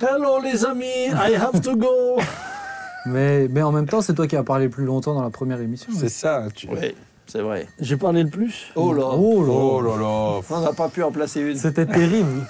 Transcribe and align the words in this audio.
Hello 0.00 0.40
les 0.42 0.64
amis, 0.64 1.08
I 1.12 1.34
have 1.34 1.60
to 1.62 1.76
go. 1.76 2.18
Mais, 3.06 3.48
mais 3.48 3.62
en 3.62 3.72
même 3.72 3.86
temps, 3.88 4.02
c'est 4.02 4.12
toi 4.12 4.26
qui 4.26 4.36
as 4.36 4.42
parlé 4.42 4.64
le 4.64 4.70
plus 4.70 4.84
longtemps 4.84 5.14
dans 5.14 5.22
la 5.22 5.30
première 5.30 5.60
émission. 5.62 5.90
C'est 5.96 6.10
ça. 6.10 6.44
Tu... 6.54 6.68
Oui, 6.68 6.94
c'est 7.26 7.40
vrai. 7.40 7.66
J'ai 7.80 7.96
parlé 7.96 8.22
le 8.22 8.28
plus. 8.28 8.66
Oh 8.74 8.92
là, 8.92 9.04
Oh 9.14 9.42
là 9.42 9.52
Oh 9.52 9.80
là 9.80 9.96
là. 9.96 10.40
on 10.50 10.60
n'a 10.60 10.72
pas 10.74 10.88
pu 10.90 11.02
en 11.02 11.10
placer 11.10 11.40
une. 11.40 11.56
C'était 11.56 11.86
terrible. 11.86 12.42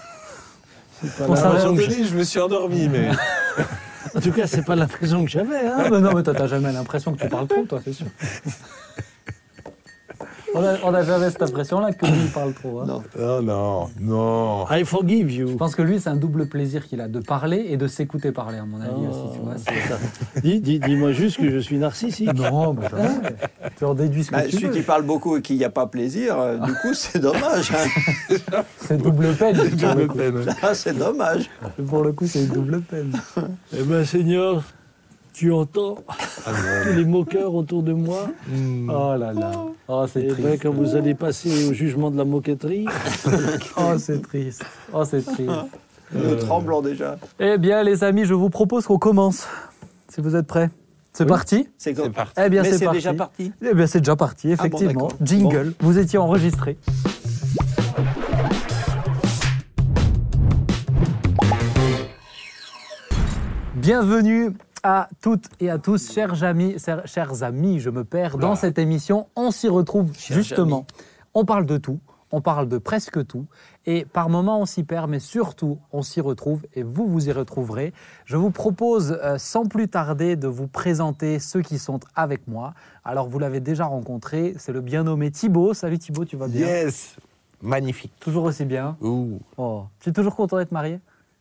Pas 1.18 1.28
la- 1.28 1.62
donné, 1.62 2.04
je 2.04 2.16
me 2.16 2.24
suis 2.24 2.40
endormi, 2.40 2.88
mais. 2.88 3.10
En 4.14 4.20
tout 4.20 4.32
cas, 4.32 4.46
c'est 4.46 4.64
pas 4.64 4.74
l'impression 4.74 5.22
que 5.22 5.30
j'avais. 5.30 5.58
Hein. 5.66 5.76
Ah, 5.84 5.90
non, 5.90 6.12
mais 6.14 6.22
toi, 6.22 6.34
t'as 6.34 6.46
jamais 6.48 6.72
l'impression 6.72 7.12
que 7.12 7.20
tu 7.20 7.28
parles 7.28 7.46
trop, 7.46 7.62
toi, 7.64 7.78
c'est 7.84 7.92
sûr. 7.92 8.06
On 10.58 10.64
a, 10.64 10.74
on 10.84 10.94
a 10.94 11.02
jamais 11.04 11.30
cette 11.30 11.42
impression-là 11.42 11.92
que 11.92 12.04
lui, 12.06 12.14
il 12.24 12.30
parle 12.30 12.52
trop. 12.52 12.80
hein. 12.80 12.84
Non. 12.86 13.02
Oh 13.18 13.40
non, 13.42 13.88
non. 14.00 14.64
I 14.70 14.84
forgive 14.84 15.28
Je 15.28 15.42
you. 15.42 15.56
pense 15.56 15.74
que 15.74 15.82
lui, 15.82 16.00
c'est 16.00 16.08
un 16.10 16.16
double 16.16 16.46
plaisir 16.46 16.86
qu'il 16.86 17.00
a 17.00 17.08
de 17.08 17.20
parler 17.20 17.66
et 17.68 17.76
de 17.76 17.86
s'écouter 17.86 18.32
parler, 18.32 18.58
à 18.58 18.64
mon 18.64 18.80
avis 18.80 18.90
Oh, 18.96 19.08
aussi. 19.08 19.34
Tu 19.34 19.40
vois, 19.40 19.54
c'est- 19.56 19.70
c'est 19.82 19.88
ça. 19.88 20.40
Dis, 20.42 20.60
dis, 20.60 20.80
dis-moi 20.80 21.12
juste 21.12 21.36
que 21.38 21.48
je 21.50 21.58
suis 21.58 21.78
narcissique. 21.78 22.32
non, 22.34 22.74
mais 22.74 22.88
jamais. 22.88 23.36
tu 23.76 23.84
en 23.84 23.94
déduis 23.94 24.24
ce 24.24 24.30
que 24.30 24.36
Bah, 24.36 24.42
tu 24.44 24.56
celui 24.56 24.66
veux. 24.66 24.72
qui 24.72 24.82
parle 24.82 25.02
beaucoup 25.04 25.36
et 25.36 25.42
qui 25.42 25.54
n'y 25.54 25.64
a 25.64 25.70
pas 25.70 25.86
plaisir, 25.86 26.36
euh, 26.38 26.58
du 26.58 26.72
coup, 26.72 26.92
c'est 26.94 27.18
dommage. 27.20 27.72
hein. 27.72 28.62
C'est 28.78 28.96
double 29.00 29.34
peine. 29.34 29.56
pour, 29.56 29.94
le 29.94 30.06
coup. 30.06 30.18
Ah, 30.62 30.74
c'est 30.74 30.96
dommage. 30.98 31.48
Pour 31.86 32.02
le 32.02 32.12
coup, 32.12 32.26
c'est 32.26 32.40
une 32.40 32.48
double 32.48 32.80
peine. 32.80 33.12
Eh 33.76 33.82
ben, 33.82 34.04
Seigneur, 34.04 34.62
tu 35.38 35.52
entends 35.52 35.98
Ah 36.08 36.50
tous 36.84 36.92
les 36.96 37.04
moqueurs 37.04 37.54
autour 37.54 37.84
de 37.84 37.92
moi. 37.92 38.28
non. 38.50 38.92
Oh 38.92 39.16
là 39.16 39.32
là. 39.32 39.52
Oh, 39.86 40.04
c'est 40.12 40.22
Et 40.24 40.26
triste. 40.26 40.48
ben, 40.48 40.58
quand 40.60 40.72
vous 40.72 40.96
allez 40.96 41.14
passer 41.14 41.68
au 41.68 41.72
jugement 41.72 42.10
de 42.10 42.16
la 42.16 42.24
moquetterie, 42.24 42.86
Oh, 43.76 43.92
c'est 43.98 44.20
triste. 44.20 44.64
Oh, 44.92 45.04
c'est 45.04 45.24
triste. 45.24 45.48
Nous 46.12 46.34
tremblons 46.36 46.82
déjà. 46.82 47.18
Eh 47.38 47.56
bien, 47.56 47.84
les 47.84 48.02
amis, 48.02 48.24
je 48.24 48.34
vous 48.34 48.50
propose 48.50 48.84
qu'on 48.86 48.98
commence. 48.98 49.46
Si 50.08 50.20
vous 50.20 50.34
êtes 50.34 50.48
prêts. 50.48 50.70
C'est 51.12 51.24
parti 51.26 51.68
C'est 51.78 51.94
parti. 52.12 52.32
Eh 52.44 52.48
bien, 52.48 52.62
Mais 52.62 52.72
c'est 52.72 52.78
c'est 52.78 52.90
déjà 52.90 53.14
parti. 53.14 53.52
Eh 53.62 53.74
bien, 53.74 53.86
c'est 53.86 54.00
déjà 54.00 54.16
parti, 54.16 54.48
bon, 54.48 54.54
effectivement. 54.54 55.08
Jingle, 55.22 55.72
vous 55.78 55.98
étiez 56.00 56.18
enregistré. 56.18 56.76
Bienvenue 63.74 64.52
à 64.82 65.08
toutes 65.20 65.48
et 65.60 65.70
à 65.70 65.78
tous, 65.78 66.12
chers 66.12 66.44
amis, 66.44 66.76
chers, 67.04 67.42
amis, 67.42 67.80
je 67.80 67.90
me 67.90 68.04
perds. 68.04 68.38
Dans 68.38 68.54
cette 68.54 68.78
émission, 68.78 69.26
on 69.36 69.50
s'y 69.50 69.68
retrouve 69.68 70.12
justement. 70.16 70.86
On 71.34 71.44
parle 71.44 71.66
de 71.66 71.76
tout, 71.76 72.00
on 72.32 72.40
parle 72.40 72.68
de 72.68 72.78
presque 72.78 73.26
tout, 73.26 73.46
et 73.86 74.04
par 74.04 74.28
moments 74.28 74.60
on 74.60 74.66
s'y 74.66 74.82
perd, 74.82 75.10
mais 75.10 75.18
surtout 75.18 75.78
on 75.92 76.02
s'y 76.02 76.20
retrouve, 76.20 76.62
et 76.74 76.82
vous 76.82 77.06
vous 77.06 77.28
y 77.28 77.32
retrouverez. 77.32 77.92
Je 78.24 78.36
vous 78.36 78.50
propose, 78.50 79.18
euh, 79.22 79.38
sans 79.38 79.66
plus 79.66 79.88
tarder, 79.88 80.36
de 80.36 80.48
vous 80.48 80.66
présenter 80.68 81.38
ceux 81.38 81.62
qui 81.62 81.78
sont 81.78 82.00
avec 82.14 82.46
moi. 82.48 82.74
Alors 83.04 83.28
vous 83.28 83.38
l'avez 83.38 83.60
déjà 83.60 83.86
rencontré, 83.86 84.54
c'est 84.58 84.72
le 84.72 84.80
bien 84.80 85.04
nommé 85.04 85.30
Thibaut. 85.30 85.74
Salut 85.74 85.98
Thibaut, 85.98 86.24
tu 86.24 86.36
vas 86.36 86.48
bien? 86.48 86.66
Yes. 86.66 87.16
Magnifique. 87.60 88.12
Toujours 88.20 88.44
aussi 88.44 88.64
bien? 88.64 88.96
Ouh. 89.00 89.40
Oh. 89.56 89.84
Tu 90.00 90.10
es 90.10 90.12
toujours 90.12 90.36
content 90.36 90.58
d'être 90.58 90.72
marié? 90.72 91.00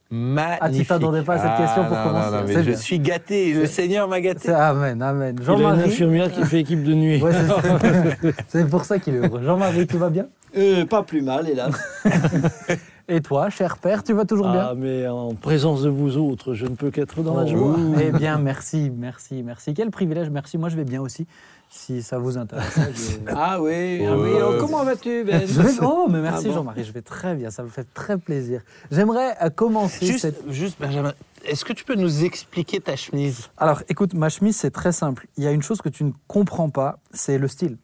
Magnifique. 0.09 0.59
Ah, 0.61 0.69
tu 0.69 0.86
t'attendais 0.86 1.22
pas 1.22 1.33
à 1.33 1.39
cette 1.39 1.58
question 1.66 1.83
pour 1.86 1.97
non, 1.97 2.03
commencer. 2.03 2.31
Non, 2.31 2.38
non, 2.38 2.44
mais 2.47 2.53
C'est 2.53 2.63
je 2.63 2.69
bien. 2.69 2.77
suis 2.77 3.00
gâté. 3.00 3.53
Le 3.53 3.66
Seigneur 3.66 4.08
m'a 4.08 4.22
gâté. 4.22 4.39
C'est- 4.44 4.53
Amen, 4.53 5.02
amen. 5.02 5.36
il 5.38 5.41
a 5.50 5.53
une 5.53 5.59
Jean-Marie, 5.59 5.81
infirmière 5.83 6.31
qui 6.31 6.44
fait 6.45 6.59
équipe 6.61 6.83
de 6.83 6.94
nuit. 6.94 7.22
Ouais, 7.22 7.31
c'est- 7.33 8.33
c'est 8.47 8.69
pour 8.69 8.85
ça 8.85 9.00
qu'il 9.00 9.16
est 9.16 9.28
heureux. 9.28 9.41
Jean-Marie, 9.44 9.85
tu 9.85 9.97
vas 9.97 10.09
bien? 10.09 10.28
Euh, 10.55 10.85
pas 10.85 11.03
plus 11.03 11.22
mal, 11.22 11.50
hélas. 11.50 11.75
Et 13.09 13.22
toi, 13.22 13.50
cher 13.50 13.78
père, 13.78 14.03
tu 14.03 14.13
vas 14.13 14.25
toujours 14.25 14.50
bien? 14.50 14.67
Ah, 14.72 14.73
mais 14.75 15.08
en 15.08 15.33
présence 15.33 15.81
de 15.83 15.89
vous 15.89 16.17
autres, 16.17 16.53
je 16.53 16.66
ne 16.66 16.75
peux 16.75 16.91
qu'être 16.91 17.22
dans 17.22 17.35
la 17.38 17.44
Oh. 17.44 17.47
joie. 17.47 17.75
Eh 18.02 18.11
bien, 18.11 18.38
merci, 18.38 18.91
merci, 18.95 19.44
merci. 19.44 19.73
Quel 19.73 19.91
privilège, 19.91 20.30
merci. 20.30 20.58
Moi, 20.58 20.67
je 20.69 20.75
vais 20.75 20.83
bien 20.83 21.02
aussi, 21.02 21.25
si 21.69 22.01
ça 22.01 22.17
vous 22.17 22.37
intéresse. 22.37 22.75
Je- 22.95 23.17
Ah 23.35 23.61
oui, 23.61 24.05
ah 24.05 24.13
Oh, 24.16 24.22
oui. 24.23 24.29
Oh, 24.41 24.53
comment 24.59 24.83
vas-tu, 24.83 25.23
Ben 25.23 25.45
Je 25.47 25.61
vais- 25.61 25.72
Oh, 25.81 26.07
mais 26.09 26.22
merci 26.22 26.45
Ah 26.45 26.50
bon 26.50 26.55
Jean-Marie, 26.55 26.83
je 26.83 26.91
vais 26.91 27.01
très 27.01 27.35
bien, 27.35 27.50
ça 27.51 27.63
me 27.63 27.67
fait 27.69 27.85
très 27.94 28.17
plaisir. 28.17 28.61
J'aimerais 28.91 29.35
euh, 29.44 29.50
commencer 29.50 30.06
Juste, 30.06 30.19
cette... 30.19 30.50
juste, 30.51 30.79
Benjamin, 30.79 31.13
est-ce 31.45 31.66
que 31.66 31.73
tu 31.73 31.83
peux 31.83 31.95
nous 31.95 32.23
expliquer 32.23 32.79
ta 32.79 32.95
chemise? 32.95 33.50
Alors, 33.57 33.83
écoute, 33.89 34.13
ma 34.13 34.29
chemise, 34.29 34.56
c'est 34.57 34.72
très 34.72 34.91
simple. 34.91 35.27
Il 35.38 35.44
y 35.44 35.47
a 35.47 35.51
une 35.51 35.61
chose 35.63 35.81
que 35.81 35.89
tu 35.89 36.03
ne 36.03 36.11
comprends 36.27 36.69
pas, 36.69 37.00
c'est 37.11 37.38
le 37.38 37.47
style. 37.47 37.77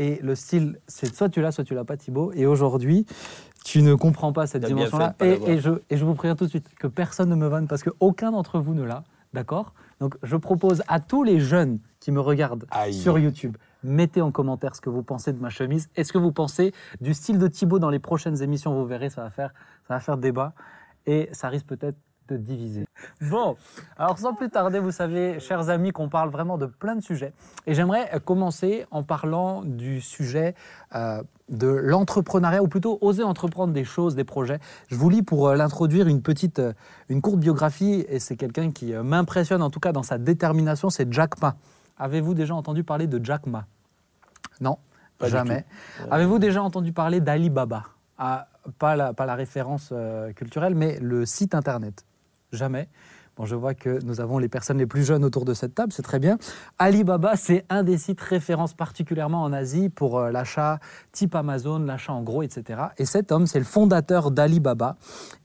Et 0.00 0.20
le 0.22 0.34
style, 0.36 0.78
c'est 0.86 1.12
soit 1.12 1.28
tu 1.28 1.40
l'as, 1.40 1.50
soit 1.50 1.64
tu 1.64 1.74
l'as 1.74 1.84
pas, 1.84 1.96
Thibaut. 1.96 2.30
Et 2.34 2.46
aujourd'hui, 2.46 3.04
tu 3.64 3.82
ne 3.82 3.94
comprends 3.96 4.32
pas 4.32 4.46
cette 4.46 4.64
dimension-là. 4.64 5.16
Et, 5.20 5.58
je, 5.60 5.70
et 5.90 5.96
je 5.96 6.04
vous 6.04 6.14
préviens 6.14 6.36
tout 6.36 6.44
de 6.44 6.50
suite 6.50 6.68
que 6.78 6.86
personne 6.86 7.28
ne 7.30 7.34
me 7.34 7.48
vanne 7.48 7.66
parce 7.66 7.82
qu'aucun 7.82 8.30
d'entre 8.30 8.60
vous 8.60 8.74
ne 8.74 8.84
l'a. 8.84 9.02
D'accord? 9.34 9.74
Donc, 10.00 10.16
je 10.22 10.36
propose 10.36 10.82
à 10.88 11.00
tous 11.00 11.24
les 11.24 11.40
jeunes 11.40 11.80
qui 12.00 12.12
me 12.12 12.20
regardent 12.20 12.66
Aïe. 12.70 12.94
sur 12.94 13.18
YouTube, 13.18 13.56
mettez 13.82 14.20
en 14.20 14.30
commentaire 14.30 14.74
ce 14.74 14.80
que 14.80 14.90
vous 14.90 15.02
pensez 15.02 15.32
de 15.32 15.40
ma 15.40 15.50
chemise. 15.50 15.88
Est-ce 15.96 16.12
que 16.12 16.18
vous 16.18 16.32
pensez 16.32 16.72
du 17.00 17.14
style 17.14 17.38
de 17.38 17.48
Thibaut 17.48 17.78
dans 17.78 17.90
les 17.90 17.98
prochaines 17.98 18.42
émissions? 18.42 18.74
Vous 18.74 18.86
verrez, 18.86 19.10
ça 19.10 19.22
va 19.22 19.30
faire, 19.30 19.52
ça 19.86 19.94
va 19.94 20.00
faire 20.00 20.16
débat 20.16 20.54
et 21.06 21.28
ça 21.32 21.48
risque 21.48 21.66
peut-être 21.66 21.96
de 22.28 22.36
diviser. 22.36 22.86
Bon, 23.20 23.56
alors 23.96 24.18
sans 24.18 24.34
plus 24.34 24.50
tarder, 24.50 24.78
vous 24.78 24.90
savez, 24.90 25.40
chers 25.40 25.70
amis, 25.70 25.92
qu'on 25.92 26.08
parle 26.08 26.30
vraiment 26.30 26.58
de 26.58 26.66
plein 26.66 26.96
de 26.96 27.00
sujets. 27.00 27.32
Et 27.66 27.74
j'aimerais 27.74 28.10
commencer 28.24 28.86
en 28.90 29.02
parlant 29.02 29.62
du 29.64 30.00
sujet 30.00 30.54
euh, 30.94 31.22
de 31.48 31.68
l'entrepreneuriat, 31.68 32.62
ou 32.62 32.68
plutôt 32.68 32.98
oser 33.00 33.22
entreprendre 33.22 33.72
des 33.72 33.84
choses, 33.84 34.14
des 34.14 34.24
projets. 34.24 34.58
Je 34.88 34.96
vous 34.96 35.08
lis 35.10 35.22
pour 35.22 35.48
euh, 35.48 35.56
l'introduire 35.56 36.06
une 36.08 36.22
petite, 36.22 36.58
euh, 36.58 36.72
une 37.08 37.20
courte 37.22 37.38
biographie, 37.38 38.04
et 38.08 38.18
c'est 38.18 38.36
quelqu'un 38.36 38.70
qui 38.70 38.92
m'impressionne 38.92 39.62
en 39.62 39.70
tout 39.70 39.80
cas 39.80 39.92
dans 39.92 40.02
sa 40.02 40.18
détermination, 40.18 40.90
c'est 40.90 41.10
Jack 41.12 41.40
Ma. 41.40 41.56
Avez-vous 41.98 42.34
déjà 42.34 42.54
entendu 42.54 42.84
parler 42.84 43.06
de 43.06 43.24
Jack 43.24 43.46
Ma? 43.46 43.66
Non, 44.60 44.78
Pas 45.18 45.28
jamais. 45.28 45.64
Avez-vous 46.10 46.38
déjà 46.38 46.62
entendu 46.62 46.92
parler 46.92 47.20
d'Alibaba? 47.20 47.84
Ah, 48.18 48.48
pas, 48.78 48.96
la, 48.96 49.12
pas 49.14 49.26
la 49.26 49.34
référence 49.34 49.92
culturelle, 50.34 50.74
mais 50.74 50.98
le 51.00 51.24
site 51.24 51.54
internet 51.54 52.04
Jamais. 52.52 52.88
Bon, 53.38 53.44
je 53.44 53.54
vois 53.54 53.72
que 53.72 54.02
nous 54.04 54.20
avons 54.20 54.38
les 54.38 54.48
personnes 54.48 54.78
les 54.78 54.86
plus 54.86 55.04
jeunes 55.04 55.24
autour 55.24 55.44
de 55.44 55.54
cette 55.54 55.72
table, 55.72 55.92
c'est 55.92 56.02
très 56.02 56.18
bien. 56.18 56.38
Alibaba, 56.76 57.36
c'est 57.36 57.64
un 57.68 57.84
des 57.84 57.96
sites 57.96 58.20
références 58.20 58.74
particulièrement 58.74 59.44
en 59.44 59.52
Asie 59.52 59.90
pour 59.90 60.18
euh, 60.18 60.32
l'achat 60.32 60.80
type 61.12 61.36
Amazon, 61.36 61.78
l'achat 61.78 62.12
en 62.12 62.24
gros, 62.24 62.42
etc. 62.42 62.80
Et 62.98 63.04
cet 63.04 63.30
homme, 63.30 63.46
c'est 63.46 63.60
le 63.60 63.64
fondateur 63.64 64.32
d'Alibaba. 64.32 64.96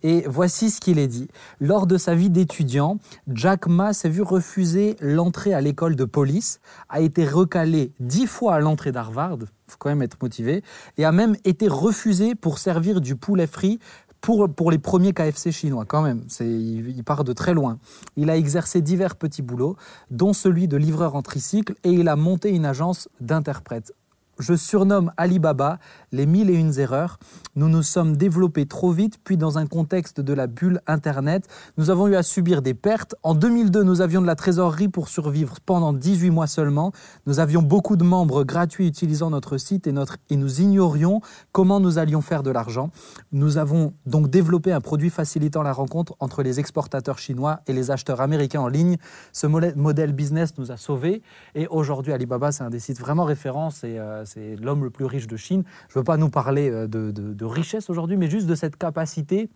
Et 0.01 0.25
voici 0.27 0.71
ce 0.71 0.81
qu'il 0.81 0.97
est 0.97 1.07
dit. 1.07 1.27
Lors 1.59 1.85
de 1.85 1.97
sa 1.97 2.15
vie 2.15 2.31
d'étudiant, 2.31 2.97
Jack 3.27 3.67
Ma 3.67 3.93
s'est 3.93 4.09
vu 4.09 4.23
refuser 4.23 4.95
l'entrée 4.99 5.53
à 5.53 5.61
l'école 5.61 5.95
de 5.95 6.05
police, 6.05 6.61
a 6.89 6.99
été 6.99 7.27
recalé 7.27 7.91
dix 7.99 8.25
fois 8.25 8.55
à 8.55 8.59
l'entrée 8.59 8.91
d'Harvard, 8.91 9.37
faut 9.67 9.77
quand 9.77 9.89
même 9.89 10.01
être 10.01 10.17
motivé, 10.19 10.63
et 10.97 11.05
a 11.05 11.11
même 11.11 11.35
été 11.45 11.67
refusé 11.67 12.33
pour 12.33 12.57
servir 12.57 13.01
du 13.01 13.15
poulet 13.15 13.45
frit 13.45 13.79
pour, 14.23 14.71
les 14.71 14.77
premiers 14.77 15.11
KFC 15.11 15.51
chinois, 15.51 15.83
quand 15.85 16.01
même. 16.01 16.23
Il, 16.39 16.89
il 16.89 17.03
part 17.03 17.25
de 17.25 17.33
très 17.33 17.53
loin. 17.53 17.77
Il 18.15 18.29
a 18.29 18.37
exercé 18.37 18.81
divers 18.81 19.17
petits 19.17 19.41
boulots, 19.41 19.75
dont 20.11 20.31
celui 20.31 20.69
de 20.69 20.77
livreur 20.77 21.15
en 21.15 21.21
tricycle, 21.21 21.75
et 21.83 21.91
il 21.91 22.07
a 22.07 22.15
monté 22.15 22.49
une 22.49 22.65
agence 22.65 23.09
d'interprètes. 23.19 23.93
Je 24.39 24.55
surnomme 24.55 25.11
Alibaba 25.17 25.77
les 26.13 26.25
mille 26.25 26.49
et 26.49 26.53
une 26.53 26.79
erreurs. 26.79 27.19
Nous 27.55 27.67
nous 27.67 27.83
sommes 27.83 28.15
développés 28.15 28.65
trop 28.65 28.91
vite, 28.91 29.19
puis 29.23 29.35
dans 29.35 29.57
un 29.57 29.65
contexte 29.65 30.21
de 30.21 30.33
la 30.33 30.47
bulle 30.47 30.79
Internet, 30.87 31.47
nous 31.77 31.89
avons 31.89 32.07
eu 32.07 32.15
à 32.15 32.23
subir 32.23 32.61
des 32.61 32.73
pertes. 32.73 33.15
En 33.23 33.35
2002, 33.35 33.83
nous 33.83 33.99
avions 33.99 34.21
de 34.21 34.27
la 34.27 34.35
trésorerie 34.35 34.87
pour 34.87 35.09
survivre 35.09 35.57
pendant 35.65 35.91
18 35.91 36.29
mois 36.29 36.47
seulement. 36.47 36.93
Nous 37.25 37.39
avions 37.39 37.61
beaucoup 37.61 37.97
de 37.97 38.03
membres 38.03 38.43
gratuits 38.43 38.87
utilisant 38.87 39.29
notre 39.29 39.57
site 39.57 39.87
et, 39.87 39.91
notre, 39.91 40.17
et 40.29 40.37
nous 40.37 40.61
ignorions 40.61 41.21
comment 41.51 41.79
nous 41.79 41.97
allions 41.97 42.21
faire 42.21 42.43
de 42.43 42.51
l'argent. 42.51 42.91
Nous 43.31 43.57
avons 43.57 43.93
donc 44.05 44.29
développé 44.29 44.71
un 44.71 44.81
produit 44.81 45.09
facilitant 45.09 45.63
la 45.63 45.73
rencontre 45.73 46.13
entre 46.19 46.43
les 46.43 46.59
exportateurs 46.59 47.17
chinois 47.19 47.61
et 47.67 47.73
les 47.73 47.91
acheteurs 47.91 48.21
américains 48.21 48.61
en 48.61 48.67
ligne. 48.67 48.97
Ce 49.31 49.47
modèle- 49.47 50.13
business 50.13 50.57
nous 50.57 50.71
a 50.71 50.77
sauvés 50.77 51.21
et 51.55 51.65
aujourd'hui 51.67 52.13
Alibaba 52.13 52.51
c'est 52.51 52.63
un 52.63 52.69
des 52.69 52.79
sites 52.79 52.99
vraiment 52.99 53.23
référents, 53.23 53.71
c'est 53.71 53.97
euh, 53.97 54.25
c'est 54.25 54.55
l'homme 54.57 54.83
le 54.83 54.89
plus 54.89 55.05
riche 55.05 55.27
de 55.27 55.37
Chine. 55.37 55.63
Pas 56.03 56.17
nous 56.17 56.29
parler 56.29 56.69
euh, 56.69 56.87
de, 56.87 57.11
de- 57.11 57.33
de 57.33 57.45
richesse 57.45 57.89
aujourd'hui, 57.89 58.17
mais 58.17 58.29
juste 58.29 58.47
de 58.47 58.55
cette 58.55 58.77
capacité 58.77 59.49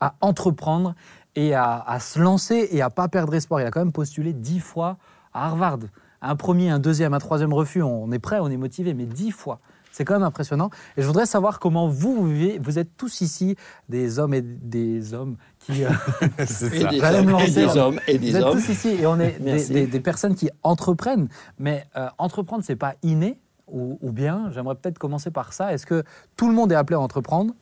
à 0.00 0.14
entreprendre 0.20 0.94
et 1.36 1.54
à, 1.54 1.78
à 1.86 2.00
se 2.00 2.18
lancer 2.18 2.68
et 2.72 2.82
à 2.82 2.90
pas 2.90 3.08
perdre 3.08 3.34
espoir. 3.34 3.60
Il 3.60 3.66
a 3.66 3.70
quand 3.70 3.80
même 3.80 3.92
postulé 3.92 4.32
dix 4.32 4.60
fois 4.60 4.96
à 5.32 5.46
Harvard. 5.46 5.78
Un 6.22 6.36
premier, 6.36 6.70
un 6.70 6.78
deuxième, 6.78 7.12
un 7.14 7.18
troisième 7.18 7.52
refus, 7.52 7.82
on 7.82 8.10
est 8.12 8.18
prêt, 8.18 8.38
on 8.40 8.48
est 8.48 8.56
motivé, 8.56 8.94
mais 8.94 9.04
dix 9.06 9.30
fois. 9.30 9.60
C'est 9.92 10.04
quand 10.04 10.14
même 10.14 10.22
impressionnant. 10.24 10.70
Et 10.96 11.02
je 11.02 11.06
voudrais 11.06 11.26
savoir 11.26 11.60
comment 11.60 11.86
vous, 11.86 12.14
vous 12.16 12.26
vivez. 12.28 12.58
Vous 12.60 12.80
êtes 12.80 12.96
tous 12.96 13.20
ici 13.20 13.54
des 13.88 14.18
hommes 14.18 14.34
et 14.34 14.42
des 14.42 15.14
hommes 15.14 15.36
qui... 15.60 15.84
euh, 15.84 15.90
C'est 16.46 16.66
Et 16.74 16.84
des, 16.88 17.00
hommes, 17.00 17.28
et 17.28 17.32
lancer, 17.32 17.50
des 17.52 17.66
là. 17.66 17.76
hommes, 17.86 18.00
et 18.08 18.18
vous 18.18 18.24
des 18.24 18.36
êtes 18.36 18.42
hommes. 18.42 18.58
tous 18.58 18.68
ici 18.70 18.88
et 18.88 19.06
on 19.06 19.20
est 19.20 19.38
des, 19.40 19.64
des- 19.68 19.86
des 19.86 20.00
personnes 20.00 20.34
qui 20.34 20.50
entreprennent. 20.64 21.28
Mais 21.60 21.84
euh, 21.96 22.08
entreprendre, 22.18 22.64
c'est 22.64 22.74
pas 22.74 22.94
inné 23.04 23.38
ou, 23.68 23.98
ou 24.02 24.12
bien 24.12 24.50
J'aimerais 24.52 24.74
peut-être 24.74 24.98
commencer 24.98 25.30
par 25.30 25.52
ça. 25.52 25.72
Est-ce 25.72 25.86
que 25.86 26.02
tout 26.36 26.48
le 26.48 26.54
monde 26.54 26.70
est 26.72 26.76
appelé 26.76 26.96
à 26.96 27.00
entreprendre 27.00 27.54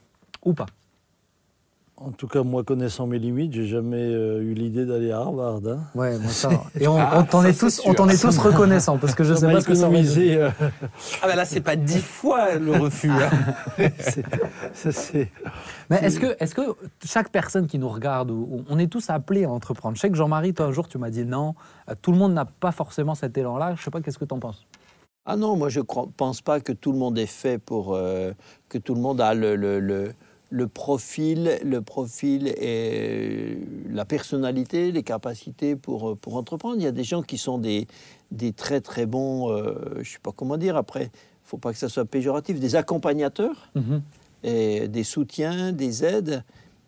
ou 0.45 0.53
pas? 0.55 0.67
En 1.99 2.11
tout 2.11 2.27
cas, 2.27 2.43
moi, 2.43 2.65
connaissant 2.65 3.07
mes 3.07 3.21
limites, 3.21 3.53
j'ai 3.53 3.67
jamais 3.69 3.97
euh, 4.03 4.41
eu 4.43 4.55
l'idée 4.55 4.85
d'aller 4.87 5.13
à 5.13 5.19
Harvard. 5.19 5.61
Hein. 5.69 5.85
Ouais, 5.95 6.17
ça. 6.31 6.49
Et 6.81 6.89
on, 6.89 6.99
Ah, 6.99 7.19
on 7.21 7.23
t'en 7.25 7.45
est 7.45 7.57
tous, 7.57 7.79
on 7.81 7.83
sûr. 7.91 7.95
t'en 7.95 8.09
est 8.09 8.21
tous 8.21 8.37
reconnaissants 8.39 8.99
parce 8.99 9.15
que 9.15 9.23
je 9.23 9.35
Ça 9.35 9.41
sais 9.47 9.53
pas 9.53 9.61
ce 9.61 9.67
que 9.69 9.75
ça 9.75 9.83
économisé, 9.87 10.37
euh, 10.37 10.51
Ah 11.23 11.29
ben 11.29 11.37
là, 11.37 11.45
c'est 11.45 11.61
pas 11.61 11.77
dix 11.77 12.01
fois 12.03 12.57
le 12.57 12.73
refus. 12.73 13.11
hein. 13.11 13.31
c'est- 14.75 15.31
Mais 15.91 15.99
est-ce 16.03 16.55
que, 16.55 16.63
chaque 17.05 17.29
personne 17.31 17.69
qui 17.69 17.79
nous 17.79 17.89
regarde, 17.89 18.33
on 18.69 18.79
est 18.81 18.89
tous 18.91 19.09
appelés 19.09 19.45
à 19.45 19.51
entreprendre? 19.51 19.95
Je 19.95 20.01
sais 20.01 20.11
que 20.11 20.17
Jean-Marie, 20.17 20.55
toi, 20.55 20.67
un 20.67 20.73
jour, 20.73 20.89
tu 20.89 20.99
m'as 20.99 21.11
dit 21.11 21.25
non, 21.25 21.55
euh, 21.89 21.95
tout 22.03 22.11
le 22.11 22.19
monde 22.19 22.33
n'a 22.33 22.47
pas 22.47 22.73
forcément 22.73 23.15
cet 23.15 23.39
élan-là. 23.39 23.75
Je 23.77 23.83
sais 23.83 23.91
pas, 23.93 24.01
qu'est-ce 24.01 24.19
que 24.19 24.25
tu 24.25 24.35
en 24.35 24.41
penses? 24.41 24.67
Ah 25.25 25.37
non, 25.37 25.57
moi 25.57 25.69
je 25.69 25.81
ne 25.81 25.85
pense 26.17 26.41
pas 26.41 26.61
que 26.61 26.73
tout 26.73 26.91
le 26.93 26.99
monde 26.99 27.17
est 27.19 27.27
fait 27.27 27.59
pour 27.59 27.95
euh, 27.95 28.33
que 28.69 28.79
tout 28.79 28.95
le 28.95 29.01
monde 29.01 29.21
a 29.21 29.35
le, 29.35 29.55
le, 29.55 29.79
le, 29.79 30.13
le 30.51 30.67
profil, 30.67 31.59
le 31.65 31.81
profil 31.81 32.49
et 32.49 33.57
la 33.89 34.05
personnalité, 34.05 34.91
les 34.91 35.05
capacités 35.05 35.77
pour, 35.77 36.11
euh, 36.11 36.15
pour 36.17 36.37
entreprendre. 36.37 36.77
Il 36.79 36.83
y 36.83 36.89
a 36.89 36.93
des 36.93 37.05
gens 37.05 37.23
qui 37.23 37.39
sont 37.39 37.59
des, 37.59 37.87
des 38.33 38.53
très 38.53 38.81
très 38.81 39.07
bons, 39.07 39.51
euh, 39.51 39.75
je 39.95 39.99
ne 40.01 40.05
sais 40.05 40.19
pas 40.21 40.33
comment 40.35 40.57
dire 40.57 40.77
après, 40.77 41.05
il 41.05 41.45
ne 41.45 41.49
faut 41.49 41.59
pas 41.59 41.73
que 41.73 41.79
ça 41.79 41.89
soit 41.89 42.05
péjoratif, 42.05 42.59
des 42.59 42.75
accompagnateurs 42.75 43.71
et 44.43 44.89
des 44.89 45.05
soutiens, 45.05 45.73
des 45.73 46.05
aides. 46.05 46.43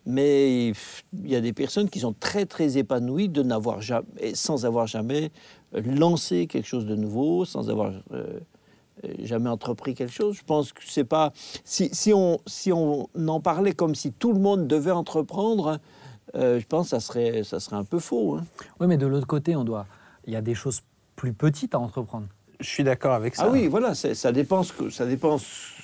Mais 0.07 0.69
il 0.69 1.31
y 1.31 1.35
a 1.37 1.41
des 1.41 1.53
personnes 1.53 1.89
qui 1.89 2.01
sont 2.01 2.13
très 2.13 2.45
très 2.47 2.77
épanouies 2.77 3.29
de 3.29 3.43
n'avoir 3.43 3.81
jamais, 3.81 4.35
sans 4.35 4.67
avoir 4.67 4.87
jamais 4.87 5.31
euh, 5.75 5.81
lancé 5.83 6.47
quelque 6.47 6.67
chose 6.67 6.85
de 6.87 6.95
nouveau, 6.95 7.45
sans 7.47 7.71
avoir 7.71 7.91
euh, 8.13 8.39
euh, 9.05 9.15
jamais 9.21 9.49
entrepris 9.49 9.95
quelque 9.95 10.13
chose. 10.13 10.37
Je 10.37 10.45
pense 10.45 10.73
que 10.75 10.83
c'est 10.87 11.05
pas 11.05 11.33
si, 11.65 11.89
si 11.95 12.13
on 12.13 12.39
si 12.47 12.71
on 12.73 13.09
en 13.27 13.41
parlait 13.41 13.73
comme 13.73 13.95
si 13.95 14.13
tout 14.13 14.33
le 14.35 14.41
monde 14.41 14.67
devait 14.67 14.91
entreprendre, 14.91 15.79
euh, 16.35 16.61
je 16.61 16.67
pense 16.67 16.87
que 16.87 16.91
ça 16.91 17.01
serait 17.01 17.43
ça 17.43 17.59
serait 17.59 17.77
un 17.77 17.85
peu 17.85 17.99
faux. 17.99 18.35
hein. 18.37 18.45
Oui, 18.81 18.87
mais 18.87 18.99
de 18.99 19.07
l'autre 19.07 19.27
côté, 19.27 19.57
on 19.57 19.65
doit. 19.65 19.87
Il 20.27 20.33
y 20.33 20.37
a 20.37 20.43
des 20.43 20.55
choses 20.55 20.83
plus 21.17 21.33
petites 21.33 21.75
à 21.75 21.79
entreprendre. 21.79 22.27
Je 22.61 22.69
suis 22.69 22.85
d'accord 22.85 23.13
avec 23.15 23.35
ça. 23.37 23.45
Ah 23.47 23.51
oui, 23.51 23.69
voilà, 23.69 23.95
ça 23.95 24.33
dépend 24.33 24.63
ça 24.63 25.07
dépend 25.07 25.39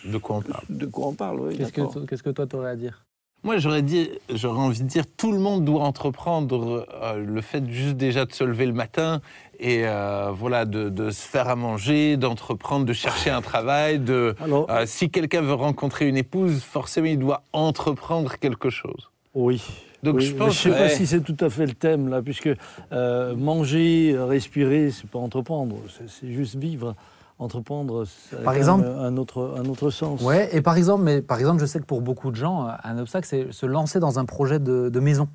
De 0.04 0.18
quoi 0.18 0.36
on 0.36 0.42
parle 0.42 0.64
de 0.68 0.86
quoi 0.86 1.06
on 1.08 1.14
parle. 1.14 1.40
Oui, 1.40 1.56
Qu'est-ce 1.56 1.72
d'accord. 1.72 1.94
que, 1.94 1.98
qu'est-ce 2.00 2.22
que 2.22 2.30
toi, 2.30 2.46
tu 2.46 2.56
aurais 2.56 2.70
à 2.70 2.76
dire? 2.76 3.04
Moi, 3.42 3.56
j'aurais 3.58 3.82
dit, 3.82 4.10
j'aurais 4.32 4.58
envie 4.60 4.82
de 4.82 4.86
dire, 4.88 5.04
tout 5.16 5.32
le 5.32 5.38
monde 5.38 5.64
doit 5.64 5.82
entreprendre 5.82 6.86
euh, 7.02 7.24
le 7.24 7.40
fait 7.40 7.66
juste 7.70 7.96
déjà 7.96 8.26
de 8.26 8.32
se 8.32 8.44
lever 8.44 8.66
le 8.66 8.74
matin 8.74 9.22
et 9.58 9.82
euh, 9.86 10.30
voilà 10.34 10.66
de, 10.66 10.90
de 10.90 11.10
se 11.10 11.22
faire 11.26 11.48
à 11.48 11.56
manger, 11.56 12.16
d'entreprendre, 12.18 12.84
de 12.84 12.92
chercher 12.92 13.30
un 13.30 13.40
travail. 13.40 13.98
De 13.98 14.34
Alors, 14.44 14.70
euh, 14.70 14.84
si 14.86 15.08
quelqu'un 15.10 15.40
veut 15.40 15.54
rencontrer 15.54 16.06
une 16.06 16.18
épouse, 16.18 16.62
forcément, 16.62 17.06
il 17.06 17.18
doit 17.18 17.42
entreprendre 17.52 18.36
quelque 18.38 18.70
chose. 18.70 19.10
oui. 19.34 19.62
Donc 20.02 20.14
Oui, 20.16 20.24
je 20.24 20.34
pense. 20.34 20.56
sais 20.58 20.70
pas 20.70 20.80
ouais. 20.80 20.88
si 20.88 21.06
c'est 21.06 21.20
tout 21.20 21.36
à 21.40 21.50
fait 21.50 21.66
le 21.66 21.74
thème 21.74 22.08
là, 22.08 22.22
puisque 22.22 22.48
manger, 23.36 24.16
respirer, 24.18 24.90
c'est 24.90 25.08
pas 25.08 25.18
entreprendre, 25.18 25.76
c'est 26.08 26.32
juste 26.32 26.56
vivre. 26.56 26.94
Entreprendre, 27.40 28.04
Par 28.44 28.54
exemple- 28.54 28.84
un 28.86 29.16
autre, 29.16 29.54
un 29.58 29.64
autre 29.64 29.88
sens. 29.90 30.20
Ouais, 30.20 30.54
et 30.54 30.60
par 30.60 30.76
exemple, 30.76 31.02
mais 31.04 31.22
par 31.22 31.38
exemple, 31.38 31.58
je 31.60 31.64
sais 31.66 31.80
que 31.80 31.86
pour 31.86 32.02
beaucoup 32.02 32.30
de 32.30 32.36
gens, 32.36 32.68
un 32.84 32.98
obstacle, 32.98 33.26
c'est 33.26 33.50
se 33.50 33.64
lancer 33.64 33.98
dans 33.98 34.18
un 34.18 34.26
projet 34.26 34.58
de, 34.58 34.90
de 34.90 35.00
maison. 35.00 35.26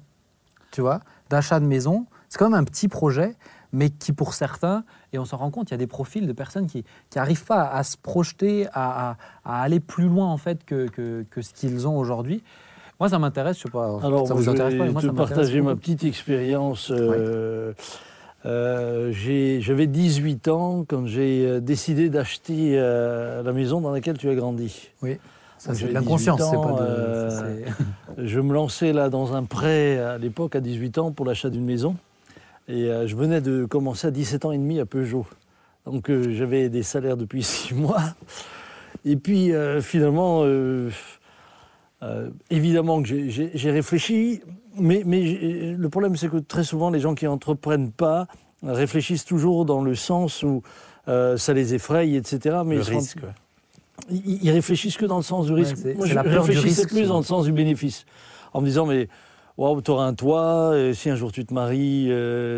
Tu 0.72 0.81
vois, 0.81 1.00
d'achat 1.31 1.60
de 1.60 1.66
maison. 1.66 2.06
C'est 2.30 2.38
quand 2.38 2.50
même 2.50 2.60
un 2.60 2.63
petit 2.63 2.88
projet, 2.88 3.36
mais 3.74 3.90
qui 3.90 4.13
pour 4.13 4.36
certains, 4.36 4.84
et 5.13 5.18
on 5.19 5.25
s'en 5.25 5.38
rend 5.38 5.50
compte, 5.50 5.72
il 5.72 5.74
y 5.74 5.75
a 5.75 5.78
des 5.78 5.88
profils 5.88 6.28
de 6.28 6.31
personnes 6.34 6.68
qui 6.68 6.86
n'arrivent 7.16 7.46
pas 7.46 7.63
à, 7.68 7.84
se 7.84 7.98
projeter, 7.98 8.68
à, 8.74 9.12
à- 9.12 9.18
à 9.44 9.62
aller 9.63 9.80
plus 9.80 10.08
loin 10.08 10.28
en 10.28 10.38
fait 10.38 10.63
que, 10.63 10.88
que, 10.88 11.25
que 11.30 11.42
ce 11.42 11.54
qu'ils 11.54 11.88
ont 11.88 11.98
aujourd'hui. 11.98 12.44
Moi, 13.00 13.10
ça 13.10 13.18
m'intéresse, 13.19 13.58
je 13.58 13.63
sais 13.63 13.69
pas. 13.69 14.00
Alors, 14.04 14.28
ça 14.28 14.36
vous 14.36 14.48
intéresse 14.48 14.74
je 14.74 14.78
pas, 14.78 14.84
mais 14.84 14.88
vais 14.90 14.94
moi, 14.94 15.01
te 15.01 15.08
ça 15.08 15.13
partager 15.13 15.62
ma 15.62 15.75
petite 15.75 16.04
expérience. 16.04 16.92
euh, 16.92 17.74
euh, 18.46 19.12
J'avais 19.60 19.88
18 19.88 20.48
ans 20.50 20.86
quand 20.88 21.06
j'ai 21.08 21.46
euh, 21.46 21.60
décidé 21.60 22.10
d'acheter 22.10 22.72
euh, 22.80 23.42
la 23.44 23.54
maison 23.54 23.82
dans 23.82 23.92
laquelle 23.92 24.18
tu 24.18 24.30
as 24.30 24.36
grandi. 24.36 24.90
Ça, 25.58 25.74
c'est 25.74 25.88
de 25.88 25.94
l'inconscience, 25.94 26.38
18 26.40 26.50
c'est 26.52 26.56
pas 26.58 26.74
de. 26.74 26.86
euh, 26.88 27.62
Je 28.18 28.40
me 28.40 28.54
lançais 28.54 28.94
là 28.94 29.10
dans 29.10 29.34
un 29.34 29.44
prêt 29.44 29.98
à 29.98 30.18
l'époque 30.18 30.56
à 30.56 30.60
18 30.60 30.98
ans 31.00 31.12
pour 31.12 31.26
l'achat 31.26 31.50
d'une 31.50 31.66
maison. 31.66 31.96
Et 32.68 32.90
je 33.06 33.16
venais 33.16 33.42
de 33.42 33.66
commencer 33.66 34.08
à 34.08 34.12
17 34.12 34.46
ans 34.46 34.52
et 34.52 34.58
demi 34.58 34.80
à 34.80 34.86
Peugeot. 34.86 35.26
Donc 35.86 36.10
j'avais 36.32 36.68
des 36.70 36.82
salaires 36.84 37.16
depuis 37.18 37.44
6 37.44 37.74
mois. 37.76 38.02
Et 39.06 39.16
puis 39.18 39.52
finalement, 39.82 40.44
euh, 42.06 42.28
euh, 42.28 42.30
évidemment 42.50 43.02
que 43.02 43.07
j'ai- 43.07 43.72
réfléchi, 43.72 44.42
mais, 44.80 45.02
mais 45.06 45.25
j'ai- 45.25 45.75
le 45.78 45.90
problème 45.90 46.16
c'est 46.16 46.30
que 46.30 46.38
très 46.38 46.63
souvent 46.63 46.90
les 46.90 47.00
gens 47.00 47.16
qui 47.16 47.25
n'entreprennent 47.25 47.92
pas 47.92 48.28
réfléchissent 48.63 49.25
toujours 49.25 49.66
dans 49.66 49.81
le 49.81 49.96
sens 49.96 50.44
où 50.44 50.62
euh, 51.07 51.38
ça 51.38 51.54
les 51.54 51.74
effraie, 51.74 52.12
etc. 52.13 52.57
Mais 52.66 52.75
le 52.75 52.81
ils 52.81 52.90
risque. 52.96 53.18
ouais. 53.18 53.30
ils, 54.10 54.44
ils 54.44 54.52
réfléchissent 54.52 54.98
que 54.98 55.06
dans 55.06 55.18
le 55.18 55.24
sens 55.24 55.46
du 55.48 55.54
Ouais, 55.54 55.62
risque. 55.62 55.78
c'est- 55.78 55.94
Moi, 55.96 56.06
je 56.07 56.18
réfléchissais 56.18 56.88
plus 56.88 57.07
dans 57.07 57.18
le 57.19 57.24
sens 57.24 57.46
du 57.46 57.52
bénéfice. 57.52 58.06
En 58.54 58.62
me 58.62 58.66
disant, 58.68 58.86
mais 58.86 59.08
waouh, 59.58 59.81
tu 59.81 59.92
auras 59.92 60.06
un 60.06 60.13
toit, 60.13 60.72
euh, 60.74 60.94
si 60.94 61.10
un 61.10 61.16
jour 61.16 61.31
tu 61.31 61.46
te 61.46 61.54
maries, 61.54 62.06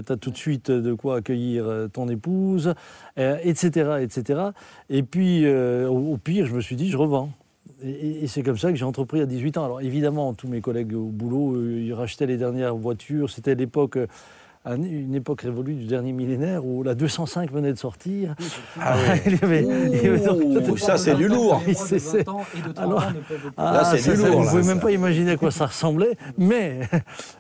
tu 0.06 0.12
as 0.14 0.18
tout 0.18 0.32
de 0.32 0.38
suite 0.38 0.72
de 0.72 0.94
quoi 0.94 1.18
accueillir 1.18 1.66
euh, 1.68 1.88
ton 1.88 2.08
épouse, 2.10 2.74
euh, 3.20 3.38
etc., 3.44 3.98
etc. 4.02 4.40
Et 4.90 5.04
puis, 5.04 5.46
euh, 5.46 5.88
au 5.90 6.18
pire, 6.18 6.46
je 6.46 6.54
me 6.54 6.62
suis 6.62 6.76
dit, 6.76 6.90
je 6.90 6.98
revends. 6.98 7.30
Et, 7.84 8.26
c'est 8.28 8.42
comme 8.44 8.58
ça 8.58 8.72
que 8.72 8.76
j'ai 8.78 8.86
entrepris 8.86 9.22
à 9.22 9.26
18 9.26 9.58
ans. 9.58 9.66
Alors 9.66 9.82
évidemment, 9.82 10.34
tous 10.34 10.48
mes 10.48 10.62
collègues 10.62 10.94
au 10.96 11.06
boulot, 11.06 11.56
euh, 11.58 11.82
ils 11.86 11.94
rachetaient 11.94 12.26
les 12.26 12.38
dernières 12.38 12.76
voitures. 12.76 13.30
C'était 13.30 13.54
l'époque, 13.56 13.98
euh, 13.98 14.08
un- 14.66 14.82
une 14.82 15.14
époque 15.16 15.42
révolue 15.42 15.76
du 15.76 15.86
dernier 15.86 16.12
millénaire 16.12 16.66
où 16.66 16.82
la 16.84 16.96
205 16.96 17.52
venait 17.52 17.72
de 17.72 17.78
sortir. 17.78 18.36
Ah 18.82 18.96
ouais. 18.98 19.22
Il 19.28 19.32
y 19.34 19.44
avait- 19.44 19.64
il 19.64 19.96
y 20.04 20.08
avait- 20.08 20.28
Ouh, 20.28 20.76
ça 20.78 20.98
c'est 20.98 21.16
du 21.16 21.28
lourd. 21.28 21.62
Alors- 22.76 23.04
Ah, 23.56 23.74
Là, 23.74 23.84
c'est 23.86 24.00
ça, 24.00 24.12
du 24.12 24.18
ça, 24.18 24.28
lourd, 24.30 24.40
Vous 24.42 24.46
là, 24.46 24.52
pouvez 24.52 24.64
même 24.64 24.80
pas 24.80 24.92
imaginer 24.92 25.32
à 25.32 25.38
quoi 25.38 25.52
ça 25.52 25.68
ressemblait. 25.68 26.18
Mais, 26.38 26.80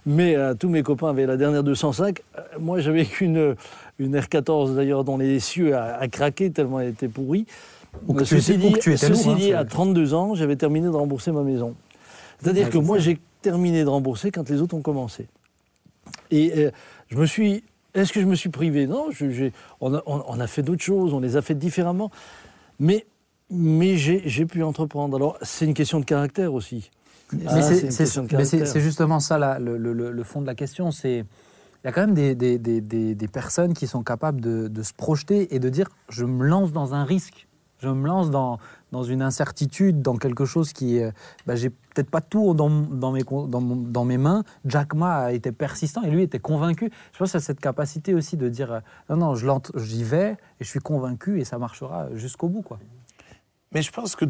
mais 0.05 0.35
euh, 0.35 0.53
tous 0.53 0.69
mes 0.69 0.83
copains 0.83 1.09
avaient 1.09 1.25
la 1.25 1.35
dernière 1.37 1.63
205. 1.63 2.21
Euh, 2.37 2.41
Moi, 2.59 2.79
j'avais 2.79 3.05
qu'une 3.05 3.55
une 3.99 4.15
R14 4.15 4.75
d'ailleurs 4.75 5.03
dont 5.03 5.17
les 5.17 5.39
cieux 5.39 5.75
a, 5.75 5.95
a 5.97 6.07
craqué 6.07 6.51
tellement 6.51 6.79
elle 6.79 6.89
était 6.89 7.07
pourrie. 7.07 7.45
Ou 8.07 8.13
que 8.13 8.21
Euh, 8.21 8.23
tu 8.25 8.35
ceci 8.35 8.53
étais- 8.53 8.65
ou 8.65 8.67
dit, 8.69 8.73
que 8.73 8.79
tu 8.79 8.89
étais 8.93 9.07
ceci 9.07 9.27
lourd, 9.27 9.35
dit, 9.37 9.53
à 9.53 9.65
32 9.65 10.13
ans, 10.13 10.35
j'avais 10.35 10.55
terminé 10.55 10.87
de 10.87 10.91
rembourser 10.93 11.31
ma 11.31 11.41
maison. 11.43 11.75
C'est-à-dire 12.39 12.65
Ouais, 12.65 12.71
que 12.71 12.77
moi, 12.77 12.97
j'ai 12.99 13.19
terminé 13.41 13.83
de 13.83 13.89
rembourser 13.89 14.31
quand 14.31 14.49
les 14.49 14.61
autres 14.61 14.75
ont 14.75 14.81
commencé. 14.81 15.27
Et 16.31 16.53
euh, 16.57 16.71
je 17.09 17.17
me 17.17 17.25
suis. 17.25 17.63
Est-ce 17.93 18.13
que 18.13 18.21
je 18.21 18.25
me 18.25 18.35
suis 18.35 18.49
privé? 18.49 18.85
Non, 18.85 19.07
je- 19.11 19.49
on, 19.81 19.93
a, 19.95 20.03
on- 20.05 20.23
on 20.27 20.39
a 20.39 20.47
fait 20.47 20.61
d'autres 20.61 20.83
choses, 20.83 21.13
on 21.13 21.19
les 21.19 21.35
a 21.35 21.41
faites 21.41 21.57
différemment. 21.57 22.11
Mais, 22.79 23.05
mais 23.49 23.97
j'ai 23.97 24.45
pu 24.45 24.61
entreprendre. 24.61 25.15
Alors, 25.17 25.37
c'est 25.41 25.65
une 25.65 25.73
question 25.73 25.99
de 25.99 26.05
caractère 26.05 26.53
aussi. 26.53 26.91
Mais 27.33 27.43
Ah, 27.47 27.61
c'est- 27.61 27.75
c'est 27.75 27.85
une 27.85 27.91
c'est 27.91 27.97
question 28.03 28.23
de 28.23 28.27
mais 28.35 28.45
c'est- 28.45 28.57
caractère. 28.57 28.67
c'est 28.73 28.79
justement 28.81 29.19
ça 29.19 29.37
là, 29.37 29.57
le, 29.59 29.77
le- 29.77 29.93
le- 29.93 30.11
le 30.11 30.23
fond 30.23 30.41
de 30.41 30.45
la 30.45 30.55
question. 30.55 30.91
C'est 30.91 31.25
il 31.83 31.85
y 31.85 31.87
a 31.87 31.91
quand 31.91 32.01
même 32.01 32.13
des, 32.13 32.35
des- 32.35 32.57
des- 32.57 32.81
des- 32.81 33.15
des 33.15 33.27
personnes 33.27 33.73
qui 33.73 33.87
sont 33.87 34.03
capables 34.03 34.41
de, 34.41 34.67
de 34.67 34.83
se 34.83 34.93
projeter 34.93 35.53
et 35.55 35.59
de 35.59 35.69
dire 35.69 35.89
je 36.09 36.23
me 36.25 36.45
lance 36.45 36.71
dans 36.71 36.93
un 36.93 37.03
risque, 37.03 37.46
je 37.79 37.89
me 37.89 38.07
lance 38.07 38.31
dans, 38.31 38.59
dans 38.91 39.03
une 39.03 39.21
incertitude, 39.21 40.01
dans 40.01 40.17
quelque 40.17 40.45
chose 40.45 40.73
qui 40.73 40.99
bah, 41.45 41.55
j'ai 41.55 41.69
peut-être 41.69 42.09
pas 42.09 42.21
tout 42.21 42.53
dans, 42.53 42.69
mes, 43.11 43.23
dans, 43.23 44.05
mes 44.05 44.17
mains. 44.17 44.43
Jack 44.65 44.93
Ma 44.93 45.17
a 45.17 45.31
été 45.31 45.51
persistant 45.51 46.03
et 46.03 46.11
lui 46.11 46.21
était 46.23 46.39
convaincu. 46.39 46.91
Je 47.13 47.17
pense 47.17 47.35
à 47.35 47.39
cette 47.39 47.59
capacité 47.59 48.13
aussi 48.13 48.37
de 48.37 48.49
dire 48.49 48.71
euh, 48.71 48.79
non 49.09 49.17
non 49.17 49.61
j'y 49.75 50.03
vais 50.03 50.37
et 50.59 50.63
je 50.63 50.69
suis 50.69 50.79
convaincu 50.79 51.39
et 51.39 51.45
ça 51.45 51.57
marchera 51.57 52.07
jusqu'au 52.15 52.49
bout 52.49 52.61
quoi. 52.61 52.79
Mais 53.73 53.81
je 53.81 53.91
pense 53.91 54.15
que, 54.15 54.25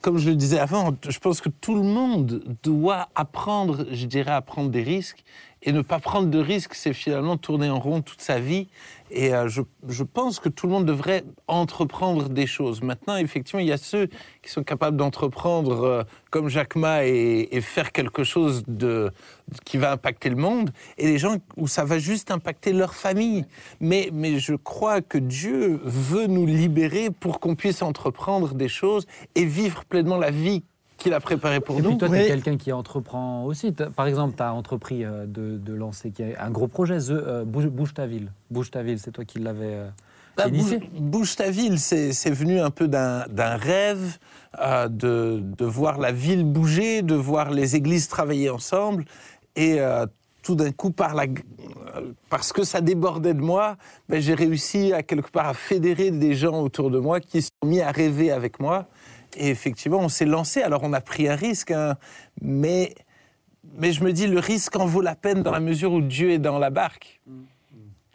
comme 0.00 0.18
je 0.18 0.30
le 0.30 0.36
disais 0.36 0.58
avant, 0.58 0.94
je 1.08 1.18
pense 1.18 1.40
que 1.40 1.48
tout 1.48 1.74
le 1.74 1.82
monde 1.82 2.42
doit 2.62 3.08
apprendre, 3.14 3.86
je 3.90 4.06
dirais, 4.06 4.32
à 4.32 4.42
prendre 4.42 4.70
des 4.70 4.82
risques. 4.82 5.24
Et 5.66 5.72
ne 5.72 5.80
pas 5.80 5.98
prendre 5.98 6.28
de 6.28 6.38
risques, 6.38 6.74
c'est 6.74 6.92
finalement 6.92 7.38
tourner 7.38 7.70
en 7.70 7.78
rond 7.80 8.02
toute 8.02 8.20
sa 8.20 8.38
vie. 8.38 8.68
Et 9.10 9.32
euh, 9.32 9.48
je, 9.48 10.02
pense 10.02 10.38
que 10.38 10.48
tout 10.48 10.66
le 10.66 10.72
monde 10.72 10.84
devrait 10.84 11.24
entreprendre 11.46 12.28
des 12.28 12.46
choses. 12.46 12.82
Maintenant, 12.82 13.16
effectivement, 13.16 13.60
il 13.60 13.68
y 13.68 13.72
a 13.72 13.78
ceux 13.78 14.08
qui 14.42 14.50
sont 14.50 14.62
capables 14.62 14.96
d'entreprendre 14.96 15.84
euh, 15.84 16.02
comme 16.30 16.48
Jacques 16.48 16.76
Ma 16.76 17.06
et, 17.06 17.60
faire 17.60 17.92
quelque 17.92 18.24
chose 18.24 18.64
de, 18.66 19.10
qui 19.64 19.78
va 19.78 19.92
impacter 19.92 20.28
le 20.28 20.36
monde, 20.36 20.70
et 20.98 21.06
les 21.06 21.18
gens 21.18 21.36
où 21.56 21.66
ça 21.66 21.84
va 21.84 21.98
juste 21.98 22.30
impacter 22.30 22.72
leur 22.72 22.94
famille. 22.94 23.46
Mais, 23.80 24.10
mais 24.12 24.38
je 24.38 24.54
crois 24.54 25.00
que 25.00 25.18
Dieu 25.18 25.80
veut 25.84 26.26
nous 26.26 26.44
libérer 26.44 27.10
pour 27.10 27.40
qu'on 27.40 27.54
puisse 27.54 27.82
entreprendre 27.82 28.54
des 28.54 28.68
choses 28.68 29.06
et 29.34 29.43
vivre 29.46 29.84
pleinement 29.84 30.16
la 30.16 30.30
vie 30.30 30.62
qu'il 30.96 31.12
a 31.12 31.20
préparée 31.20 31.60
pour 31.60 31.78
Et 31.78 31.82
nous. 31.82 31.90
puis 31.90 31.98
toi, 31.98 32.08
tu 32.08 32.16
es 32.16 32.26
quelqu'un 32.26 32.56
qui 32.56 32.72
entreprend 32.72 33.44
aussi. 33.44 33.72
Par 33.72 34.06
exemple, 34.06 34.34
tu 34.36 34.42
as 34.42 34.54
entrepris 34.54 35.04
euh, 35.04 35.26
de, 35.26 35.58
de 35.58 35.74
lancer 35.74 36.12
un 36.38 36.50
gros 36.50 36.68
projet, 36.68 36.98
The, 36.98 37.10
euh, 37.10 37.44
Bouge, 37.44 37.66
Bouge 37.66 37.94
ta 37.94 38.06
ville. 38.06 38.30
Bouge 38.50 38.70
ta 38.70 38.82
ville, 38.82 38.98
c'est 38.98 39.10
toi 39.10 39.24
qui 39.24 39.40
l'avais 39.40 39.74
euh, 39.74 39.88
Bah. 40.36 40.48
Bouge, 40.48 40.78
Bouge 40.98 41.36
ta 41.36 41.50
ville, 41.50 41.78
c'est 41.80 42.30
venu 42.30 42.60
un 42.60 42.70
peu 42.70 42.86
d'un 42.88 43.56
rêve 43.56 44.18
euh, 44.60 44.88
de, 44.88 45.42
de 45.42 45.64
voir 45.64 45.98
la 45.98 46.12
ville 46.12 46.44
bouger, 46.44 47.02
de 47.02 47.16
voir 47.16 47.50
les 47.50 47.74
églises 47.74 48.06
travailler 48.08 48.50
ensemble. 48.50 49.04
Et 49.56 49.80
euh, 49.80 50.06
tout 50.42 50.54
d'un 50.54 50.70
coup, 50.70 50.90
par 50.90 51.14
la, 51.14 51.24
parce 52.30 52.52
que 52.52 52.64
ça 52.64 52.80
débordait 52.80 53.34
de 53.34 53.40
moi, 53.40 53.76
ben, 54.08 54.20
j'ai 54.20 54.34
réussi 54.34 54.92
à 54.92 55.02
quelque 55.02 55.30
part 55.30 55.48
à 55.48 55.54
fédérer 55.54 56.10
des 56.12 56.34
gens 56.34 56.60
autour 56.62 56.90
de 56.90 56.98
moi 56.98 57.18
qui 57.18 57.42
se 57.42 57.48
sont 57.62 57.68
mis 57.68 57.80
à 57.80 57.90
rêver 57.90 58.30
avec 58.30 58.60
moi. 58.60 58.86
Et 59.36 59.50
effectivement, 59.50 59.98
on 59.98 60.08
s'est 60.08 60.26
lancé. 60.26 60.62
Alors, 60.62 60.82
on 60.82 60.92
a 60.92 61.00
pris 61.00 61.28
un 61.28 61.36
risque, 61.36 61.70
hein, 61.70 61.96
mais, 62.40 62.94
mais 63.76 63.92
je 63.92 64.04
me 64.04 64.12
dis, 64.12 64.26
le 64.26 64.38
risque 64.38 64.76
en 64.76 64.86
vaut 64.86 65.00
la 65.00 65.14
peine 65.14 65.42
dans 65.42 65.52
la 65.52 65.60
mesure 65.60 65.92
où 65.92 66.00
Dieu 66.00 66.30
est 66.30 66.38
dans 66.38 66.58
la 66.58 66.70
barque. 66.70 67.20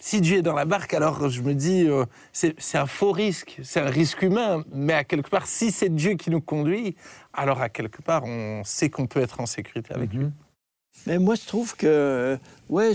Si 0.01 0.21
Dieu 0.21 0.37
est 0.37 0.41
dans 0.41 0.55
la 0.55 0.63
barque, 0.63 0.93
alors 0.93 1.27
je 1.27 1.41
me 1.41 1.53
dis, 1.53 1.85
euh, 1.85 2.05
c'est 2.31 2.55
c'est 2.57 2.77
un 2.77 2.85
faux 2.85 3.11
risque, 3.11 3.59
c'est 3.63 3.81
un 3.81 3.89
risque 3.89 4.21
humain, 4.21 4.63
mais 4.71 4.93
à 4.93 5.03
quelque 5.03 5.29
part, 5.29 5.45
si 5.45 5.71
c'est 5.71 5.93
Dieu 5.93 6.13
qui 6.13 6.29
nous 6.29 6.39
conduit, 6.39 6.95
alors 7.33 7.61
à 7.61 7.67
quelque 7.67 8.01
part, 8.01 8.23
on 8.23 8.63
sait 8.63 8.89
qu'on 8.89 9.07
peut 9.07 9.19
être 9.19 9.41
en 9.41 9.45
sécurité 9.45 9.93
avec 9.93 10.13
lui. 10.13 10.27
Mais 11.07 11.17
moi, 11.17 11.35
je 11.35 11.45
trouve 11.45 11.75
que, 11.75 12.37
ouais, 12.69 12.91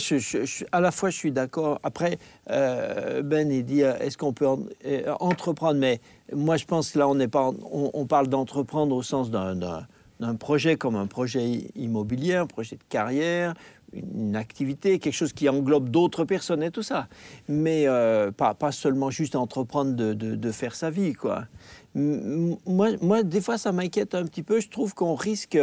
à 0.73 0.81
la 0.81 0.91
fois, 0.91 1.11
je 1.11 1.17
suis 1.17 1.33
d'accord. 1.33 1.81
Après, 1.83 2.19
euh, 2.51 3.23
Ben, 3.23 3.51
il 3.51 3.65
dit, 3.65 3.83
euh, 3.83 3.97
est-ce 3.99 4.19
qu'on 4.19 4.33
peut 4.33 4.47
euh, 4.47 5.15
entreprendre? 5.21 5.79
Mais 5.81 6.01
moi, 6.33 6.57
je 6.57 6.65
pense 6.65 6.93
que 6.93 6.99
là, 6.99 7.09
on 7.09 7.15
n'est 7.15 7.29
pas, 7.29 7.51
on, 7.71 8.07
parle 8.07 8.29
d'entreprendre 8.29 8.95
au 8.95 9.03
sens 9.03 9.31
d'un- 9.31 9.87
projet 10.39 10.77
comme 10.77 10.97
un 10.97 11.07
projet 11.07 11.45
immobilier, 11.77 12.35
un 12.37 12.47
projet 12.47 12.77
de 12.77 12.83
carrière, 12.89 13.55
une, 13.93 14.37
activité, 14.37 14.99
quelque 14.99 15.15
chose 15.15 15.33
qui 15.33 15.49
englobe 15.49 15.89
d'autres 15.91 16.25
personnes 16.25 16.63
et 16.63 16.71
tout 16.71 16.83
ça. 16.83 17.09
Mais 17.49 17.87
pas, 18.37 18.73
seulement 18.73 19.11
juste 19.11 19.37
entreprendre 19.37 19.95
de, 19.95 20.15
de- 20.15 20.53
faire 20.53 20.75
sa 20.75 20.91
vie, 20.91 21.15
quoi. 21.15 21.45
Moi, 21.95 22.91
moi, 23.01 23.23
des 23.23 23.41
fois, 23.41 23.59
ça 23.59 23.71
m'inquiète 23.73 24.15
un 24.15 24.25
petit 24.25 24.43
peu. 24.43 24.61
Je 24.61 24.69
trouve 24.69 24.95
qu'on 24.95 25.15
risque, 25.15 25.59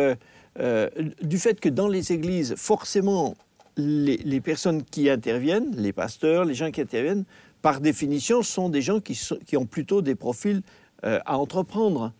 euh, 0.59 0.89
du 1.21 1.39
fait 1.39 1.59
que 1.59 1.69
dans 1.69 1.87
les 1.87 2.11
églises, 2.11 2.55
forcément, 2.57 3.35
les, 3.77 4.41
personnes 4.41 4.83
qui 4.83 5.09
interviennent, 5.09 5.75
les 5.75 5.93
pasteurs, 5.93 6.45
les 6.45 6.53
gens 6.53 6.71
qui 6.71 6.81
interviennent, 6.81 7.25
par 7.61 7.79
définition, 7.79 8.41
sont 8.41 8.69
des 8.69 8.81
gens 8.81 8.99
qui, 8.99 9.57
ont 9.57 9.65
plutôt 9.65 10.01
des 10.01 10.15
profils 10.15 10.61
euh, 11.05 11.19
à 11.25 11.37
entreprendre. 11.37 12.13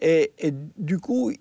Et, 0.00 0.32
du 0.76 0.98
coup, 0.98 1.32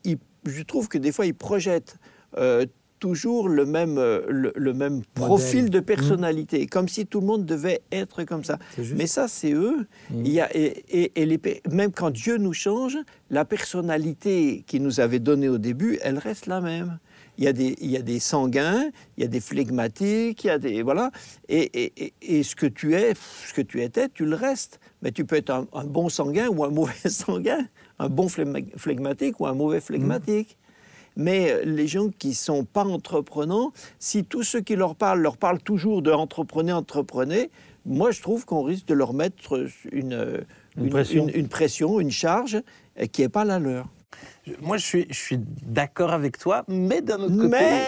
je 0.46 0.64
trouve 0.64 0.88
que 0.88 0.98
des 0.98 1.12
fois, 1.12 1.26
ils 1.26 1.34
projettent 1.34 1.98
euh, 2.38 2.66
toujours 3.00 3.50
le 3.50 3.66
même, 3.66 3.98
euh, 3.98 4.22
le, 4.30 4.52
le 4.56 4.74
même 4.74 5.02
profil 5.14 5.70
de 5.70 5.80
personnalité, 5.80 6.66
comme 6.68 6.88
si 6.88 7.06
tout 7.06 7.20
le 7.22 7.28
monde 7.28 7.46
devait 7.46 7.82
être 7.92 8.24
comme 8.24 8.44
ça. 8.44 8.58
Mais 8.96 9.08
ça, 9.08 9.28
c'est 9.28 9.54
eux. 9.54 9.86
Il 10.12 10.32
y 10.32 10.40
a, 10.42 10.56
et, 10.56 10.84
et- 10.90 11.12
et 11.22 11.26
les 11.26 11.38
pe- 11.38 11.62
même 11.72 11.92
quand 11.92 12.10
Dieu 12.10 12.38
nous 12.38 12.54
change, 12.54 12.98
la 13.30 13.46
personnalité 13.46 14.64
qu'il 14.68 14.84
nous 14.84 15.00
avait 15.00 15.20
donnée 15.20 15.50
au 15.50 15.58
début, 15.58 16.00
elle 16.02 16.18
reste 16.18 16.46
la 16.48 16.62
même. 16.62 17.00
Il 17.38 17.44
y, 17.44 17.48
a 17.48 17.54
des, 17.54 17.76
il 17.82 17.92
y 17.92 17.98
a 17.98 18.02
des 18.02 18.20
sanguins, 18.20 18.90
il 19.16 19.22
y 19.22 19.24
a 19.24 19.28
des 19.28 19.40
flegmatiques, 19.40 20.44
il 20.44 20.48
y 20.48 20.50
a 20.50 20.58
des 20.58 20.82
voilà, 20.82 21.12
et, 21.50 21.70
et- 21.84 21.94
et- 22.06 22.14
et 22.22 22.42
ce 22.44 22.56
que 22.56 22.66
tu 22.66 22.96
es, 22.96 23.14
ce 23.48 23.54
que 23.54 23.62
tu 23.62 23.84
étais, 23.84 24.10
tu 24.10 24.26
le 24.26 24.36
restes. 24.36 24.80
Mais 25.04 25.12
tu 25.12 25.24
peux 25.24 25.36
être 25.36 25.52
un, 25.52 25.68
un 25.74 25.84
bon 25.84 26.10
sanguin 26.10 26.48
ou 26.50 26.64
un 26.64 26.70
mauvais 26.72 26.94
sanguin, 27.10 27.68
un 28.00 28.10
bon 28.10 28.26
flegma- 28.28 28.66
flegmatique 28.76 29.40
ou 29.40 29.46
un 29.46 29.54
mauvais 29.54 29.82
flegmatique. 29.82 30.58
Mais 31.18 31.52
euh, 31.52 31.64
les 31.66 31.88
gens 31.88 32.10
qui 32.10 32.34
sont 32.34 32.64
pas 32.64 32.86
entreprenants, 32.86 33.74
si 34.00 34.24
tous 34.24 34.44
ceux 34.44 34.62
qui 34.62 34.76
leur 34.76 34.96
parlent 34.96 35.20
leur 35.22 35.36
parlent 35.38 35.62
toujours 35.62 36.02
de 36.02 36.12
entreprenez, 36.12 36.72
entreprenez, 36.72 37.50
moi 37.86 38.12
je 38.12 38.22
trouve 38.22 38.46
qu'on 38.46 38.62
risque 38.62 38.86
de 38.86 38.94
leur 38.94 39.14
mettre 39.14 39.66
une, 39.92 40.14
euh, 40.14 40.38
Une 40.78 40.90
pression. 40.90 41.28
une, 41.28 41.36
une 41.36 41.48
pression, 41.50 42.00
une 42.00 42.12
charge 42.12 42.62
euh, 43.02 43.06
qui 43.08 43.22
n'est 43.24 43.30
pas 43.30 43.44
la 43.44 43.60
leur. 43.60 43.88
Moi, 44.62 44.78
je 44.78 44.86
suis, 44.86 45.06
je 45.10 45.20
suis 45.20 45.40
d'accord 45.66 46.14
avec 46.14 46.38
toi, 46.38 46.64
mais 46.70 47.02
d'un 47.02 47.20
autre 47.20 47.36
côté, 47.36 47.50
Mais- 47.50 47.84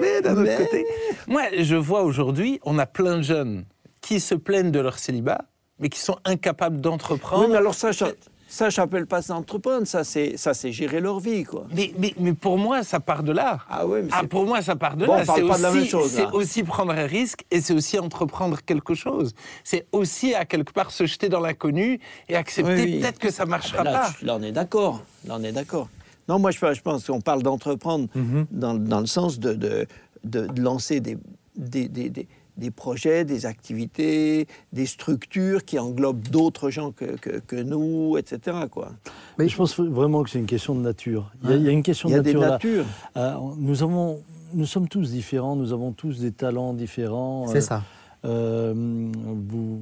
mais 0.00 0.20
d'un 0.22 0.36
autre 0.36 0.56
côté, 0.58 0.86
moi, 1.26 1.42
je 1.58 1.74
vois 1.74 2.02
aujourd'hui, 2.04 2.60
on 2.64 2.78
a 2.78 2.86
plein 2.86 3.16
de 3.16 3.22
jeunes 3.22 3.64
qui 4.00 4.20
se 4.20 4.36
plaignent 4.36 4.70
de 4.70 4.78
leur 4.78 4.98
célibat, 4.98 5.40
mais 5.80 5.88
qui 5.88 5.98
sont 5.98 6.16
incapables 6.24 6.80
d'entreprendre. 6.80 7.42
Oui, 7.44 7.50
mais 7.50 7.56
alors 7.56 7.74
ça, 7.74 7.90
je- 7.90 8.04
ça, 8.54 8.70
j'appelle 8.70 9.06
pas 9.06 9.20
ça 9.20 9.34
entreprendre, 9.34 9.84
ça 9.86 10.04
c'est 10.04 10.36
ça 10.36 10.54
c'est 10.54 10.70
gérer 10.70 11.00
leur 11.00 11.18
vie 11.18 11.42
quoi. 11.44 11.66
Mais, 11.74 11.92
mais- 11.98 12.14
mais 12.18 12.32
pour 12.34 12.56
moi, 12.56 12.82
ça 12.84 13.00
part 13.00 13.22
de 13.24 13.32
là. 13.32 13.58
Ah 13.68 13.86
oui, 13.86 14.00
mais 14.04 14.10
Ah, 14.12 14.22
pour 14.24 14.44
moi, 14.46 14.62
ça 14.62 14.76
part 14.76 14.96
de 14.96 15.06
Bon, 15.06 15.14
là. 15.14 15.22
on 15.22 15.26
parle 15.26 15.40
C'est 15.40 15.48
pas 15.48 15.56
de 15.58 15.62
la 15.62 15.70
aussi- 15.70 15.78
même 15.78 15.88
chose, 15.88 16.10
C'est 16.10 16.30
aussi 16.30 16.62
prendre 16.62 16.92
un 16.92 17.06
risque 17.06 17.44
et 17.50 17.60
c'est 17.60 17.74
aussi 17.74 17.98
entreprendre 17.98 18.58
quelque 18.64 18.94
chose. 18.94 19.34
C'est 19.64 19.86
aussi, 19.92 20.34
à 20.34 20.44
quelque 20.44 20.72
part, 20.72 20.90
se 20.92 21.04
jeter 21.06 21.28
dans 21.28 21.40
l'inconnu 21.40 21.98
et 22.28 22.36
accepter 22.36 22.74
Oui, 22.74 22.82
oui. 22.84 23.00
peut-être 23.00 23.18
que 23.18 23.30
ça 23.32 23.44
marchera 23.46 23.82
Ben 23.82 23.90
là, 23.92 24.00
pas. 24.00 24.12
là, 24.26 24.36
on 24.38 24.42
est 24.42 24.52
d'accord. 24.52 25.00
Là, 25.26 25.34
on 25.38 25.42
est 25.42 25.52
d'accord. 25.52 25.88
Non, 26.28 26.38
moi, 26.38 26.50
je, 26.52 26.58
je 26.58 26.80
pense 26.80 27.06
qu'on 27.06 27.20
parle 27.20 27.42
d'entreprendre 27.42 28.06
Mhm. 28.14 28.46
dans, 28.50 28.74
dans 28.74 29.00
le 29.00 29.06
sens 29.06 29.38
de, 29.38 29.52
de, 29.54 29.86
de- 30.22 30.46
de 30.46 30.60
lancer 30.62 31.00
des, 31.00 31.18
des, 31.56 31.88
des- 31.88 32.08
des- 32.08 32.28
des 32.56 32.70
projets, 32.70 33.24
des 33.24 33.46
activités, 33.46 34.46
des 34.72 34.86
structures 34.86 35.64
qui 35.64 35.78
englobent 35.78 36.28
d'autres 36.28 36.70
gens 36.70 36.92
que, 36.92 37.16
que, 37.16 37.38
que 37.40 37.56
nous, 37.56 38.16
etc. 38.16 38.56
Quoi. 38.70 38.92
Mais 39.38 39.48
je 39.48 39.56
pense 39.56 39.78
vraiment 39.78 40.22
que 40.22 40.30
c'est 40.30 40.38
une 40.38 40.46
question 40.46 40.74
de 40.74 40.80
nature. 40.80 41.32
Il 41.42 41.50
y 41.50 41.52
a, 41.52 41.56
il 41.56 41.62
y 41.62 41.68
a 41.68 41.72
une 41.72 41.82
question 41.82 42.08
Il 42.08 42.12
y 42.12 42.14
a 42.14 42.18
de 42.18 42.22
des 42.22 42.34
nature 42.34 42.40
là. 42.42 42.50
natures. 42.52 42.84
Euh, 43.16 43.34
nous, 43.56 43.82
avons, 43.82 44.20
nous 44.52 44.66
sommes 44.66 44.88
tous 44.88 45.10
différents, 45.10 45.56
nous 45.56 45.72
avons 45.72 45.92
tous 45.92 46.20
des 46.20 46.30
talents 46.32 46.74
différents. 46.74 47.46
C'est 47.48 47.56
Euh, 47.58 47.60
ça. 47.60 47.82
euh, 48.24 48.72
vous- 48.74 49.80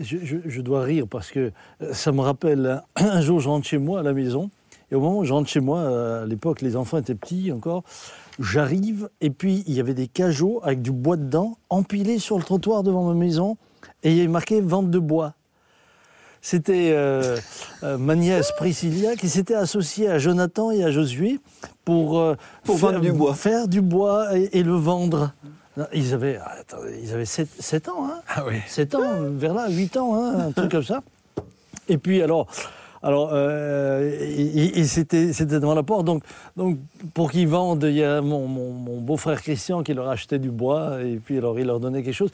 je, 0.00 0.16
je- 0.22 0.36
je 0.46 0.60
dois 0.60 0.82
rire 0.82 1.06
parce 1.08 1.30
que 1.30 1.52
ça 1.92 2.12
me 2.12 2.20
rappelle, 2.20 2.82
un, 2.96 3.04
un 3.04 3.20
jour 3.20 3.40
je 3.40 3.48
rentre 3.48 3.66
chez 3.66 3.78
moi 3.78 4.00
à 4.00 4.02
la 4.02 4.12
maison, 4.12 4.50
et 4.90 4.94
au 4.94 5.00
moment 5.00 5.18
où 5.18 5.24
je 5.24 5.32
rentre 5.32 5.48
chez 5.48 5.60
moi, 5.60 6.20
à 6.22 6.26
l'époque 6.26 6.60
les 6.62 6.76
enfants 6.76 6.98
étaient 6.98 7.14
petits 7.14 7.50
encore, 7.52 7.82
j'arrive 8.40 9.08
et 9.20 9.30
puis 9.30 9.64
il 9.66 9.74
y 9.74 9.80
avait 9.80 9.94
des 9.94 10.08
cajots 10.08 10.60
avec 10.62 10.82
du 10.82 10.90
bois 10.92 11.16
dedans, 11.16 11.56
empilés 11.70 12.18
sur 12.18 12.36
le 12.38 12.44
trottoir 12.44 12.82
devant 12.82 13.04
ma 13.04 13.14
maison, 13.14 13.56
et 14.02 14.10
il 14.10 14.16
y 14.16 14.20
avait 14.20 14.28
marqué 14.28 14.60
vente 14.60 14.90
de 14.90 14.98
bois. 14.98 15.34
C'était 16.40 16.90
euh, 16.92 17.38
euh, 17.84 17.96
ma 17.96 18.14
nièce 18.16 18.52
Priscilla 18.58 19.16
qui 19.16 19.30
s'était 19.30 19.54
associée 19.54 20.10
à 20.10 20.18
Jonathan 20.18 20.70
et 20.70 20.84
à 20.84 20.90
Josué 20.90 21.40
pour, 21.86 22.18
euh, 22.18 22.34
Pour 22.64 22.78
faire, 22.78 23.00
du 23.00 23.12
bois. 23.12 23.34
faire 23.34 23.66
du 23.66 23.80
bois 23.80 24.36
et, 24.36 24.58
et 24.58 24.62
le 24.62 24.74
vendre. 24.74 25.32
Non, 25.78 25.86
Ils 25.94 26.12
avaient, 26.12 26.38
ah, 26.44 26.56
ils 27.02 27.14
avaient 27.14 27.24
7, 27.24 27.88
ans, 27.88 28.06
hein 28.06 28.20
Ah 28.28 28.44
oui. 28.46 28.56
7 28.68 28.94
ans, 28.94 29.00
vers 29.30 29.54
là, 29.54 29.70
8 29.70 29.96
ans, 29.96 30.14
hein, 30.16 30.48
un 30.48 30.52
truc 30.52 30.70
comme 30.70 30.84
ça. 30.84 31.02
Et 31.88 31.96
puis 31.96 32.22
alors, 32.22 32.46
alors 33.04 33.30
euh, 33.32 34.10
c'était, 34.84 35.32
devant 35.46 35.74
la 35.74 35.82
porte. 35.82 36.04
Donc, 36.04 36.24
donc 36.56 36.78
pour 37.12 37.30
qu'ils 37.30 37.48
vendent, 37.48 37.84
il 37.84 37.96
y 37.96 38.02
a 38.04 38.20
mon, 38.22 38.48
mon- 38.48 38.72
mon 38.72 39.00
beau-frère 39.00 39.40
Christian 39.42 39.82
qui 39.82 39.94
leur 39.94 40.08
achetait 40.08 40.38
du 40.38 40.50
bois. 40.50 41.02
Et 41.02 41.16
puis 41.16 41.38
alors, 41.38 41.58
il 41.60 41.66
leur 41.66 41.80
donnait 41.80 42.02
quelque 42.02 42.14
chose. 42.14 42.30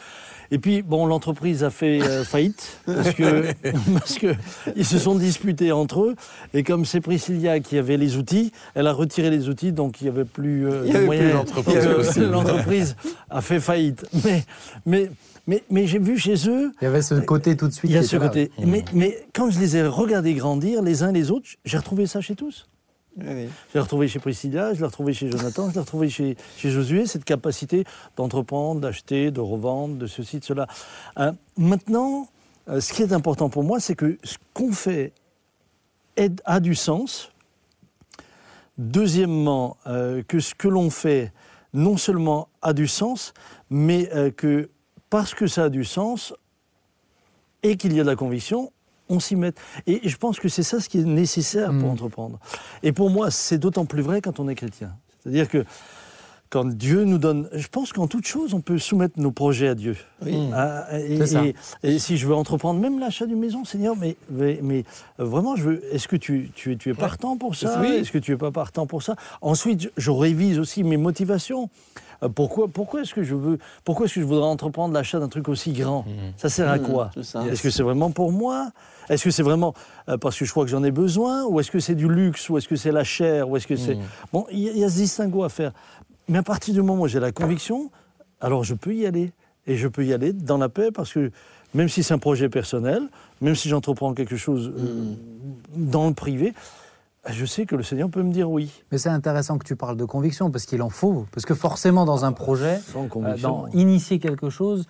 Et 0.53 0.59
puis, 0.59 0.83
bon, 0.83 1.07
l'entreprise 1.07 1.63
a 1.63 1.71
fait 1.71 2.03
euh, 2.03 2.25
faillite 2.25 2.81
parce 2.87 3.15
que, 3.15 3.47
parce 3.93 4.19
que 4.19 4.35
ils 4.77 4.85
se 4.85 4.99
sont 4.99 5.15
disputés 5.15 5.71
entre 5.71 6.03
eux. 6.03 6.17
Et 6.55 6.63
comme 6.63 6.85
c'est 6.85 7.01
Priscilla 7.01 7.61
qui 7.61 7.79
avait 7.79 7.97
les 7.97 8.17
outils, 8.17 8.53
elle 8.75 8.87
a 8.87 8.93
retiré 8.93 9.31
les 9.31 9.49
outils, 9.49 9.73
donc 9.73 10.01
il 10.01 10.05
n'y 10.05 10.11
avait 10.11 10.25
plus 10.25 10.69
euh, 10.69 10.83
Il 10.87 10.91
y 10.91 10.93
de 10.93 10.99
avait 10.99 11.95
possible. 11.95 12.27
L'entreprise 12.31 12.97
a 13.31 13.41
fait 13.41 13.61
faillite. 13.61 14.05
Mais, 14.25 14.45
mais, 14.87 15.11
mais, 15.47 15.63
mais 15.71 15.87
j'ai 15.87 15.99
vu 15.99 16.19
chez 16.19 16.49
eux, 16.49 16.73
Il 16.81 16.85
y 16.85 16.87
avait 16.89 17.03
ce 17.03 17.15
côté 17.15 17.57
tout 17.57 17.69
de 17.69 17.73
suite. 17.73 17.91
il 17.91 17.95
y 17.95 17.99
a 17.99 18.03
ce 18.03 18.17
côté. 18.17 18.51
Mais, 18.65 18.85
mais 18.93 19.19
quand 19.33 19.51
je 19.51 19.61
les 19.61 19.77
ai 19.77 19.87
regardés 19.87 20.35
grandir, 20.35 20.83
les 20.83 21.03
uns 21.03 21.13
les 21.13 21.31
autres, 21.31 21.49
j'ai 21.65 21.79
retrouvé 21.79 22.07
ça 22.07 22.21
chez 22.21 22.35
tous. 22.35 22.69
Je 23.19 23.25
l'ai 23.75 23.81
retrouvé 23.81 24.09
chez 24.09 24.19
Priscilla, 24.19 24.73
je 24.73 24.81
l'ai 24.81 24.87
retrouvé 24.87 25.13
chez 25.13 25.31
Jonathan, 25.31 25.69
je 25.69 25.75
l'ai 25.75 25.81
retrouvé 25.81 26.09
chez, 26.09 26.37
Josué, 26.57 27.07
cette 27.07 27.25
capacité 27.25 27.85
d'entreprendre, 28.17 28.81
d'acheter, 28.81 29.31
de 29.31 29.41
revendre, 29.41 29.97
de 29.97 30.07
ceci, 30.07 30.39
de 30.39 30.45
cela. 30.45 30.67
Euh, 31.19 31.33
maintenant, 31.57 32.29
euh, 32.69 32.81
ce 32.81 32.93
qui 32.93 33.03
est 33.03 33.13
important 33.13 33.51
pour 33.51 33.65
moi, 33.65 33.81
c'est 33.81 33.97
que 33.97 34.17
ce 34.23 34.37
qu'on 34.55 34.73
fait 34.73 35.13
a 36.45 36.61
du 36.61 36.75
sens. 36.75 37.33
Deuxièmement, 38.79 39.77
euh, 39.87 40.23
que 40.27 40.41
ce 40.41 40.55
que 40.55 40.69
l'on 40.69 40.91
fait 40.91 41.33
non 41.73 41.97
seulement 41.97 42.49
a 42.63 42.73
du 42.73 42.89
sens, 42.89 43.33
mais 43.69 44.11
euh, 44.15 44.31
que 44.31 44.71
parce 45.09 45.35
que 45.35 45.47
ça 45.47 45.65
a 45.65 45.69
du 45.69 45.85
sens 45.85 46.35
et 47.63 47.77
qu'il 47.77 47.93
y 47.95 48.01
a 48.01 48.03
de 48.03 48.09
la 48.09 48.17
conviction, 48.17 48.73
on 49.11 49.21
s'y 49.21 49.37
met. 49.37 49.53
Et 49.87 50.01
je 50.09 50.17
pense 50.17 50.39
que 50.41 50.49
c'est 50.49 50.63
ça 50.63 50.81
ce 50.81 50.89
qui 50.89 50.99
est 51.01 51.05
nécessaire 51.05 51.69
pour 51.69 51.89
Mm. 51.89 51.93
entreprendre. 51.93 52.39
Et 52.83 52.93
pour 52.93 53.11
moi, 53.11 53.31
c'est 53.31 53.59
d'autant 53.59 53.85
plus 53.85 54.03
vrai 54.03 54.21
quand 54.23 54.41
on 54.41 54.49
est 54.49 54.55
chrétien. 54.55 54.93
C'est-à-dire 55.23 55.49
que 55.49 55.65
quand 56.49 56.65
Dieu 56.67 57.05
nous 57.05 57.19
donne... 57.19 57.49
Je 57.53 57.69
pense 57.69 57.93
qu'en 57.93 58.09
toute 58.09 58.27
chose, 58.27 58.55
on 58.55 58.61
peut 58.61 58.79
soumettre 58.79 59.21
nos 59.21 59.31
projets 59.31 59.69
à 59.69 59.75
Dieu. 59.77 59.97
Oui. 60.25 60.37
Ah, 60.53 60.87
et, 60.99 61.25
ça. 61.27 61.45
et- 61.45 61.55
et 61.85 61.99
si 62.01 62.17
je 62.17 62.27
veux 62.27 62.35
entreprendre 62.35 62.81
même 62.81 62.99
l'achat 62.99 63.27
d'une 63.27 63.39
maison, 63.39 63.65
Seigneur, 63.65 63.95
mais, 63.97 64.17
mais, 64.31 64.59
mais, 64.63 64.85
euh, 65.21 65.25
vraiment, 65.25 65.55
je 65.55 65.63
veux. 65.63 65.95
Est-ce 65.95 66.09
que 66.09 66.17
tu, 66.17 66.51
tu, 66.55 66.73
es- 66.73 66.77
tu 66.77 66.91
es 66.91 66.95
partant 66.95 67.37
pour 67.37 67.55
ça? 67.55 67.79
Oui. 67.81 67.89
Est-ce 67.99 68.11
que 68.11 68.19
tu 68.19 68.33
es 68.33 68.37
pas 68.37 68.51
partant 68.51 68.87
pour 68.87 69.03
ça? 69.05 69.15
Ensuite, 69.43 69.83
je, 69.83 69.89
je 69.97 70.11
révise 70.11 70.59
aussi 70.59 70.83
mes 70.83 70.97
motivations. 70.97 71.71
Euh, 72.25 72.29
pourquoi 72.29 72.67
pourquoi 72.69 73.03
est-ce 73.03 73.15
que 73.15 73.23
je 73.23 73.35
veux 73.37 73.59
pourquoi 73.85 74.07
est-ce 74.07 74.17
que 74.17 74.21
je 74.21 74.27
voudrais 74.27 74.45
entreprendre 74.49 74.93
l'achat 74.93 75.21
d'un 75.21 75.29
truc 75.29 75.49
aussi 75.49 75.73
grand? 75.73 76.05
Ça 76.37 76.49
sert 76.49 76.69
à 76.69 76.77
Mmh, 76.79 76.83
quoi? 76.83 77.11
Est-ce 77.17 77.63
que 77.63 77.71
c'est 77.71 77.83
vraiment 77.85 78.11
pour 78.11 78.31
moi? 78.33 78.71
Est-ce 79.11 79.25
que 79.25 79.31
c'est 79.31 79.43
vraiment 79.43 79.75
euh, 80.09 80.17
parce 80.17 80.39
que 80.39 80.47
je 80.47 80.51
crois 80.51 80.65
que 80.65 80.71
j'en 80.71 80.83
ai 80.83 80.91
besoin 80.91 81.45
Ou 81.45 81.61
est-ce 81.61 81.71
que 81.71 81.81
c'est 81.81 81.95
du 81.95 82.09
luxe 82.09 82.49
Ou 82.49 82.57
est-ce 82.57 82.69
que 82.69 82.77
c'est 82.77 82.93
la 82.93 83.05
chair 83.05 83.51
Ou 83.51 83.57
est-ce 83.59 83.67
que 83.67 83.77
c'est 83.77 83.99
bon 84.33 84.47
Il 84.51 84.59
y, 84.61 84.79
y 84.79 84.85
a 84.85 84.89
ce 84.89 84.97
distinguo 84.97 85.45
à 85.45 85.51
faire. 85.51 85.73
Mais 86.29 86.39
à 86.39 86.43
partir 86.43 86.73
du 86.73 86.81
moment 86.81 87.03
où 87.03 87.09
j'ai 87.09 87.21
la 87.21 87.33
conviction, 87.33 87.91
alors 88.41 88.65
je 88.65 88.75
peux 88.75 88.95
y 88.95 89.05
aller 89.05 89.33
et 89.67 89.77
je 89.77 89.89
peux 89.89 90.05
y 90.07 90.15
aller 90.15 90.33
dans 90.33 90.57
la 90.57 90.69
paix 90.69 90.91
parce 90.91 91.13
que 91.13 91.31
même 91.75 91.89
si 91.89 92.03
c'est 92.03 92.15
un 92.15 92.19
projet 92.19 92.49
personnel, 92.49 93.03
même 93.41 93.55
si 93.55 93.69
j'entreprends 93.69 94.15
quelque 94.15 94.37
chose 94.37 94.73
euh, 94.77 95.15
dans 95.77 96.09
le 96.09 96.15
privé, 96.15 96.55
je 97.29 97.45
sais 97.45 97.67
que 97.67 97.77
le 97.77 97.83
Seigneur 97.83 98.09
peut 98.11 98.23
me 98.23 98.33
dire 98.33 98.51
oui. 98.51 98.71
Mais 98.91 98.99
c'est 98.99 99.11
intéressant 99.11 99.59
que 99.59 99.67
tu 99.67 99.77
parles 99.77 99.97
de 99.97 100.05
conviction, 100.05 100.51
parce 100.51 100.65
qu'il 100.65 100.83
en 100.83 100.89
faut. 100.89 101.27
Parce 101.33 101.45
que 101.45 101.55
forcément, 101.55 102.05
dans 102.05 102.25
un 102.25 102.33
projet, 102.33 102.79
Sans 102.79 103.05
euh, 103.05 103.37
dans 103.37 103.69
initier 103.69 104.19
quelque 104.19 104.51
chose, 104.51 104.87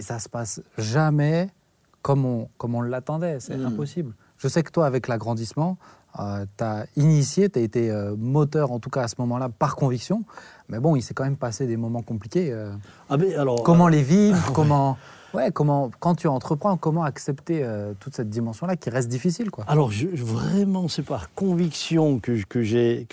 ça 0.00 0.18
se 0.18 0.28
passe 0.28 0.60
jamais 0.76 1.48
comme 2.08 2.24
on, 2.24 2.48
comme 2.56 2.74
on 2.74 2.80
l'attendait. 2.80 3.38
C'est 3.38 3.58
Mm. 3.58 3.66
impossible. 3.66 4.14
Je 4.38 4.48
sais 4.48 4.62
que 4.62 4.70
toi, 4.70 4.86
avec 4.86 5.08
l'agrandissement, 5.08 5.76
tu 6.16 6.64
as 6.64 6.86
initié, 6.96 7.50
tu 7.50 7.58
as 7.58 7.62
été 7.62 7.90
euh, 7.90 8.16
moteur, 8.16 8.72
en 8.72 8.78
tout 8.78 8.88
cas 8.88 9.02
à 9.02 9.08
ce 9.08 9.16
moment-là, 9.18 9.50
par 9.50 9.76
conviction. 9.76 10.24
Mais 10.70 10.78
bon, 10.80 10.96
il 10.96 11.02
s'est 11.02 11.12
quand 11.12 11.24
même 11.24 11.36
passé 11.36 11.66
des 11.66 11.76
moments 11.76 12.00
compliqués. 12.00 12.50
euh. 12.50 12.72
Ah 13.10 13.18
mais 13.18 13.34
alors, 13.34 13.62
comment 13.62 13.88
les 13.88 14.02
vivre 14.02 14.52
comment, 14.54 14.96
ouais, 15.34 15.50
comment, 15.52 15.90
Quand 16.00 16.14
tu 16.14 16.28
entreprends, 16.28 16.78
comment 16.78 17.02
accepter 17.04 17.62
euh, 17.62 17.92
toute 18.00 18.14
cette 18.16 18.30
dimension-là 18.30 18.76
qui 18.76 18.88
reste 18.88 19.08
difficile 19.10 19.50
quoi. 19.50 19.64
Alors, 19.68 19.90
je, 19.92 20.06
vraiment, 20.08 20.88
c'est 20.88 21.02
par 21.04 21.34
conviction 21.34 22.20
que, 22.20 22.42
que 22.46 22.62
j'ai 22.62 23.06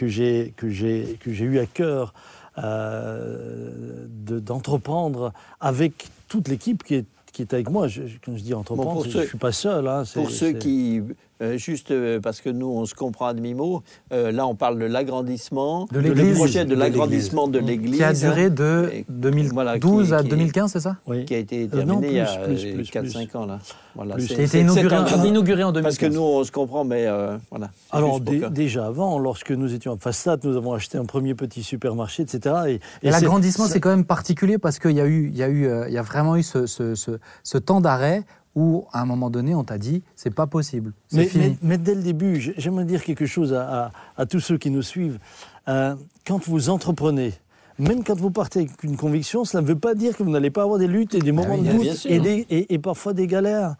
eu 1.43 1.59
à 1.59 1.65
cœur 1.65 2.13
euh, 2.57 4.05
de- 4.09 4.39
d'entreprendre 4.39 5.33
avec 5.59 6.07
toute 6.29 6.47
l'équipe 6.47 6.81
qui 6.83 6.95
est 6.95 7.05
qui 7.35 7.41
est 7.41 7.53
avec 7.53 7.69
moi. 7.69 7.87
Je- 7.87 8.01
quand 8.23 8.35
je 8.35 8.41
dis 8.41 8.53
entreprendre, 8.53 9.03
je 9.05 9.27
suis 9.27 9.37
pas 9.37 9.51
seul. 9.51 9.87
hein, 9.87 10.03
Pour 10.13 10.29
ceux 10.31 10.53
qui, 10.53 11.01
euh, 11.41 11.57
juste 11.57 11.91
euh, 11.91 12.19
parce 12.19 12.41
que 12.41 12.49
nous, 12.49 12.67
on 12.67 12.85
se 12.85 12.95
comprend 12.95 13.27
à 13.27 13.33
demi-mot, 13.33 13.83
euh, 14.13 14.31
là, 14.31 14.47
on 14.47 14.55
parle 14.55 14.79
de 14.79 14.85
l'agrandissement, 14.85 15.85
De 15.91 15.99
l'église. 15.99 16.29
le 16.29 16.33
projet 16.35 16.65
de 16.65 16.69
De 16.69 16.75
l'agrandissement 16.79 17.47
de 17.47 17.59
l'église. 17.59 17.97
Qui 17.97 18.03
a 18.03 18.13
duré 18.13 18.49
de 18.49 18.89
Et- 18.93 19.05
2012 19.09 19.53
voilà, 19.53 19.79
qui- 19.79 20.13
à 20.13 20.23
qui- 20.23 20.29
2015, 20.29 20.71
c'est 20.71 20.79
ça 20.79 20.97
oui. 21.07 21.25
qui 21.25 21.35
a 21.35 21.37
été 21.37 21.63
Euh, 21.73 21.83
non, 21.83 21.99
terminé 21.99 22.07
il 22.07 22.13
y 22.15 22.19
a 22.19 22.25
plus, 22.37 22.55
plus, 22.55 22.73
plus, 22.73 22.89
4-5 22.91 23.29
plus. 23.29 23.37
ans. 23.37 23.45
Là. 23.45 23.59
Voilà, 23.95 24.15
Qui 24.17 24.33
a 24.35 24.41
été 24.41 24.59
inauguré, 24.61 24.97
en- 24.97 25.23
inauguré 25.23 25.63
en 25.63 25.71
2015. 25.71 25.83
Parce 25.83 25.97
que 25.97 26.05
nous, 26.15 26.21
on 26.21 26.43
se 26.43 26.51
comprend, 26.51 26.83
mais 26.83 27.05
euh, 27.07 27.37
voilà. 27.49 27.69
Alors 27.91 28.19
déjà 28.19 28.85
avant, 28.87 29.19
lorsque 29.19 29.51
nous 29.51 29.73
étions 29.73 29.93
à 29.93 29.97
Fastat, 29.97 30.37
nous 30.43 30.55
avons 30.57 30.73
acheté 30.73 30.97
un 30.97 31.05
premier 31.05 31.33
petit 31.35 31.63
supermarché, 31.63 32.23
etc. 32.23 32.55
Et, 32.67 32.71
Et 32.71 32.75
et 32.75 32.79
c'est- 33.03 33.11
l'agrandissement, 33.11 33.65
c'est 33.65 33.79
quand 33.79 33.89
même 33.89 34.05
particulier 34.05 34.57
parce 34.57 34.79
qu'il 34.79 34.91
y, 34.91 35.01
a 35.01 35.05
eu- 35.05 35.29
il 35.31 35.37
y, 35.37 35.43
a 35.43 35.49
eu, 35.49 35.69
il 35.87 35.93
y 35.93 35.97
a 35.97 36.01
vraiment 36.01 36.35
eu 36.35 36.43
ce, 36.43 36.65
ce- 36.65 36.95
ce- 36.95 37.19
ce 37.43 37.57
temps 37.57 37.81
d'arrêt 37.81 38.23
où, 38.55 38.85
à 38.93 39.01
un 39.01 39.05
moment 39.05 39.29
donné, 39.29 39.53
on 39.53 39.63
t'a 39.63 39.77
dit 39.77 40.01
c'est 40.15 40.33
pas 40.33 40.47
possible, 40.47 40.93
c'est 41.09 41.17
Mais, 41.17 41.25
fini. 41.25 41.43
mais- 41.49 41.57
mais 41.61 41.77
dès 41.77 41.93
le 41.95 42.01
début, 42.01 42.39
j'ai- 42.39 42.53
j'aimerais 42.57 42.85
dire 42.85 43.03
quelque 43.03 43.25
chose 43.25 43.53
à, 43.53 43.85
à- 43.85 43.91
à 44.17 44.25
tous 44.25 44.39
ceux 44.39 44.57
qui 44.57 44.69
nous 44.71 44.81
suivent. 44.81 45.19
Euh, 45.67 45.95
quand 46.25 46.41
vous 46.47 46.69
entreprenez, 46.69 47.33
même 47.79 48.03
quand 48.03 48.17
vous 48.17 48.31
partez 48.31 48.59
avec 48.59 48.83
une 48.83 48.95
conviction, 48.95 49.43
cela 49.43 49.61
ne 49.61 49.67
veut 49.67 49.77
pas 49.77 49.93
dire 49.95 50.15
que 50.15 50.23
vous 50.23 50.29
n'allez 50.29 50.51
pas 50.51 50.63
avoir 50.63 50.79
des 50.79 50.87
luttes 50.87 51.15
et 51.15 51.19
des 51.19 51.31
moments 51.33 51.55
oui, 51.55 51.67
de 51.67 51.71
doute 51.73 52.05
et, 52.05 52.19
des- 52.19 52.45
et- 52.49 52.73
et 52.73 52.79
parfois 52.79 53.13
des 53.13 53.27
galères. 53.27 53.75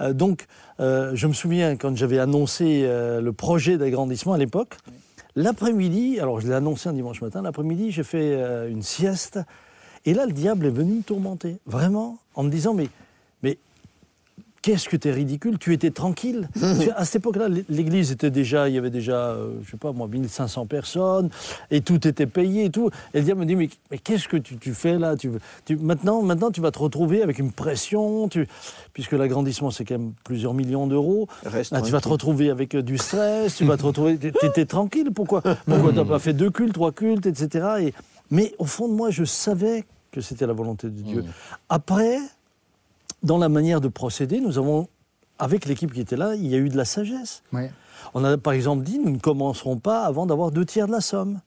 Euh, 0.00 0.12
donc, 0.12 0.46
euh, 0.80 1.12
je 1.14 1.26
me 1.28 1.32
souviens 1.32 1.76
quand 1.76 1.96
j'avais 1.96 2.18
annoncé 2.18 2.82
euh, 2.84 3.20
le 3.20 3.32
projet 3.32 3.78
d'agrandissement 3.78 4.32
à 4.32 4.38
l'époque, 4.38 4.76
l'après-midi, 5.36 6.18
alors 6.20 6.40
je 6.40 6.48
l'ai 6.48 6.54
annoncé 6.54 6.88
un 6.88 6.92
dimanche 6.92 7.20
matin, 7.22 7.42
l'après-midi, 7.42 7.90
j'ai 7.92 8.02
fait 8.04 8.34
euh, 8.34 8.68
une 8.70 8.82
sieste. 8.82 9.38
Et 10.04 10.14
là, 10.14 10.26
le 10.26 10.32
diable 10.32 10.66
est 10.66 10.70
venu 10.70 10.94
me 10.94 11.02
tourmenter, 11.02 11.58
vraiment, 11.66 12.18
en 12.34 12.42
me 12.44 12.50
disant, 12.50 12.74
mais, 12.74 12.84
mais 12.84 12.88
Qu'est-ce 14.60 14.88
que 14.88 14.96
tu 14.96 15.08
es 15.08 15.12
ridicule 15.12 15.56
Tu 15.58 15.72
étais 15.72 15.90
tranquille. 15.90 16.48
À 16.96 17.04
cette 17.04 17.16
époque-là, 17.16 17.46
l'église 17.68 18.10
était 18.10 18.30
déjà, 18.30 18.68
il 18.68 18.74
y 18.74 18.78
avait 18.78 18.90
déjà, 18.90 19.30
euh, 19.30 19.52
je 19.64 19.70
sais 19.70 19.76
pas 19.76 19.92
moi, 19.92 20.08
1500 20.08 20.66
personnes, 20.66 21.30
et 21.70 21.80
tout 21.80 22.06
était 22.08 22.26
payé 22.26 22.64
et 22.64 22.70
tout. 22.70 22.90
Et 23.14 23.18
le 23.18 23.24
diable 23.24 23.40
me 23.40 23.46
dit, 23.46 23.54
mais, 23.56 23.68
mais 23.90 23.98
qu'est-ce 23.98 24.26
que 24.26 24.36
tu, 24.36 24.56
tu 24.56 24.74
fais 24.74 24.98
là? 24.98 25.16
Tu, 25.16 25.28
veux- 25.28 25.40
tu- 25.64 25.76
maintenant, 25.76 26.22
maintenant, 26.22 26.50
tu 26.50 26.60
vas 26.60 26.70
te 26.72 26.78
retrouver 26.78 27.22
avec 27.22 27.38
une 27.38 27.52
pression, 27.52 28.28
tu, 28.28 28.48
puisque 28.92 29.12
l'agrandissement, 29.12 29.70
c'est 29.70 29.84
quand 29.84 29.98
même 29.98 30.12
plusieurs 30.24 30.54
millions 30.54 30.86
d'euros. 30.86 31.28
Tu 31.86 31.92
vas 31.92 32.00
te 32.00 32.08
retrouver 32.08 32.50
avec 32.50 32.74
euh, 32.74 32.82
du 32.82 32.98
stress, 32.98 33.54
tu 33.56 33.64
vas 33.64 33.76
te 33.76 33.84
retrouver. 33.84 34.18
Tu 34.18 34.32
étais 34.46 34.66
tranquille, 34.66 35.10
pourquoi 35.14 35.40
Pourquoi 35.42 35.90
tu 35.90 35.96
n'as 35.96 36.04
pas 36.04 36.18
fait 36.18 36.32
deux 36.32 36.50
cultes, 36.50 36.74
trois 36.74 36.92
cultes, 36.92 37.26
etc. 37.26 37.66
Et, 37.80 37.94
mais 38.30 38.54
au 38.58 38.64
fond 38.64 38.88
de 38.88 38.94
moi, 38.94 39.10
je 39.10 39.24
savais 39.24 39.84
que 40.10 40.20
c'était 40.20 40.46
la 40.46 40.52
volonté 40.52 40.88
de 40.88 41.00
Dieu. 41.02 41.24
Après, 41.68 42.18
dans 43.22 43.38
la 43.38 43.48
manière 43.48 43.80
de 43.80 43.88
procéder, 43.88 44.40
nous 44.40 44.58
avons, 44.58 44.88
avec 45.38 45.66
l'équipe 45.66 45.92
qui 45.92 46.00
était 46.00 46.16
là, 46.16 46.34
il 46.34 46.46
y 46.46 46.54
a 46.54 46.58
eu 46.58 46.68
de 46.68 46.76
la 46.76 46.84
sagesse. 46.84 47.42
Ouais. 47.52 47.70
On 48.14 48.24
a 48.24 48.38
par 48.38 48.52
exemple 48.52 48.84
dit, 48.84 48.98
nous 48.98 49.10
ne 49.12 49.18
commencerons 49.18 49.78
pas 49.78 50.04
avant 50.04 50.26
d'avoir 50.26 50.50
deux 50.50 50.64
tiers 50.64 50.86
de 50.86 50.92
la 50.92 51.00
somme. 51.00 51.40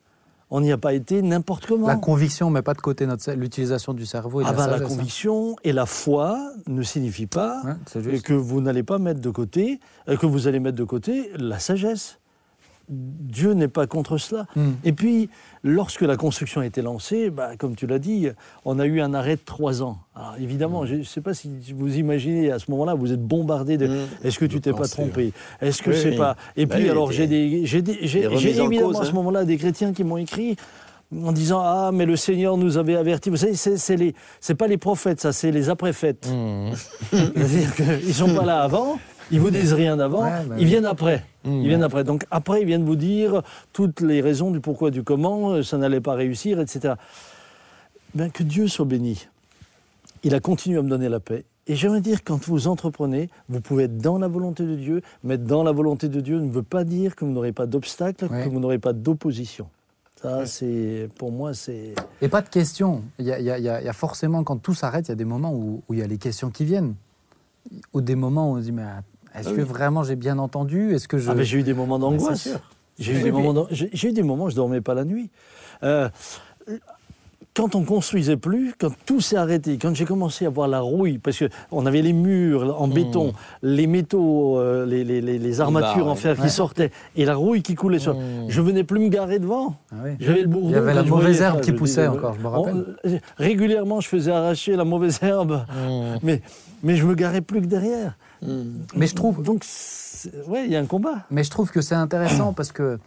On 0.54 0.60
n'y 0.60 0.72
a 0.74 0.78
pas 0.78 0.94
été 0.94 1.22
n'importe 1.22 1.66
comment. 1.66 1.88
La 1.88 1.96
conviction, 1.96 2.50
mais 2.50 2.62
pas 2.62 2.74
de 2.74 2.82
côté 2.82 3.08
l'utilisation 3.38 3.94
du 3.94 4.06
cerveau 4.06 4.42
et 4.42 4.44
de 4.44 4.50
Ah 4.50 4.52
la 4.52 4.58
ben, 4.58 4.68
la 4.68 4.78
hein. 4.78 4.88
conviction 4.88 5.56
et 5.64 5.72
la 5.72 5.86
foi 5.86 6.38
ne 6.68 6.84
signifient 6.84 7.26
pas 7.28 7.62
Ouais, 7.64 8.20
que 8.20 8.34
vous 8.34 8.60
n'allez 8.60 8.84
pas 8.84 9.00
mettre 9.00 9.22
de 9.22 9.30
côté, 9.30 9.80
euh, 10.10 10.18
que 10.18 10.26
vous 10.26 10.48
allez 10.48 10.60
mettre 10.60 10.78
de 10.78 10.84
côté 10.84 11.32
la 11.38 11.58
sagesse. 11.58 12.20
Dieu 12.92 13.54
n'est 13.54 13.68
pas 13.70 13.88
contre 13.88 14.18
cela. 14.18 14.46
Hmm. 14.56 14.72
Et 14.84 14.92
puis, 14.92 15.30
lorsque 15.64 16.02
la 16.02 16.18
construction 16.18 16.60
a 16.62 16.66
été 16.66 16.82
lancée, 16.82 17.30
bah, 17.30 17.52
comme 17.58 17.76
tu 17.76 17.88
l'as 17.88 18.00
dit, 18.00 18.28
on 18.66 18.78
a 18.80 18.86
eu 18.86 19.00
un 19.02 19.14
arrêt 19.14 19.38
de 19.38 19.42
trois 19.46 19.82
ans. 19.82 19.98
Alors 20.16 20.36
évidemment, 20.40 20.86
je 20.86 20.96
ne 20.96 21.04
sais 21.04 21.22
pas 21.22 21.34
si 21.34 21.50
vous 21.76 21.98
imaginez 21.98 22.52
à 22.52 22.60
ce 22.60 22.70
moment-là, 22.72 22.94
vous 22.94 23.14
êtes 23.14 23.26
bombardé 23.26 23.78
de 23.78 23.88
Mm. 23.88 24.08
est-ce 24.24 24.38
que 24.38 24.46
tu 24.46 24.60
t'es 24.60 24.74
pas 24.74 24.88
trompé? 24.88 25.32
Est-ce 25.62 25.82
que 25.82 25.92
Oui, 25.92 25.96
c'est 26.02 26.10
oui. 26.12 26.18
pas. 26.18 26.36
Et 26.58 26.66
Bah 26.66 26.76
puis, 26.76 26.84
oui, 26.84 26.90
alors, 26.90 27.12
j'ai 27.12 27.28
des- 27.28 27.66
évidemment 27.66 28.88
cause, 28.88 29.00
à 29.00 29.06
ce 29.06 29.10
hein. 29.10 29.14
moment-là 29.14 29.46
des 29.46 29.58
chrétiens 29.58 29.94
qui 29.94 30.04
m'ont 30.04 30.18
écrit 30.18 30.58
en 31.16 31.32
disant 31.32 31.62
Ah, 31.64 31.92
mais 31.94 32.06
le 32.06 32.16
Seigneur 32.16 32.58
nous 32.58 32.78
avait 32.78 32.96
avertis. 32.96 33.30
Vous 33.30 33.38
savez, 33.38 33.56
c'est 33.56 33.96
les- 33.98 34.16
c'est 34.40 34.56
pas 34.56 34.68
les 34.68 34.78
prophètes, 34.78 35.20
ça, 35.22 35.32
c'est 35.34 35.52
les 35.52 35.70
après-fêtes. 35.70 36.30
Mmh. 36.30 36.72
C'est-à-dire 37.12 37.76
qu'ils 37.76 38.08
ne 38.10 38.14
sont 38.14 38.34
pas 38.36 38.46
là 38.46 38.62
avant, 38.64 38.98
ils 39.32 39.40
vous 39.40 39.50
disent 39.52 39.74
rien 39.74 39.98
d'avant, 39.98 40.24
Ouais, 40.24 40.46
bah 40.48 40.56
ils 40.60 40.66
viennent 40.66 40.86
après. 40.86 41.24
Mmh. 41.46 41.52
Ils 41.62 41.68
viennent 41.68 41.84
après. 41.84 42.04
Donc 42.04 42.26
après, 42.32 42.62
ils 42.62 42.68
viennent 42.68 42.86
vous 42.86 42.96
dire 42.96 43.42
toutes 43.74 44.02
les 44.02 44.22
raisons 44.22 44.52
du 44.52 44.60
pourquoi, 44.60 44.92
du 44.92 45.04
comment, 45.04 45.52
euh, 45.52 45.64
ça 45.64 45.78
n'allait 45.78 46.02
pas 46.02 46.14
réussir, 46.14 46.60
etc. 46.60 46.96
Ben, 48.14 48.30
que 48.32 48.44
Dieu 48.44 48.68
soit 48.68 48.86
béni. 48.86 49.28
Il 50.24 50.36
a 50.36 50.40
continué 50.40 50.78
à 50.78 50.82
me 50.82 50.90
donner 50.90 51.10
la 51.10 51.20
paix. 51.20 51.46
Et 51.68 51.76
j'aimerais 51.76 52.02
dire, 52.02 52.24
quand 52.24 52.44
vous 52.48 52.68
entreprenez, 52.68 53.30
vous 53.48 53.62
pouvez 53.62 53.84
être 53.86 53.98
dans 53.98 54.18
la 54.18 54.28
volonté 54.28 54.66
de 54.66 54.76
Dieu, 54.76 55.02
mais 55.24 55.36
être 55.36 55.46
dans 55.46 55.64
la 55.64 55.72
volonté 55.72 56.10
de 56.10 56.20
Dieu 56.20 56.40
ne 56.40 56.52
veut 56.52 56.64
pas 56.64 56.84
dire 56.84 57.16
que 57.16 57.24
vous 57.24 57.32
n'aurez 57.32 57.54
pas 57.54 57.66
d'obstacles, 57.68 58.26
Ouais. 58.26 58.44
que 58.44 58.50
vous 58.50 58.60
n'aurez 58.60 58.80
pas 58.80 58.94
d'opposition. 58.94 59.68
Ça, 60.22 60.46
c'est, 60.46 61.08
pour 61.18 61.32
moi, 61.32 61.54
c'est... 61.54 61.96
Et 62.22 62.28
pas 62.28 62.42
de 62.42 62.50
questions. 62.50 63.04
Il 63.18 63.26
y 63.26 63.30
y 63.30 63.50
a- 63.50 63.58
y 63.60 63.88
y 63.88 63.94
forcément, 63.94 64.44
quand 64.44 64.58
tout 64.58 64.74
s'arrête, 64.76 65.08
il 65.08 65.10
y 65.10 65.14
a 65.14 65.16
des 65.16 65.26
moments 65.26 65.54
où, 65.54 65.82
où 65.88 65.94
il 65.94 66.00
y 66.00 66.04
a 66.04 66.08
les 66.08 66.18
questions 66.20 66.50
qui 66.52 66.66
viennent. 66.66 66.94
Ou 67.94 68.02
des 68.02 68.16
moments 68.16 68.52
où 68.52 68.56
on 68.56 68.60
se 68.60 68.66
dit, 68.66 68.72
mais 68.72 68.84
est-ce 69.36 69.50
Ah 69.50 69.52
que 69.54 69.62
oui. 69.62 69.68
vraiment 69.68 70.04
j'ai 70.04 70.16
bien 70.16 70.38
entendu? 70.40 70.94
Est-ce 70.94 71.08
que 71.08 71.18
je... 71.18 71.32
Ah, 71.32 71.36
j'ai 71.42 71.60
eu 71.60 71.64
des 71.64 71.74
moments 71.74 72.00
d'angoisse. 72.00 72.50
J'ai 73.00 73.14
eu, 73.20 73.24
des 73.24 73.32
moments 73.32 73.66
j'ai- 73.72 73.90
eu 74.10 74.12
des 74.14 74.24
moments 74.24 74.46
où 74.46 74.50
je 74.50 74.54
ne 74.56 74.58
dormais 74.58 74.82
pas 74.82 74.94
la 74.94 75.06
nuit. 75.06 75.30
Euh, 75.84 76.10
quand 77.54 77.76
on 77.76 77.84
construisait 77.84 78.38
plus, 78.38 78.74
quand 78.80 78.92
tout 79.06 79.20
s'est 79.20 79.36
arrêté, 79.36 79.78
quand 79.78 79.94
j'ai 79.94 80.06
commencé 80.06 80.46
à 80.46 80.50
voir 80.50 80.70
la 80.70 80.80
rouille, 80.80 81.18
parce 81.18 81.44
qu'on 81.70 81.86
avait 81.86 82.02
les 82.02 82.14
murs 82.14 82.80
en 82.82 82.88
béton, 82.88 83.34
les 83.62 83.88
métaux, 83.88 84.58
euh, 84.58 84.86
les, 84.86 85.04
les- 85.04 85.20
les- 85.20 85.38
les 85.38 85.60
armatures 85.62 86.06
bah, 86.06 86.12
en 86.12 86.16
fer 86.16 86.38
ouais. 86.38 86.44
qui 86.46 86.50
sortaient, 86.50 86.92
et 87.18 87.26
la 87.26 87.36
rouille 87.36 87.62
qui 87.62 87.76
coulait 87.76 88.00
sur... 88.00 88.16
Mmh. 88.16 88.46
Je 88.48 88.62
venais 88.62 88.86
plus 88.86 89.00
me 89.02 89.10
garer 89.10 89.38
devant. 89.40 89.76
Ah 89.92 89.96
oui. 90.06 90.12
J'avais 90.22 90.44
le 90.44 90.48
bourdon. 90.48 90.70
Il 90.70 90.74
y 90.74 90.76
avait 90.76 90.94
la 90.94 91.04
mauvaise 91.04 91.42
herbe 91.42 91.60
qui 91.60 91.74
poussait 91.74 92.08
encore, 92.08 92.36
je 92.36 92.40
me 92.40 92.46
on- 92.48 92.62
rappelle. 92.62 92.96
euh, 93.06 93.18
régulièrement, 93.38 94.00
je 94.00 94.08
faisais 94.08 94.32
arracher 94.32 94.78
la 94.78 94.86
mauvaise 94.86 95.20
herbe, 95.22 95.66
Mmh. 95.76 96.20
mais, 96.24 96.42
mais 96.84 96.96
je 96.96 97.06
me 97.06 97.16
garais 97.16 97.42
plus 97.42 97.60
que 97.62 97.66
derrière. 97.66 98.16
Mais 98.96 99.08
je 99.08 99.16
trouve, 99.16 99.44
Donc, 99.44 99.64
ouais, 100.48 100.66
il 100.66 100.72
y 100.72 100.76
a 100.76 100.80
un 100.80 100.86
combat. 100.86 101.26
Mais 101.30 101.44
je 101.44 101.50
trouve 101.52 101.72
que 101.72 101.82
c'est 101.82 101.96
intéressant 101.96 102.54
parce 102.58 102.72
que, 102.72 103.00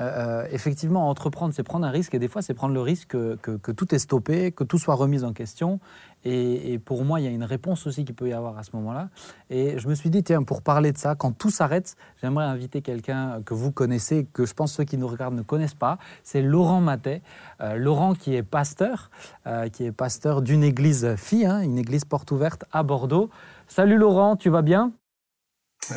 euh, 0.00 0.46
effectivement, 0.50 1.08
entreprendre, 1.08 1.54
c'est 1.54 1.62
prendre 1.62 1.86
un 1.86 1.90
risque 1.90 2.14
et 2.14 2.18
des 2.18 2.28
fois, 2.28 2.42
c'est 2.42 2.54
prendre 2.54 2.74
le 2.74 2.80
risque 2.80 3.08
que, 3.08 3.36
que- 3.40 3.56
que 3.56 3.72
tout 3.72 3.94
est 3.94 3.98
stoppé, 3.98 4.50
que 4.52 4.64
tout 4.64 4.78
soit 4.78 4.94
remis 4.94 5.22
en 5.24 5.32
question. 5.32 5.80
Et, 6.24 6.72
et 6.72 6.78
pour 6.78 7.04
moi, 7.04 7.20
il 7.20 7.24
y 7.24 7.26
a 7.26 7.30
une 7.30 7.42
réponse 7.44 7.86
aussi 7.86 8.04
qu'il 8.04 8.14
peut 8.14 8.28
y 8.28 8.32
avoir 8.32 8.56
à 8.56 8.62
ce 8.62 8.70
moment-là. 8.74 9.08
Et 9.50 9.78
je 9.78 9.88
me 9.88 9.94
suis 9.94 10.08
dit, 10.08 10.22
tiens, 10.22 10.42
pour 10.44 10.62
parler 10.62 10.92
de 10.92 10.98
ça, 10.98 11.14
quand 11.16 11.32
tout 11.32 11.50
s'arrête, 11.50 11.96
j'aimerais 12.20 12.44
inviter 12.44 12.80
quelqu'un 12.80 13.42
que 13.44 13.54
vous 13.54 13.72
connaissez, 13.72 14.26
que 14.32 14.46
je 14.46 14.54
pense 14.54 14.72
ceux 14.72 14.84
qui 14.84 14.96
nous 14.98 15.08
regardent 15.08 15.34
ne 15.36 15.42
connaissent 15.42 15.74
pas. 15.74 15.98
C'est 16.22 16.40
Laurent 16.42 16.80
Matet. 16.80 17.22
Euh, 17.60 17.76
Laurent 17.76 18.14
qui 18.14 18.34
est 18.36 18.42
pasteur, 18.44 19.10
euh, 19.48 19.68
qui 19.68 19.84
est 19.84 19.92
pasteur 19.92 20.42
d'une 20.42 20.62
église 20.62 21.14
fille, 21.16 21.44
hein, 21.46 21.60
une 21.60 21.76
église 21.78 22.04
porte 22.04 22.30
ouverte 22.30 22.64
à 22.72 22.82
Bordeaux. 22.84 23.28
Salut 23.74 23.96
Laurent, 23.96 24.36
tu 24.36 24.50
vas 24.50 24.60
bien? 24.60 24.92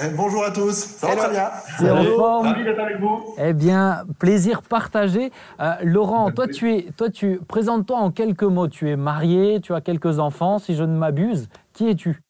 Eh, 0.02 0.08
bonjour 0.16 0.46
à 0.46 0.52
tous, 0.52 0.72
ça 0.72 1.08
va 1.08 1.16
très 1.18 1.30
bien. 1.30 1.52
C'est 1.78 1.92
en 1.92 2.06
forme. 2.16 2.48
Ravi 2.48 2.64
d'être 2.64 2.80
avec 2.80 3.02
vous. 3.02 3.36
Eh 3.38 3.52
bien, 3.52 4.06
plaisir 4.18 4.62
partagé. 4.62 5.30
Euh, 5.60 5.74
Laurent, 5.84 6.32
toi, 6.32 6.48
tu 6.48 6.74
es, 6.74 6.84
toi, 6.96 7.10
tu 7.10 7.42
présente-toi 7.46 7.98
en 7.98 8.12
quelques 8.12 8.44
mots. 8.44 8.70
Tu 8.70 8.90
es 8.90 8.96
marié, 8.96 9.60
tu 9.60 9.74
as 9.74 9.82
quelques 9.82 10.20
enfants, 10.20 10.58
si 10.58 10.74
je 10.74 10.86
ne 10.86 10.98
m'abuse. 10.98 11.50
Qui 11.74 11.90
es-tu? 11.90 12.22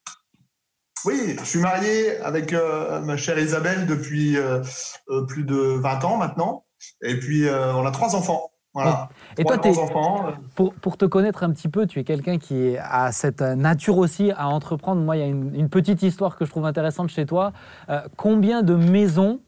Oui, 1.05 1.35
je 1.39 1.45
suis 1.45 1.59
marié 1.59 2.17
avec 2.21 2.51
euh, 2.51 2.99
ma 3.01 3.15
chère 3.15 3.37
Isabelle 3.37 3.85
depuis 3.85 4.37
euh, 4.37 4.63
euh, 5.09 5.27
plus 5.27 5.43
de 5.43 5.79
20 5.79 6.05
ans 6.05 6.17
maintenant. 6.17 6.65
Et 7.03 7.19
puis, 7.19 7.47
euh, 7.47 7.71
on 7.75 7.85
a 7.85 7.91
trois 7.91 8.15
enfants. 8.15 8.49
Voilà. 8.75 9.09
Et 9.37 9.45
trois 9.45 9.57
toi, 9.57 9.79
enfants. 9.79 10.33
pour, 10.53 10.73
pour 10.73 10.97
te 10.97 11.05
connaître 11.05 11.43
un 11.43 11.51
petit 11.51 11.69
peu, 11.69 11.87
tu 11.87 11.97
es 11.99 12.03
quelqu'un 12.03 12.37
qui 12.37 12.75
a 12.77 13.13
cette 13.13 13.41
nature 13.41 13.97
aussi 13.97 14.31
à 14.31 14.49
entreprendre. 14.49 15.01
Moi, 15.01 15.15
il 15.15 15.19
y 15.21 15.23
a 15.23 15.27
une, 15.27 15.55
une 15.55 15.69
petite 15.69 16.03
histoire 16.03 16.35
que 16.35 16.43
je 16.43 16.51
trouve 16.51 16.65
intéressante 16.65 17.09
chez 17.09 17.25
toi. 17.25 17.53
Euh, 17.89 18.01
combien 18.17 18.63
de 18.63 18.75
maisons 18.75 19.39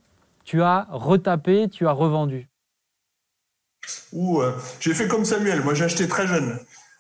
tu 0.46 0.62
as 0.62 0.88
retapées, 0.92 1.68
tu 1.70 1.86
as 1.88 1.92
revendues? 1.92 2.48
Où 4.14 4.42
euh, 4.42 4.54
j'ai 4.80 4.94
fait 4.94 5.10
comme 5.10 5.26
Samuel. 5.26 5.62
Moi, 5.62 5.74
j'ai 5.74 5.84
acheté 5.84 6.08
très 6.08 6.26
jeune. 6.26 6.58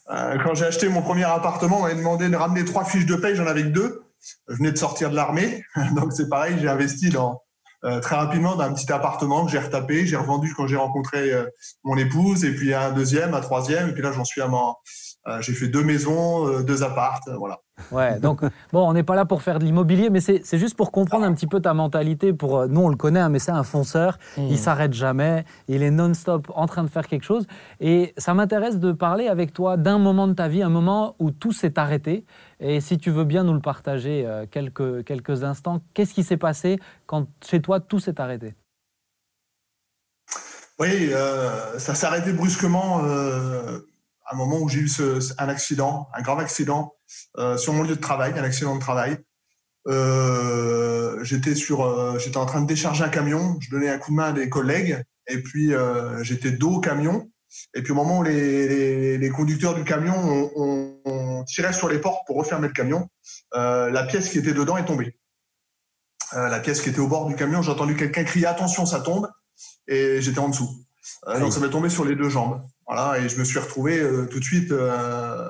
Euh, 0.09 0.37
quand 0.43 0.53
j'ai 0.53 0.65
acheté 0.65 0.89
mon 0.89 1.01
premier 1.01 1.23
appartement, 1.23 1.79
on 1.79 1.81
m'avait 1.83 1.95
demandé 1.95 2.27
de 2.27 2.35
ramener 2.35 2.65
trois 2.65 2.83
fiches 2.83 3.05
de 3.05 3.15
paye. 3.15 3.35
J'en 3.35 3.47
avais 3.47 3.63
que 3.63 3.69
deux. 3.69 4.03
Je 4.49 4.55
venais 4.55 4.73
de 4.73 4.77
sortir 4.77 5.11
de 5.11 5.15
l'armée, 5.15 5.63
donc 5.95 6.11
c'est 6.11 6.27
pareil. 6.27 6.57
J'ai 6.59 6.67
investi 6.67 7.09
dans 7.09 7.41
euh, 7.83 7.99
très 7.99 8.15
rapidement 8.15 8.55
dans 8.55 8.63
un 8.63 8.73
petit 8.73 8.91
appartement 8.91 9.45
que 9.45 9.51
j'ai 9.51 9.59
retapé. 9.59 10.05
J'ai 10.05 10.15
revendu 10.15 10.53
quand 10.55 10.67
j'ai 10.67 10.77
rencontré 10.77 11.31
euh, 11.31 11.45
mon 11.83 11.97
épouse, 11.97 12.43
et 12.43 12.53
puis 12.53 12.73
un 12.73 12.91
deuxième, 12.91 13.33
un 13.33 13.41
troisième, 13.41 13.89
et 13.89 13.93
puis 13.93 14.01
là 14.01 14.11
j'en 14.11 14.25
suis 14.25 14.41
à 14.41 14.47
mon. 14.47 14.73
Euh, 15.27 15.41
j'ai 15.41 15.53
fait 15.53 15.67
deux 15.67 15.83
maisons, 15.83 16.47
euh, 16.47 16.63
deux 16.63 16.83
appartes, 16.83 17.27
euh, 17.27 17.35
voilà. 17.35 17.59
Ouais, 17.91 18.19
donc 18.19 18.41
bon, 18.73 18.89
on 18.89 18.93
n'est 18.93 19.03
pas 19.03 19.15
là 19.15 19.25
pour 19.25 19.43
faire 19.43 19.59
de 19.59 19.65
l'immobilier, 19.65 20.09
mais 20.09 20.19
c'est 20.19 20.57
juste 20.57 20.75
pour 20.75 20.91
comprendre 20.91 21.25
un 21.25 21.33
petit 21.33 21.45
peu 21.45 21.59
ta 21.59 21.75
mentalité. 21.75 22.33
Pour 22.33 22.67
nous, 22.67 22.81
on 22.81 22.89
le 22.89 22.95
connaît, 22.95 23.19
hein, 23.19 23.29
mais 23.29 23.37
c'est 23.37 23.51
un 23.51 23.63
fonceur. 23.63 24.17
Il 24.37 24.57
s'arrête 24.57 24.93
jamais. 24.93 25.45
Il 25.67 25.83
est 25.83 25.91
non-stop 25.91 26.51
en 26.55 26.65
train 26.65 26.83
de 26.83 26.89
faire 26.89 27.07
quelque 27.07 27.23
chose. 27.23 27.45
Et 27.79 28.15
ça 28.17 28.33
m'intéresse 28.33 28.79
de 28.79 28.91
parler 28.91 29.27
avec 29.27 29.53
toi 29.53 29.77
d'un 29.77 29.99
moment 29.99 30.27
de 30.27 30.33
ta 30.33 30.47
vie, 30.47 30.63
un 30.63 30.69
moment 30.69 31.15
où 31.19 31.29
tout 31.29 31.51
s'est 31.51 31.77
arrêté. 31.77 32.25
Et 32.59 32.81
si 32.81 32.97
tu 32.97 33.11
veux 33.11 33.25
bien 33.25 33.43
nous 33.43 33.53
le 33.53 33.61
partager 33.61 34.25
euh, 34.25 34.45
quelques 34.49 35.03
quelques 35.05 35.43
instants, 35.43 35.81
qu'est-ce 35.93 36.13
qui 36.13 36.23
s'est 36.23 36.37
passé 36.37 36.79
quand 37.05 37.27
chez 37.45 37.61
toi 37.61 37.79
tout 37.79 37.99
s'est 37.99 38.19
arrêté? 38.19 38.55
Oui, 40.79 41.09
euh, 41.11 41.77
ça 41.79 41.95
s'est 41.95 42.05
arrêté 42.05 42.33
brusquement 42.33 43.03
euh, 43.03 43.79
un 44.31 44.35
moment 44.35 44.57
où 44.59 44.69
j'ai 44.69 44.79
eu 44.79 44.87
ce- 44.87 45.33
un 45.37 45.49
accident, 45.49 46.07
un 46.13 46.21
grave 46.21 46.39
accident 46.39 46.93
euh, 47.37 47.57
sur 47.57 47.73
mon 47.73 47.83
lieu 47.83 47.95
de 47.95 48.01
travail, 48.01 48.33
un 48.37 48.43
accident 48.43 48.75
de 48.75 48.79
travail. 48.81 49.17
Euh, 49.87 51.23
j'étais 51.23 51.55
sur, 51.55 51.83
euh, 51.85 52.17
j'étais 52.19 52.37
en 52.37 52.45
train 52.45 52.61
de 52.61 52.67
décharger 52.67 53.03
un 53.03 53.09
camion, 53.09 53.57
je 53.61 53.69
donnais 53.69 53.89
un 53.89 53.97
coup 53.97 54.11
de 54.11 54.15
main 54.17 54.29
à 54.29 54.31
des 54.33 54.49
collègues, 54.49 55.01
et 55.27 55.41
puis 55.41 55.73
euh, 55.73 56.23
j'étais 56.23 56.51
dos 56.51 56.75
au 56.75 56.79
camion. 56.79 57.29
Et 57.73 57.81
puis 57.81 57.93
au 57.93 57.95
moment 57.95 58.19
où 58.19 58.23
les, 58.23 58.67
les- 58.67 59.17
les 59.17 59.29
conducteurs 59.29 59.73
du 59.75 59.83
camion 59.85 60.13
ont, 60.15 60.51
ont- 60.55 61.01
ont 61.05 61.43
tiré 61.45 61.71
sur 61.71 61.87
les 61.87 61.99
portes 61.99 62.21
pour 62.27 62.35
refermer 62.37 62.67
le 62.67 62.73
camion, 62.73 63.07
euh, 63.55 63.89
la 63.89 64.03
pièce 64.03 64.29
qui 64.29 64.37
était 64.39 64.53
dedans 64.53 64.77
est 64.77 64.85
tombée. 64.85 65.17
Euh, 66.33 66.49
la 66.49 66.59
pièce 66.59 66.81
qui 66.81 66.89
était 66.89 66.99
au 66.99 67.07
bord 67.07 67.25
du 67.27 67.35
camion, 67.35 67.61
j'ai 67.61 67.71
entendu 67.71 67.95
quelqu'un 67.95 68.25
crier 68.25 68.45
attention, 68.47 68.85
ça 68.85 68.99
tombe 68.99 69.29
et 69.87 70.21
j'étais 70.21 70.39
en 70.39 70.49
dessous. 70.49 70.69
Euh, 71.27 71.39
donc 71.39 71.53
ça 71.53 71.61
m'est 71.61 71.69
tombé 71.69 71.89
sur 71.89 72.03
les 72.03 72.15
deux 72.15 72.27
jambes. 72.29 72.61
Voilà, 72.87 73.19
et 73.19 73.27
je 73.29 73.37
me 73.37 73.43
suis 73.43 73.59
retrouvé 73.59 73.99
euh, 73.99 74.25
tout 74.25 74.39
de 74.39 74.43
suite 74.45 74.71
euh, 74.71 75.49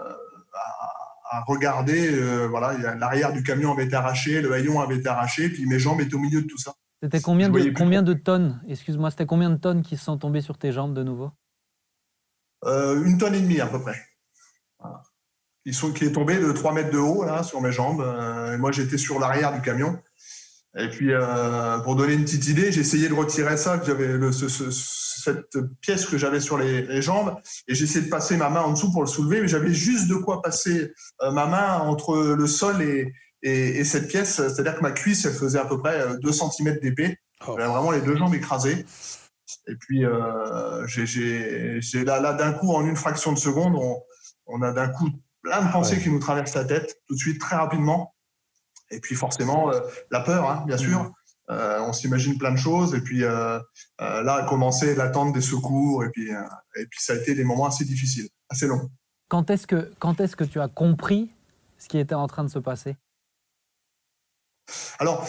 à, 0.54 1.38
à 1.38 1.44
regarder. 1.46 2.12
euh, 2.12 2.48
voilà, 2.48 2.96
l'arrière 2.96 3.32
du 3.32 3.44
camion 3.44 3.72
avait 3.74 3.86
été 3.86 3.96
arraché, 3.96 4.42
le 4.42 4.52
haillon 4.54 4.82
avait 4.82 4.96
été 4.98 5.08
arraché, 5.08 5.50
puis 5.50 5.66
mes 5.68 5.78
jambes 5.80 6.02
étaient 6.02 6.16
au 6.16 6.20
milieu 6.20 6.42
de 6.42 6.48
tout 6.48 6.58
ça. 6.58 6.74
C'était 7.04 7.22
combien 7.22 7.50
de 7.50 7.70
combien 7.78 8.04
tonnes 8.16 8.60
Excuse-moi, 8.68 9.12
c'était 9.12 9.28
combien 9.28 9.52
de 9.52 9.58
tonnes 9.58 9.84
qui 9.84 9.98
se 9.98 10.04
sont 10.06 10.18
tombées 10.18 10.42
sur 10.42 10.58
tes 10.58 10.72
jambes 10.72 10.96
de 10.96 11.04
nouveau? 11.04 11.30
Euh, 12.66 13.04
une 13.04 13.20
tonne 13.20 13.36
et 13.36 13.42
demie 13.42 13.62
à 13.62 13.68
peu 13.68 13.80
près. 13.80 14.02
Voilà. 14.80 15.04
Ils 15.66 15.76
sont, 15.76 15.92
qui 15.92 16.06
est 16.06 16.12
tombé 16.12 16.38
de 16.40 16.52
3 16.52 16.74
mètres 16.74 16.90
de 16.90 16.98
haut 16.98 17.24
là, 17.24 17.44
sur 17.44 17.62
mes 17.62 17.72
jambes. 17.72 18.02
Euh, 18.02 18.56
et 18.56 18.58
moi, 18.58 18.72
j'étais 18.72 18.98
sur 18.98 19.20
l'arrière 19.20 19.54
du 19.54 19.62
camion. 19.62 20.02
Et 20.76 20.90
puis, 20.90 21.14
euh, 21.14 21.78
pour 21.80 21.96
donner 21.96 22.14
une 22.14 22.24
petite 22.24 22.48
idée, 22.48 22.72
j'ai 22.72 22.82
essayé 22.82 23.10
de 23.10 23.14
retirer 23.14 23.58
ça, 23.58 23.78
que 23.78 23.86
j'avais 23.86 24.08
le- 24.08 24.32
ce- 24.32 24.48
ce- 24.50 24.72
cette 25.34 25.58
pièce 25.82 26.06
que 26.06 26.18
j'avais 26.18 26.40
sur 26.40 26.58
les, 26.58 26.82
les 26.84 27.02
jambes, 27.02 27.36
et 27.68 27.74
essayé 27.74 28.06
de 28.06 28.10
passer 28.10 28.38
ma 28.38 28.50
main 28.50 28.62
en 28.62 28.72
dessous 28.74 28.92
pour 28.92 29.02
le 29.02 29.08
soulever, 29.08 29.42
mais 29.42 29.48
j'avais 29.48 29.74
juste 29.74 30.08
de 30.08 30.16
quoi 30.16 30.42
passer 30.42 30.94
euh, 31.22 31.32
ma 31.32 31.46
main 31.46 31.80
entre 31.80 32.18
le 32.18 32.48
sol 32.48 32.82
et, 32.82 33.14
et, 33.44 33.80
et 33.80 33.84
cette 33.84 34.08
pièce. 34.08 34.36
C'est-à-dire 34.36 34.76
que 34.76 34.82
ma 34.82 34.92
cuisse, 34.92 35.26
elle 35.26 35.34
faisait 35.34 35.60
à 35.60 35.66
peu 35.66 35.78
près 35.80 36.00
euh, 36.02 36.18
2 36.18 36.32
cm 36.32 36.80
d'épée. 36.82 37.18
J'avais 37.46 37.66
vraiment 37.68 37.92
les 37.92 38.02
deux 38.02 38.16
jambes 38.18 38.34
écrasées. 38.34 38.86
Et 39.68 39.76
puis, 39.80 40.06
euh, 40.06 40.86
j'ai- 40.88 42.04
là, 42.04 42.20
là 42.20 42.34
d'un 42.34 42.54
coup, 42.54 42.74
en 42.74 42.86
une 42.86 42.96
fraction 42.96 43.32
de 43.34 43.38
seconde, 43.40 43.76
on, 43.76 44.02
on 44.48 44.62
a 44.62 44.72
d'un 44.74 44.90
coup 44.90 45.10
plein 45.44 45.62
de 45.66 45.72
pensées 45.72 45.96
Ouais. 45.98 46.02
qui 46.04 46.10
nous 46.10 46.20
traversent 46.20 46.56
la 46.56 46.66
tête, 46.66 46.96
tout 47.08 47.14
de 47.14 47.20
suite, 47.20 47.40
très 47.40 47.56
rapidement. 47.56 48.14
Et 48.90 49.00
puis, 49.00 49.16
forcément, 49.16 49.72
euh, 49.74 49.80
la 50.12 50.22
peur, 50.22 50.50
hein, 50.50 50.64
bien 50.66 50.78
sûr. 50.78 51.12
Euh, 51.50 51.80
on 51.82 51.94
s'imagine 51.94 52.38
plein 52.38 52.52
de 52.52 52.58
choses. 52.58 52.94
Et 52.94 53.02
puis, 53.02 53.24
euh, 53.24 53.58
euh, 54.02 54.24
là 54.24 54.36
a 54.36 54.44
commencé 54.48 54.96
l'attente 54.96 55.34
des 55.34 55.42
secours. 55.42 56.04
Et 56.04 56.10
puis, 56.10 56.30
et 56.30 56.86
puis, 56.88 57.00
ça 57.02 57.14
a 57.14 57.16
été 57.16 57.36
des 57.36 57.44
moments 57.44 57.68
assez 57.68 57.86
difficiles, 57.86 58.28
assez 58.50 58.68
longs. 58.68 58.90
Quand 59.30 59.50
est-ce 59.50 59.68
que 59.68 59.92
quand 60.00 60.20
est-ce 60.22 60.36
que 60.36 60.44
tu 60.44 60.60
as 60.60 60.68
compris 60.68 61.30
ce 61.78 61.88
qui 61.88 61.98
était 61.98 62.16
en 62.16 62.28
train 62.28 62.44
de 62.44 62.50
se 62.50 62.60
passer? 62.60 62.96
Alors, 65.00 65.26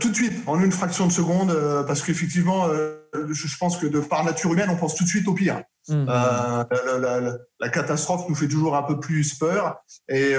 tout 0.00 0.10
de 0.10 0.14
suite, 0.14 0.32
en 0.46 0.60
une 0.60 0.72
fraction 0.72 1.06
de 1.06 1.12
seconde, 1.12 1.54
parce 1.86 2.02
qu'effectivement, 2.02 2.68
je, 2.68 3.56
pense 3.58 3.78
que 3.78 3.86
de 3.86 4.00
par 4.00 4.24
nature 4.24 4.52
humaine, 4.52 4.68
on 4.70 4.76
pense 4.76 4.94
tout 4.94 5.04
de 5.04 5.08
suite 5.08 5.26
au 5.28 5.34
pire. 5.34 5.62
Hmm. 5.88 6.04
La, 6.06 6.68
la- 6.98 7.20
la- 7.20 7.38
la 7.60 7.68
catastrophe 7.68 8.28
nous 8.28 8.34
fait 8.34 8.48
toujours 8.48 8.76
un 8.76 8.82
peu 8.82 8.98
plus 9.00 9.34
peur. 9.34 9.76
Et 10.08 10.34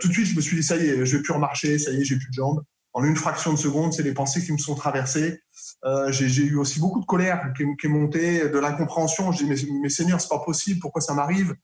tout 0.00 0.08
de 0.08 0.12
suite, 0.12 0.26
je 0.26 0.36
me 0.36 0.40
suis 0.42 0.56
dit, 0.56 0.62
ça 0.62 0.76
y 0.76 0.86
est, 0.88 1.06
je 1.06 1.16
vais 1.16 1.22
plus 1.22 1.32
remarcher, 1.32 1.78
ça 1.78 1.90
y 1.92 2.00
est, 2.00 2.04
j'ai 2.04 2.16
plus 2.16 2.28
de 2.28 2.34
jambes. 2.34 2.62
En 2.98 3.04
une 3.04 3.14
fraction 3.14 3.52
de 3.52 3.58
seconde, 3.58 3.92
c'est 3.92 4.02
les 4.02 4.12
pensées 4.12 4.44
qui 4.44 4.50
me 4.50 4.58
sont 4.58 4.74
traversées. 4.74 5.40
Euh, 5.84 6.10
j'ai 6.10 6.42
eu 6.42 6.56
aussi 6.56 6.80
beaucoup 6.80 6.98
de 6.98 7.04
colère 7.06 7.52
qui, 7.56 7.62
est 7.62 7.88
montée, 7.88 8.48
de 8.48 8.58
l'incompréhension. 8.58 9.30
Je 9.30 9.44
dis, 9.44 9.48
mais, 9.48 9.54
mais 9.82 9.88
Seigneur, 9.88 10.20
c'est 10.20 10.28
pas 10.28 10.40
possible, 10.40 10.80
pourquoi 10.80 11.00
ça 11.00 11.14
m'arrive? 11.14 11.54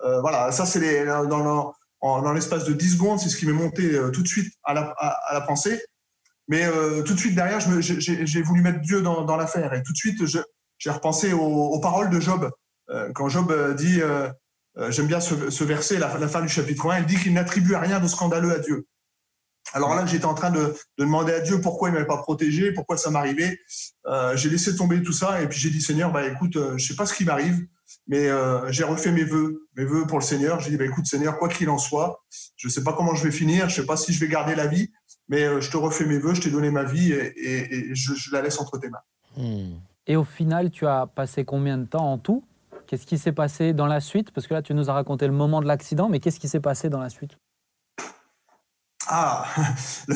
Euh, 0.00 0.22
Voilà, 0.22 0.50
ça, 0.50 0.64
c'est 0.64 0.80
les- 0.80 1.04
dans, 1.04 2.32
l'espace 2.32 2.64
de 2.64 2.72
10 2.72 2.94
secondes, 2.94 3.20
c'est 3.20 3.28
ce 3.28 3.36
qui 3.36 3.44
m'est 3.44 3.52
monté 3.52 3.96
euh, 3.96 4.08
tout 4.08 4.22
de 4.22 4.28
suite 4.28 4.50
à 4.64 4.72
la, 4.72 5.40
pensée. 5.46 5.78
Mais 6.48 6.64
euh, 6.64 7.02
tout 7.02 7.12
de 7.12 7.18
suite 7.18 7.34
derrière, 7.34 7.60
j'ai 7.60 8.40
voulu 8.40 8.62
mettre 8.62 8.80
Dieu 8.80 9.02
dans, 9.02 9.36
l'affaire. 9.36 9.74
Et 9.74 9.82
tout 9.82 9.92
de 9.92 9.98
suite, 9.98 10.24
j'ai 10.78 10.90
repensé 10.90 11.34
aux, 11.34 11.78
paroles 11.80 12.08
de 12.08 12.18
Job. 12.18 12.50
Euh, 12.88 13.12
quand 13.14 13.28
Job 13.28 13.50
euh, 13.50 13.74
dit, 13.74 14.00
euh, 14.00 14.30
euh, 14.78 14.90
j'aime 14.90 15.06
bien 15.06 15.20
ce, 15.20 15.50
ce 15.50 15.64
verset, 15.64 15.98
la, 15.98 16.16
la 16.16 16.28
fin 16.28 16.40
du 16.40 16.48
chapitre 16.48 16.90
1, 16.90 17.00
il 17.00 17.04
dit 17.04 17.16
qu'il 17.16 17.34
n'attribue 17.34 17.74
rien 17.76 18.00
de 18.00 18.08
scandaleux 18.08 18.54
à 18.54 18.58
Dieu. 18.58 18.86
Alors 19.72 19.94
là, 19.94 20.06
j'étais 20.06 20.24
en 20.24 20.34
train 20.34 20.50
de, 20.50 20.74
de 20.98 21.04
demander 21.04 21.32
à 21.32 21.40
Dieu 21.40 21.60
pourquoi 21.60 21.88
il 21.88 21.92
m'avait 21.92 22.06
pas 22.06 22.18
protégé, 22.18 22.72
pourquoi 22.72 22.96
ça 22.96 23.10
m'arrivait. 23.10 23.58
Euh, 24.06 24.36
j'ai 24.36 24.48
laissé 24.48 24.74
tomber 24.76 25.02
tout 25.02 25.12
ça 25.12 25.42
et 25.42 25.48
puis 25.48 25.58
j'ai 25.58 25.70
dit 25.70 25.80
Seigneur, 25.80 26.12
bah 26.12 26.26
écoute, 26.26 26.56
euh, 26.56 26.76
je 26.78 26.86
sais 26.86 26.96
pas 26.96 27.06
ce 27.06 27.14
qui 27.14 27.24
m'arrive, 27.24 27.66
mais 28.06 28.28
euh, 28.28 28.70
j'ai 28.72 28.84
refait 28.84 29.12
mes 29.12 29.24
vœux, 29.24 29.66
mes 29.76 29.84
vœux 29.84 30.06
pour 30.06 30.18
le 30.18 30.24
Seigneur. 30.24 30.60
J'ai 30.60 30.70
dit 30.70 30.76
bah 30.76 30.86
écoute 30.86 31.06
Seigneur, 31.06 31.38
quoi 31.38 31.48
qu'il 31.48 31.68
en 31.68 31.78
soit, 31.78 32.24
je 32.56 32.68
sais 32.68 32.82
pas 32.82 32.92
comment 32.92 33.14
je 33.14 33.24
vais 33.24 33.30
finir, 33.30 33.68
je 33.68 33.76
sais 33.80 33.86
pas 33.86 33.96
si 33.96 34.12
je 34.12 34.20
vais 34.20 34.28
garder 34.28 34.54
la 34.54 34.66
vie, 34.66 34.90
mais 35.28 35.44
euh, 35.44 35.60
je 35.60 35.70
te 35.70 35.76
refais 35.76 36.06
mes 36.06 36.18
vœux, 36.18 36.34
je 36.34 36.40
t'ai 36.40 36.50
donné 36.50 36.70
ma 36.70 36.84
vie 36.84 37.12
et, 37.12 37.94
je, 37.94 38.32
la 38.32 38.42
laisse 38.42 38.60
entre 38.60 38.78
tes 38.78 38.88
mains. 38.88 39.66
Et 40.06 40.16
au 40.16 40.24
final, 40.24 40.70
tu 40.70 40.86
as 40.86 41.06
passé 41.06 41.44
combien 41.44 41.76
de 41.76 41.84
temps 41.84 42.12
en 42.12 42.18
tout? 42.18 42.42
Qu'est-ce 42.86 43.06
qui 43.06 43.18
s'est 43.18 43.32
passé 43.32 43.74
dans 43.74 43.86
la 43.86 44.00
suite? 44.00 44.30
Parce 44.30 44.46
que 44.46 44.54
là, 44.54 44.62
tu 44.62 44.72
nous 44.72 44.88
as 44.88 44.94
raconté 44.94 45.26
le 45.26 45.34
moment 45.34 45.60
de 45.60 45.66
l'accident, 45.66 46.08
mais 46.08 46.20
qu'est-ce 46.20 46.40
qui 46.40 46.48
s'est 46.48 46.60
passé 46.60 46.88
dans 46.88 47.00
la 47.00 47.10
suite? 47.10 47.36
Ah, 49.08 49.46
le, 50.08 50.14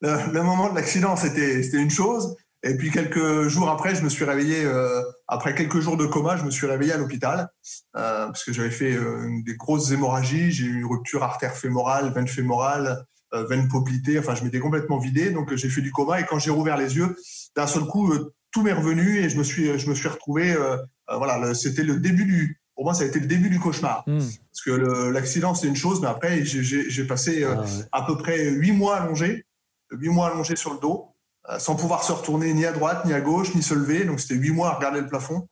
le- 0.00 0.32
le 0.32 0.42
moment 0.42 0.68
de 0.70 0.74
l'accident, 0.74 1.16
c'était 1.16 1.60
une 1.72 1.90
chose. 1.90 2.36
Et 2.64 2.76
puis 2.76 2.90
quelques 2.92 3.48
jours 3.48 3.68
après, 3.70 3.94
je 3.96 4.02
me 4.02 4.08
suis 4.08 4.24
réveillé, 4.24 4.64
euh, 4.64 5.02
après 5.26 5.54
quelques 5.54 5.80
jours 5.80 5.96
de 5.96 6.06
coma, 6.06 6.36
je 6.36 6.44
me 6.44 6.50
suis 6.50 6.66
réveillé 6.66 6.92
à 6.92 6.96
l'hôpital 6.96 7.48
euh, 7.96 8.26
parce 8.26 8.44
que 8.44 8.52
j'avais 8.52 8.70
fait 8.70 8.92
euh, 8.94 9.28
des 9.44 9.56
grosses 9.56 9.90
hémorragies. 9.90 10.52
J'ai 10.52 10.66
eu 10.66 10.78
une 10.78 10.86
rupture 10.86 11.24
artère 11.24 11.56
fémorale, 11.56 12.12
veine 12.14 12.28
fémorale, 12.28 13.04
euh, 13.34 13.44
veine 13.48 13.66
poplitée. 13.68 14.16
Enfin, 14.18 14.36
je 14.36 14.44
m'étais 14.44 14.60
complètement 14.60 14.98
vidé. 14.98 15.30
Donc, 15.30 15.52
j'ai 15.56 15.68
fait 15.68 15.80
du 15.80 15.90
coma. 15.90 16.20
Et 16.20 16.24
quand 16.24 16.38
j'ai 16.38 16.52
rouvert 16.52 16.76
les 16.76 16.96
yeux, 16.96 17.16
d'un 17.56 17.66
seul 17.66 17.82
coup, 17.84 18.12
euh, 18.12 18.32
tout 18.52 18.62
m'est 18.62 18.72
revenu 18.72 19.18
et 19.18 19.28
je 19.28 19.38
me 19.38 19.42
suis, 19.44 19.76
je 19.78 19.88
me 19.90 19.94
suis 19.94 20.08
retrouvé. 20.08 20.52
euh, 20.52 20.76
voilà, 21.08 21.54
c'était 21.54 21.82
le 21.82 21.96
début 21.98 22.24
du. 22.26 22.61
Pour 22.82 22.88
moi, 22.90 22.94
ça 22.94 23.04
a 23.04 23.06
été 23.06 23.20
le 23.20 23.28
début 23.28 23.48
du 23.48 23.60
cauchemar. 23.60 24.02
Hmm. 24.08 24.18
Parce 24.18 24.62
que 24.64 24.72
l'accident, 25.12 25.54
c'est 25.54 25.68
une 25.68 25.76
chose, 25.76 26.00
mais 26.00 26.08
après, 26.08 26.44
j'ai- 26.44 27.04
passé 27.04 27.44
euh, 27.44 27.54
Ah 27.56 27.60
ouais. 27.60 27.66
à 27.92 28.02
peu 28.02 28.16
près 28.16 28.42
huit 28.50 28.72
mois 28.72 28.96
allongé, 28.96 29.46
huit 29.92 30.08
mois 30.08 30.32
allongé 30.32 30.56
sur 30.56 30.72
le 30.74 30.80
dos, 30.80 31.14
euh, 31.48 31.60
sans 31.60 31.76
pouvoir 31.76 32.02
se 32.02 32.10
retourner 32.10 32.52
ni 32.52 32.66
à 32.66 32.72
droite, 32.72 33.04
ni 33.04 33.12
à 33.14 33.20
gauche, 33.20 33.54
ni 33.54 33.62
se 33.62 33.72
lever. 33.74 34.04
Donc 34.04 34.18
c'était 34.18 34.34
huit 34.34 34.50
mois 34.50 34.70
à 34.70 34.74
regarder 34.74 35.00
le 35.00 35.06
plafond, 35.06 35.46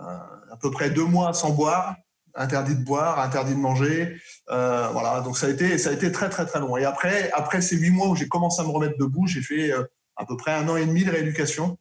Euh, 0.00 0.02
à 0.02 0.56
peu 0.60 0.72
près 0.72 0.90
deux 0.90 1.04
mois 1.04 1.32
sans 1.34 1.50
boire, 1.50 1.94
interdit 2.34 2.74
de 2.74 2.82
boire, 2.82 3.20
interdit 3.20 3.54
de 3.54 3.60
manger. 3.60 4.20
Euh, 4.50 4.88
voilà, 4.92 5.20
donc 5.20 5.38
ça 5.38 5.46
a 5.46 5.50
été, 5.50 5.78
ça 5.78 5.90
a 5.90 5.92
été 5.92 6.10
très 6.10 6.28
très 6.28 6.46
très 6.46 6.58
long. 6.58 6.76
Et 6.76 6.84
après, 6.84 7.30
après 7.30 7.60
ces 7.62 7.76
huit 7.76 7.90
mois 7.92 8.08
où 8.08 8.16
j'ai 8.16 8.26
commencé 8.26 8.60
à 8.60 8.64
me 8.64 8.70
remettre 8.70 8.98
debout, 8.98 9.28
j'ai 9.28 9.40
fait 9.40 9.70
euh, 9.70 9.84
à 10.16 10.26
peu 10.26 10.36
près 10.36 10.50
un 10.50 10.68
an 10.68 10.76
et 10.76 10.84
demi 10.84 11.04
de 11.04 11.12
rééducation. 11.12 11.78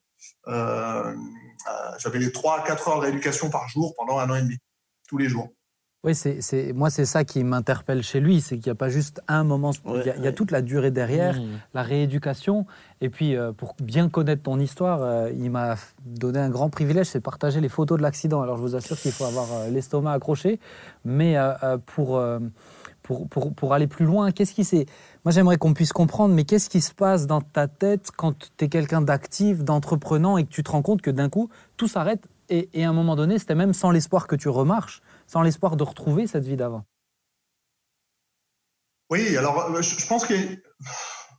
Euh, 0.48 1.12
J'avais 1.98 2.20
les 2.20 2.32
trois 2.32 2.60
à 2.60 2.62
quatre 2.62 2.88
heures 2.88 2.98
de 3.00 3.06
rééducation 3.08 3.50
par 3.50 3.68
jour 3.68 3.96
pendant 3.98 4.20
un 4.20 4.30
an 4.30 4.36
et 4.36 4.42
demi, 4.44 4.58
tous 5.08 5.18
les 5.18 5.30
jours. 5.30 5.52
Oui, 6.06 6.14
c'est, 6.14 6.72
moi, 6.74 6.92
c'est 6.92 7.06
ça 7.06 7.24
qui 7.24 7.44
m'interpelle 7.44 8.04
chez 8.04 8.20
lui, 8.20 8.40
c'est 8.40 8.58
qu'il 8.58 8.68
n'y 8.68 8.74
a 8.74 8.76
pas 8.76 8.90
juste 8.90 9.24
un 9.28 9.44
moment, 9.44 9.72
il, 9.88 10.24
y 10.24 10.28
a, 10.28 10.32
toute 10.32 10.52
la 10.52 10.62
durée 10.62 10.92
derrière, 10.92 11.34
mmh. 11.34 11.48
la 11.74 11.82
rééducation. 11.82 12.68
Et 13.02 13.10
puis, 13.10 13.36
euh, 13.36 13.54
pour 13.54 13.74
bien 13.82 14.08
connaître 14.08 14.44
ton 14.44 14.60
histoire, 14.60 15.02
euh, 15.02 15.32
il 15.34 15.50
m'a 15.50 15.78
donné 16.06 16.38
un 16.38 16.52
grand 16.52 16.70
privilège, 16.70 17.08
c'est 17.08 17.22
partager 17.22 17.60
les 17.60 17.70
photos 17.70 17.98
de 17.98 18.04
l'accident. 18.04 18.44
Alors, 18.44 18.58
je 18.58 18.62
vous 18.62 18.76
assure 18.76 19.00
qu'il 19.00 19.14
faut 19.14 19.26
avoir 19.26 19.52
euh, 19.52 19.70
l'estomac 19.72 20.14
accroché, 20.14 20.60
mais 21.06 21.38
pour, 21.88 22.22
pour, 23.02 23.28
pour, 23.28 23.56
pour, 23.56 23.74
aller 23.74 23.88
plus 23.88 24.06
loin, 24.06 24.32
qu'est-ce 24.32 24.54
qui 24.54 24.64
s'est... 24.64 24.86
Moi, 25.24 25.32
j'aimerais 25.32 25.58
qu'on 25.58 25.74
puisse 25.74 25.92
comprendre, 25.92 26.36
mais 26.36 26.44
qu'est-ce 26.44 26.70
qui 26.70 26.82
se 26.82 26.94
passe 26.94 27.26
dans 27.26 27.42
ta 27.42 27.68
tête 27.68 28.12
quand 28.16 28.38
tu 28.38 28.66
es 28.66 28.70
quelqu'un 28.70 29.02
d'actif, 29.02 29.64
d'entreprenant, 29.64 30.38
et 30.38 30.44
que 30.44 30.50
tu 30.50 30.62
te 30.62 30.70
rends 30.70 30.84
compte 30.84 31.02
que 31.02 31.10
d'un 31.10 31.30
coup, 31.30 31.50
tout 31.78 31.88
s'arrête, 31.88 32.28
et, 32.50 32.70
et 32.74 32.86
à 32.86 32.90
un 32.90 32.94
moment 32.94 33.16
donné, 33.16 33.40
c'était 33.40 33.56
même 33.56 33.74
sans 33.74 33.92
l'espoir 33.92 34.28
que 34.28 34.36
tu 34.36 34.50
remarches 34.50 35.02
sans 35.28 35.42
l'espoir 35.42 35.76
de 35.76 35.84
retrouver 35.84 36.28
cette 36.28 36.46
vie 36.46 36.56
d'avant 36.56 36.86
Oui, 39.10 39.36
alors 39.38 39.76
euh, 39.76 39.82
je 39.82 40.08
pense 40.08 40.26
que 40.26 40.36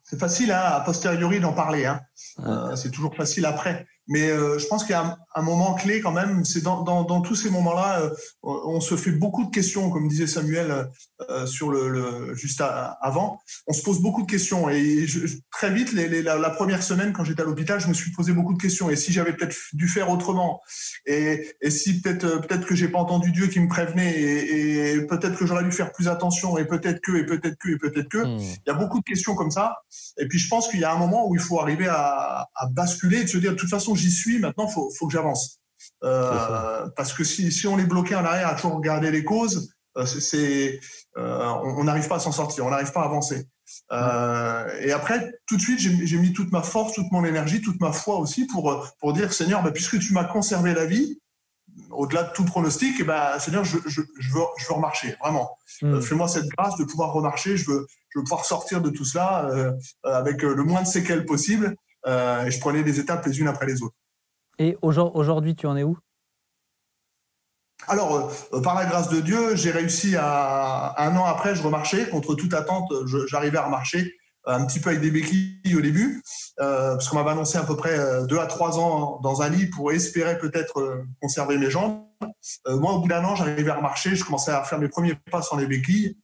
c'est 0.04 0.18
facile 0.18 0.52
hein, 0.52 0.60
a 0.60 0.80
posteriori 0.80 1.40
d'en 1.40 1.52
parler. 1.52 1.86
Hein. 1.86 2.00
Euh, 2.40 2.76
c'est 2.76 2.90
toujours 2.90 3.14
facile 3.16 3.44
après. 3.46 3.86
Mais 4.08 4.30
euh, 4.30 4.58
je 4.58 4.66
pense 4.66 4.84
qu'il 4.84 4.92
y 4.92 4.98
a 4.98 5.18
un, 5.36 5.42
moment 5.42 5.74
clé 5.74 6.00
quand 6.00 6.12
même, 6.12 6.44
c'est 6.44 6.62
dans, 6.62 6.82
dans, 6.82 7.04
dans, 7.04 7.20
tous 7.20 7.34
ces 7.34 7.50
moments-là, 7.50 8.00
euh, 8.00 8.10
on 8.42 8.80
se 8.80 8.96
fait 8.96 9.12
beaucoup 9.12 9.44
de 9.44 9.50
questions, 9.50 9.90
comme 9.90 10.08
disait 10.08 10.26
Samuel 10.26 10.88
euh, 11.30 11.46
sur 11.46 11.70
le, 11.70 11.88
le 11.88 12.34
juste 12.34 12.62
avant. 13.00 13.38
On 13.66 13.72
se 13.72 13.82
pose 13.82 14.00
beaucoup 14.00 14.22
de 14.22 14.30
questions 14.30 14.68
et 14.68 15.06
je, 15.06 15.26
très 15.50 15.72
vite, 15.72 15.92
les, 15.92 16.08
les, 16.08 16.22
la, 16.22 16.36
la, 16.36 16.50
première 16.50 16.82
semaine 16.82 17.12
quand 17.12 17.24
j'étais 17.24 17.42
à 17.42 17.44
l'hôpital, 17.44 17.80
je 17.80 17.88
me 17.88 17.94
suis 17.94 18.12
posé 18.12 18.32
beaucoup 18.32 18.54
de 18.54 18.60
questions. 18.60 18.90
Et 18.90 18.96
si 18.96 19.12
j'avais 19.12 19.32
peut-être 19.32 19.56
dû 19.72 19.88
faire 19.88 20.10
autrement, 20.10 20.60
et, 21.06 21.46
et 21.60 21.70
si 21.70 22.00
peut-être 22.00 22.40
peut-être 22.46 22.66
que 22.66 22.74
j'ai 22.74 22.88
pas 22.88 22.98
entendu 22.98 23.32
Dieu 23.32 23.46
qui 23.46 23.60
me 23.60 23.68
prévenait, 23.68 24.12
et, 24.12 24.92
et 24.92 25.06
peut-être 25.06 25.36
que 25.36 25.46
j'aurais 25.46 25.64
dû 25.64 25.72
faire 25.72 25.92
plus 25.92 26.08
attention, 26.08 26.58
et 26.58 26.64
peut-être 26.64 27.00
que, 27.00 27.16
et 27.16 27.26
peut-être 27.26 27.58
que, 27.58 27.70
et 27.70 27.78
peut-être 27.78 28.08
que. 28.08 28.24
Hmm. 28.24 28.38
Il 28.38 28.68
y 28.68 28.70
a 28.70 28.74
beaucoup 28.74 28.98
de 28.98 29.04
questions 29.04 29.34
comme 29.34 29.50
ça. 29.50 29.76
Et 30.18 30.26
puis 30.26 30.38
je 30.38 30.48
pense 30.48 30.68
qu'il 30.68 30.80
y 30.80 30.84
a 30.84 30.92
un 30.92 30.98
moment 30.98 31.28
où 31.28 31.34
il 31.34 31.40
faut 31.40 31.60
arriver 31.60 31.86
à, 31.88 32.48
à 32.54 32.66
basculer 32.66 33.20
et 33.20 33.24
de 33.24 33.28
se 33.28 33.38
dire 33.38 33.52
de 33.52 33.56
toute 33.56 33.70
façon 33.70 33.94
j'y 33.94 34.10
suis, 34.10 34.38
maintenant, 34.38 34.66
il 34.68 34.72
faut, 34.72 34.90
faut, 34.98 35.06
que 35.06 35.12
j'avance. 35.12 35.25
Euh, 36.04 36.86
parce 36.96 37.12
que 37.12 37.24
si, 37.24 37.52
si, 37.52 37.66
on 37.66 37.78
est 37.78 37.86
bloqué 37.86 38.14
en 38.14 38.24
arrière 38.24 38.48
à 38.48 38.54
toujours 38.54 38.74
regarder 38.74 39.10
les 39.10 39.24
causes, 39.24 39.70
euh, 39.96 40.06
c'est, 40.06 40.80
euh, 41.16 41.44
on 41.44 41.84
n'arrive 41.84 42.08
pas 42.08 42.16
à 42.16 42.20
s'en 42.20 42.32
sortir, 42.32 42.66
on 42.66 42.70
n'arrive 42.70 42.92
pas 42.92 43.02
à 43.02 43.06
avancer. 43.06 43.46
Euh, 43.92 44.80
et 44.80 44.92
après, 44.92 45.32
tout 45.46 45.56
de 45.56 45.60
suite, 45.60 45.80
j'ai 45.80 46.18
mis 46.18 46.32
toute 46.32 46.52
ma 46.52 46.62
force, 46.62 46.92
toute 46.92 47.10
mon 47.12 47.24
énergie, 47.24 47.60
toute 47.60 47.80
ma 47.80 47.92
foi 47.92 48.16
aussi 48.18 48.46
pour, 48.46 48.86
pour 49.00 49.12
dire, 49.12 49.32
Seigneur, 49.32 49.62
bah, 49.62 49.72
puisque 49.72 49.98
tu 49.98 50.12
m'as 50.12 50.24
conservé 50.24 50.74
la 50.74 50.86
vie, 50.86 51.18
au-delà 51.90 52.24
de 52.24 52.32
tout 52.32 52.44
pronostic, 52.44 52.96
eh 53.00 53.04
ben, 53.04 53.38
Seigneur, 53.38 53.64
je, 53.64 53.78
je, 53.86 54.02
je, 54.18 54.32
veux, 54.32 54.40
je 54.58 54.66
veux 54.66 54.74
remarcher, 54.74 55.16
vraiment. 55.20 55.56
Mm. 55.82 56.00
Fais-moi 56.00 56.28
cette 56.28 56.48
grâce 56.48 56.76
de 56.76 56.84
pouvoir 56.84 57.12
remarcher, 57.12 57.56
je 57.56 57.70
veux, 57.70 57.86
je 58.10 58.18
veux 58.18 58.24
pouvoir 58.24 58.44
sortir 58.44 58.80
de 58.80 58.90
tout 58.90 59.04
cela 59.04 59.48
euh, 59.50 59.72
avec 60.04 60.42
le 60.42 60.62
moins 60.62 60.82
de 60.82 60.86
séquelles 60.86 61.24
possible. 61.24 61.74
Et 62.06 62.50
je 62.52 62.60
prenais 62.60 62.84
les 62.84 63.00
étapes 63.00 63.26
les 63.26 63.40
unes 63.40 63.48
après 63.48 63.66
les 63.66 63.82
autres. 63.82 63.96
Et 64.58 64.76
aujourd'hui, 64.82 65.54
tu 65.54 65.66
en 65.66 65.76
es 65.76 65.82
où? 65.82 65.98
Alors, 67.88 68.32
euh, 68.52 68.60
par 68.60 68.74
la 68.74 68.86
grâce 68.86 69.08
de 69.10 69.20
Dieu, 69.20 69.54
j'ai 69.54 69.70
réussi 69.70 70.16
à 70.16 70.94
un 70.98 71.16
an 71.16 71.24
après, 71.24 71.54
je 71.54 71.62
remarchais 71.62 72.08
contre 72.08 72.34
toute 72.34 72.54
attente. 72.54 72.90
J'arrivais 73.28 73.58
à 73.58 73.66
remarcher 73.66 74.14
un 74.46 74.64
petit 74.64 74.80
peu 74.80 74.90
avec 74.90 75.02
des 75.02 75.10
béquilles 75.10 75.74
au 75.76 75.80
début, 75.80 76.22
euh, 76.60 76.92
parce 76.92 77.08
qu'on 77.08 77.16
m'avait 77.16 77.30
annoncé 77.30 77.58
à 77.58 77.64
peu 77.64 77.76
près 77.76 77.98
deux 78.26 78.38
à 78.38 78.46
trois 78.46 78.78
ans 78.78 79.20
dans 79.20 79.42
un 79.42 79.48
lit 79.48 79.66
pour 79.66 79.90
espérer 79.92 80.38
peut-être 80.38 81.04
conserver 81.20 81.58
mes 81.58 81.68
jambes. 81.68 82.00
moi, 82.68 82.92
au 82.92 83.00
bout 83.00 83.08
d'un 83.08 83.24
an, 83.24 83.34
j'arrivais 83.34 83.70
à 83.70 83.74
remarcher, 83.74 84.14
je 84.14 84.24
commençais 84.24 84.52
à 84.52 84.62
faire 84.62 84.78
mes 84.78 84.88
premiers 84.88 85.16
pas 85.30 85.42
sans 85.42 85.56
les 85.56 85.66
béquilles. 85.66 86.16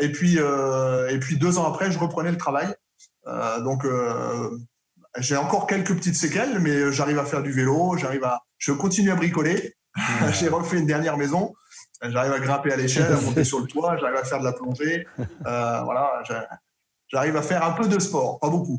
Et 0.00 0.10
puis, 0.10 0.38
et 0.38 1.18
puis 1.18 1.36
deux 1.36 1.58
ans 1.58 1.68
après, 1.68 1.90
je 1.90 1.98
reprenais 1.98 2.30
le 2.30 2.38
travail. 2.38 2.74
donc, 3.62 3.86
j'ai 5.18 5.36
encore 5.36 5.66
quelques 5.66 5.94
petites 5.94 6.16
séquelles, 6.16 6.58
mais 6.60 6.92
j'arrive 6.92 7.18
à 7.18 7.24
faire 7.24 7.42
du 7.42 7.52
vélo, 7.52 7.96
j'arrive 7.96 8.24
à, 8.24 8.42
je 8.58 8.72
continue 8.72 9.10
à 9.10 9.16
bricoler. 9.16 9.74
j'ai 10.32 10.48
refait 10.48 10.78
une 10.78 10.86
dernière 10.86 11.16
maison. 11.16 11.54
J'arrive 12.02 12.32
à 12.32 12.38
grimper 12.38 12.72
à 12.72 12.76
l'échelle, 12.76 13.10
à 13.12 13.20
monter 13.20 13.44
sur 13.44 13.60
le 13.60 13.66
toit, 13.66 13.96
j'arrive 13.98 14.16
à 14.16 14.24
faire 14.24 14.40
de 14.40 14.44
la 14.44 14.52
plongée. 14.52 15.06
Euh, 15.18 15.80
voilà, 15.82 16.22
j'arrive 17.08 17.36
à 17.36 17.42
faire 17.42 17.64
un 17.64 17.72
peu 17.72 17.88
de 17.88 17.98
sport, 17.98 18.38
pas 18.38 18.50
beaucoup. 18.50 18.78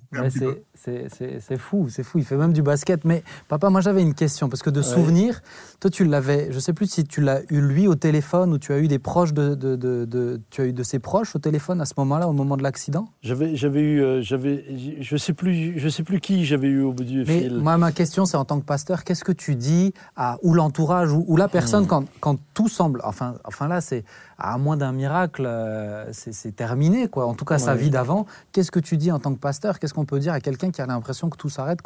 C'est 0.78 1.58
fou, 1.58 1.88
c'est 1.90 2.04
fou. 2.04 2.20
Il 2.20 2.26
fait 2.26 2.38
même 2.38 2.54
du 2.54 2.62
basket. 2.62 3.06
Mais 3.06 3.24
papa, 3.48 3.70
moi 3.70 3.82
j'avais 3.82 4.02
une 4.02 4.14
question 4.14 4.50
parce 4.50 4.62
que 4.62 4.70
de 4.70 4.82
souvenir, 4.82 5.42
toi 5.80 5.90
tu 5.90 6.06
l'avais. 6.06 6.52
Je 6.52 6.60
sais 6.60 6.74
plus 6.74 6.90
si 6.90 7.04
tu 7.04 7.22
l'as 7.22 7.42
eu 7.50 7.62
lui 7.62 7.88
au 7.88 7.96
téléphone 7.96 8.54
ou 8.54 8.58
tu 8.58 8.74
as 8.74 8.80
eu 8.80 8.88
des 8.88 9.00
proches 9.00 9.34
de, 9.34 9.56
de, 9.56 9.76
de, 9.76 10.42
tu 10.50 10.62
as 10.62 10.66
eu 10.66 10.74
de 10.74 10.84
ses 10.84 11.00
proches 11.00 11.36
au 11.36 11.40
téléphone 11.40 11.82
à 11.82 11.86
ce 11.86 11.94
moment-là, 11.98 12.28
au 12.28 12.34
moment 12.34 12.58
de 12.58 12.64
l'accident? 12.64 13.10
J'avais, 13.22 13.56
j'avais 13.56 13.82
eu, 13.82 14.02
euh, 14.02 14.22
j'avais, 14.22 14.66
je 15.00 15.18
sais 15.18 15.34
plus, 15.34 15.80
je 15.80 15.90
sais 15.90 16.04
plus 16.04 16.20
qui 16.20 16.46
j'avais 16.46 16.68
eu 16.68 16.82
au 16.82 16.94
bout 16.94 17.04
du 17.04 17.20
mais 17.20 17.42
fil. 17.42 17.58
Moi, 17.58 17.78
ma 17.78 17.92
question, 17.92 18.26
c'est 18.26 18.38
en 18.38 18.46
tant 18.46 18.60
que 18.60 18.66
pasteur, 18.66 19.04
qu'est-ce 19.04 19.24
que 19.24 19.32
tu 19.32 19.56
dis 19.56 19.94
à 20.16 20.38
ou 20.44 20.54
l'entourage 20.54 21.12
ou, 21.12 21.26
ou, 21.28 21.38
la 21.38 21.48
personne 21.48 21.84
hmm. 21.84 21.88
quand, 21.88 22.06
quand 22.20 22.38
tout 22.54 22.70
semble, 22.70 23.02
enfin, 23.04 23.36
enfin 23.46 23.68
là, 23.68 23.82
c'est 23.82 24.04
à 24.38 24.58
moins 24.58 24.78
d'un 24.78 24.92
miracle, 24.92 25.44
euh, 25.46 26.06
c'est 26.12 26.56
terminé, 26.56 27.08
quoi. 27.08 27.26
En 27.26 27.34
tout 27.34 27.46
cas, 27.46 27.58
sa 27.58 27.76
vie 27.76 27.90
d'avant. 27.90 28.26
Qu'est-ce 28.52 28.72
que 28.72 28.80
tu 28.80 28.98
dis 28.98 29.12
en 29.12 29.20
tant 29.20 29.34
que 29.34 29.40
pasteur? 29.40 29.80
Qu'est-ce 29.80 29.94
qu'on 29.94 30.06
peut 30.06 30.20
dire 30.20 30.34
à 30.34 30.40
quelqu'un 30.40 30.67
qui 30.72 30.82
a 30.82 30.86
l'impression 30.86 31.30
que 31.30 31.38
tout 31.38 31.50
s'arrête, 31.50 31.82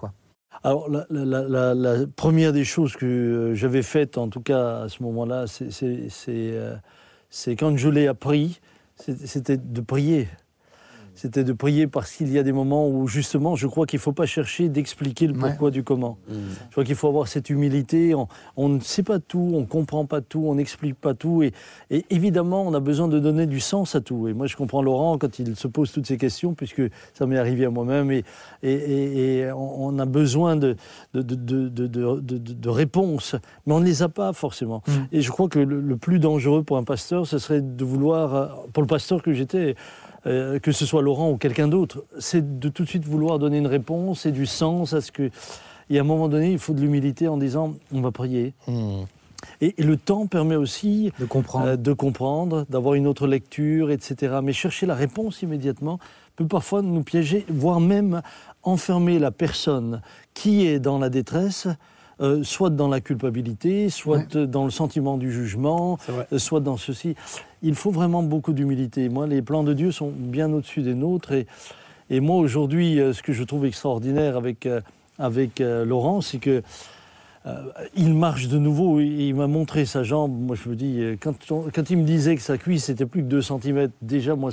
alors, 0.63 0.89
la, 0.89 2.05
première 2.15 2.53
des 2.53 2.65
choses 2.65 2.95
que 2.95 3.05
euh, 3.05 3.55
j'avais 3.55 3.81
faites, 3.81 4.17
en 4.17 4.27
tout 4.27 4.41
cas 4.41 4.81
à 4.81 4.89
ce 4.89 5.01
moment-là, 5.03 5.45
c'est 5.47 6.27
euh, 6.27 6.75
quand 7.57 7.77
je 7.77 7.89
l'ai 7.89 8.07
appris, 8.07 8.59
c'était 8.97 9.57
de 9.57 9.81
prier 9.81 10.27
c'était 11.21 11.43
de 11.43 11.53
prier 11.53 11.85
parce 11.85 12.11
qu'il 12.13 12.31
y 12.31 12.39
a 12.39 12.43
des 12.43 12.51
moments 12.51 12.89
où 12.89 13.07
justement, 13.07 13.55
je 13.55 13.67
crois 13.67 13.85
qu'il 13.85 13.97
ne 13.97 14.01
faut 14.01 14.11
pas 14.11 14.25
chercher 14.25 14.69
d'expliquer 14.69 15.27
le 15.27 15.33
pourquoi 15.33 15.69
du 15.69 15.83
comment. 15.83 16.17
Mmh. 16.27 16.33
Je 16.65 16.71
crois 16.71 16.83
qu'il 16.83 16.95
faut 16.95 17.07
avoir 17.07 17.27
cette 17.27 17.51
humilité. 17.51 18.15
On, 18.57 18.69
ne 18.69 18.79
sait 18.79 19.03
pas 19.03 19.19
tout, 19.19 19.51
on 19.53 19.59
ne 19.59 19.65
comprend 19.65 20.07
pas 20.07 20.21
tout, 20.21 20.43
on 20.47 20.55
n'explique 20.55 20.95
pas 20.95 21.13
tout. 21.13 21.43
Et, 21.43 21.53
évidemment, 22.09 22.63
on 22.63 22.73
a 22.73 22.79
besoin 22.79 23.07
de 23.07 23.19
donner 23.19 23.45
du 23.45 23.59
sens 23.59 23.93
à 23.93 24.01
tout. 24.01 24.29
Et 24.29 24.33
moi, 24.33 24.47
je 24.47 24.55
comprends 24.55 24.81
Laurent 24.81 25.19
quand 25.19 25.37
il 25.37 25.55
se 25.55 25.67
pose 25.67 25.91
toutes 25.91 26.07
ces 26.07 26.17
questions, 26.17 26.55
puisque 26.55 26.81
ça 27.13 27.27
m'est 27.27 27.37
arrivé 27.37 27.65
à 27.65 27.69
moi-même. 27.69 28.09
Et, 28.11 28.23
et, 28.63 29.51
on 29.55 29.99
a 29.99 30.05
besoin 30.07 30.55
de, 30.55 30.75
de, 31.13 31.21
de, 31.21 31.69
de, 31.69 32.69
réponses, 32.69 33.35
mais 33.67 33.75
on 33.75 33.79
ne 33.79 33.85
les 33.85 34.01
a 34.01 34.09
pas 34.09 34.33
forcément. 34.33 34.81
Mmh. 34.87 34.91
Et 35.11 35.21
je 35.21 35.29
crois 35.29 35.49
que 35.49 35.59
le, 35.59 35.81
le 35.81 35.97
plus 35.97 36.17
dangereux 36.17 36.63
pour 36.63 36.77
un 36.77 36.83
pasteur, 36.83 37.27
ce 37.27 37.37
serait 37.37 37.61
de 37.61 37.85
vouloir, 37.85 38.33
euh, 38.33 38.47
pour 38.73 38.81
le 38.81 38.87
pasteur 38.87 39.21
que 39.21 39.33
j'étais, 39.33 39.75
euh, 40.27 40.59
que 40.59 40.71
ce 40.71 40.85
soit 40.85 41.01
Laurent 41.01 41.31
ou 41.31 41.37
quelqu'un 41.37 41.67
d'autre, 41.67 42.05
c'est 42.19 42.59
de 42.59 42.69
tout 42.69 42.83
de 42.83 42.87
suite 42.87 43.05
vouloir 43.05 43.39
donner 43.39 43.57
une 43.57 43.67
réponse 43.67 44.25
et 44.25 44.31
du 44.31 44.45
sens 44.45 44.93
à 44.93 45.01
ce 45.01 45.11
que. 45.11 45.29
Et 45.89 45.97
à 45.97 46.01
un 46.01 46.05
moment 46.05 46.29
donné, 46.29 46.51
il 46.51 46.59
faut 46.59 46.73
de 46.73 46.81
l'humilité 46.81 47.27
en 47.27 47.37
disant 47.37 47.73
on 47.91 48.01
va 48.01 48.11
prier. 48.11 48.53
Hmm. 48.67 49.03
Et, 49.59 49.73
le 49.79 49.97
temps 49.97 50.27
permet 50.27 50.55
aussi 50.55 51.11
de 51.19 51.25
comprendre, 51.25 51.67
euh, 51.67 51.75
de 51.75 51.93
comprendre, 51.93 52.65
d'avoir 52.69 52.93
une 52.93 53.07
autre 53.07 53.27
lecture, 53.27 53.89
etc. 53.89 54.39
Mais 54.43 54.53
chercher 54.53 54.85
la 54.85 54.95
réponse 54.95 55.41
immédiatement 55.41 55.99
peut 56.35 56.47
parfois 56.47 56.83
nous 56.83 57.03
piéger, 57.03 57.45
voire 57.49 57.79
même 57.79 58.21
enfermer 58.61 59.17
la 59.17 59.31
personne 59.31 60.01
qui 60.33 60.67
est 60.67 60.79
dans 60.79 60.99
la 60.99 61.09
détresse 61.09 61.67
euh, 62.21 62.43
soit 62.43 62.69
dans 62.69 62.87
la 62.87 63.01
culpabilité, 63.01 63.89
soit 63.89 64.35
dans 64.35 64.65
le 64.65 64.69
sentiment 64.69 65.17
du 65.17 65.31
jugement, 65.31 65.97
soit 66.37 66.59
dans 66.59 66.77
ceci. 66.77 67.15
Il 67.61 67.75
faut 67.75 67.91
vraiment 67.91 68.23
beaucoup 68.23 68.53
d'humilité. 68.53 69.09
Moi, 69.09 69.27
les 69.27 69.41
plans 69.41 69.63
de 69.63 69.73
Dieu 69.73 69.91
sont 69.91 70.11
bien 70.15 70.51
au-dessus 70.51 70.81
des 70.81 70.95
nôtres. 70.95 71.31
Et, 71.31 71.47
et 72.09 72.19
moi, 72.19 72.37
aujourd'hui, 72.37 72.99
euh, 72.99 73.13
ce 73.13 73.21
que 73.21 73.33
je 73.33 73.43
trouve 73.43 73.65
extraordinaire 73.65 74.35
avec, 74.37 74.67
avec 75.19 75.59
Laurent, 75.59 76.21
c'est 76.21 76.39
que 76.39 76.63
il 77.95 78.13
marche 78.13 78.49
de 78.49 78.59
nouveau, 78.59 78.99
il 78.99 79.33
m'a 79.33 79.47
montré 79.47 79.85
sa 79.85 80.03
jambe. 80.03 80.31
Moi, 80.31 80.55
je 80.55 80.69
me 80.69 80.75
dis, 80.75 81.17
quand, 81.19 81.33
quand 81.73 81.89
il 81.89 81.97
me 81.97 82.03
disait 82.03 82.35
que 82.35 82.41
sa 82.43 82.59
cuisse 82.59 82.89
était 82.89 83.07
plus 83.07 83.23
que 83.23 83.27
2 83.27 83.41
cm, 83.41 83.89
déjà, 84.03 84.35
moi, 84.35 84.51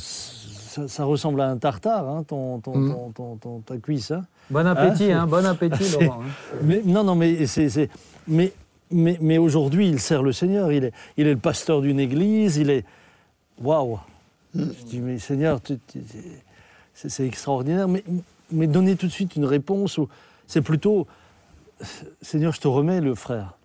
ça, 0.86 1.04
ressemble 1.04 1.40
à 1.40 1.48
un 1.48 1.56
tartare, 1.56 2.08
hein, 2.08 2.24
ton, 2.26 2.60
ton, 2.60 2.78
mm. 2.78 3.12
ton, 3.40 3.60
ta 3.60 3.76
cuisse. 3.78 4.10
Hein. 4.10 4.24
Bon 4.50 4.66
appétit, 4.66 5.10
hein, 5.10 5.26
bon 5.26 5.44
appétit, 5.44 5.92
Laurent. 6.00 6.20
Hein. 6.22 6.58
Mais, 6.62 6.82
non, 6.84 7.04
non, 7.04 7.14
mais 7.14 7.46
c'est. 7.46 7.90
Mais, 8.26 8.52
mais, 8.90 9.38
aujourd'hui, 9.38 9.88
il 9.88 10.00
sert 10.00 10.22
le 10.22 10.32
Seigneur. 10.32 10.72
Il 10.72 10.84
est, 10.84 10.92
il 11.16 11.26
est 11.26 11.34
le 11.34 11.38
pasteur 11.38 11.80
d'une 11.80 12.00
église. 12.00 12.56
Il 12.56 12.70
est. 12.70 12.84
Waouh 13.60 13.98
Je 14.54 14.60
dis, 14.86 15.00
mais 15.00 15.18
Seigneur, 15.18 15.60
c'est 16.94 17.26
extraordinaire. 17.26 17.88
Mais, 17.88 18.04
mais 18.50 18.66
donner 18.66 18.96
tout 18.96 19.06
de 19.06 19.12
suite 19.12 19.36
une 19.36 19.44
réponse, 19.44 20.00
c'est 20.46 20.62
plutôt. 20.62 21.06
Seigneur, 22.22 22.52
je 22.52 22.60
te 22.60 22.68
remets 22.68 23.00
le 23.00 23.14
frère. 23.14 23.56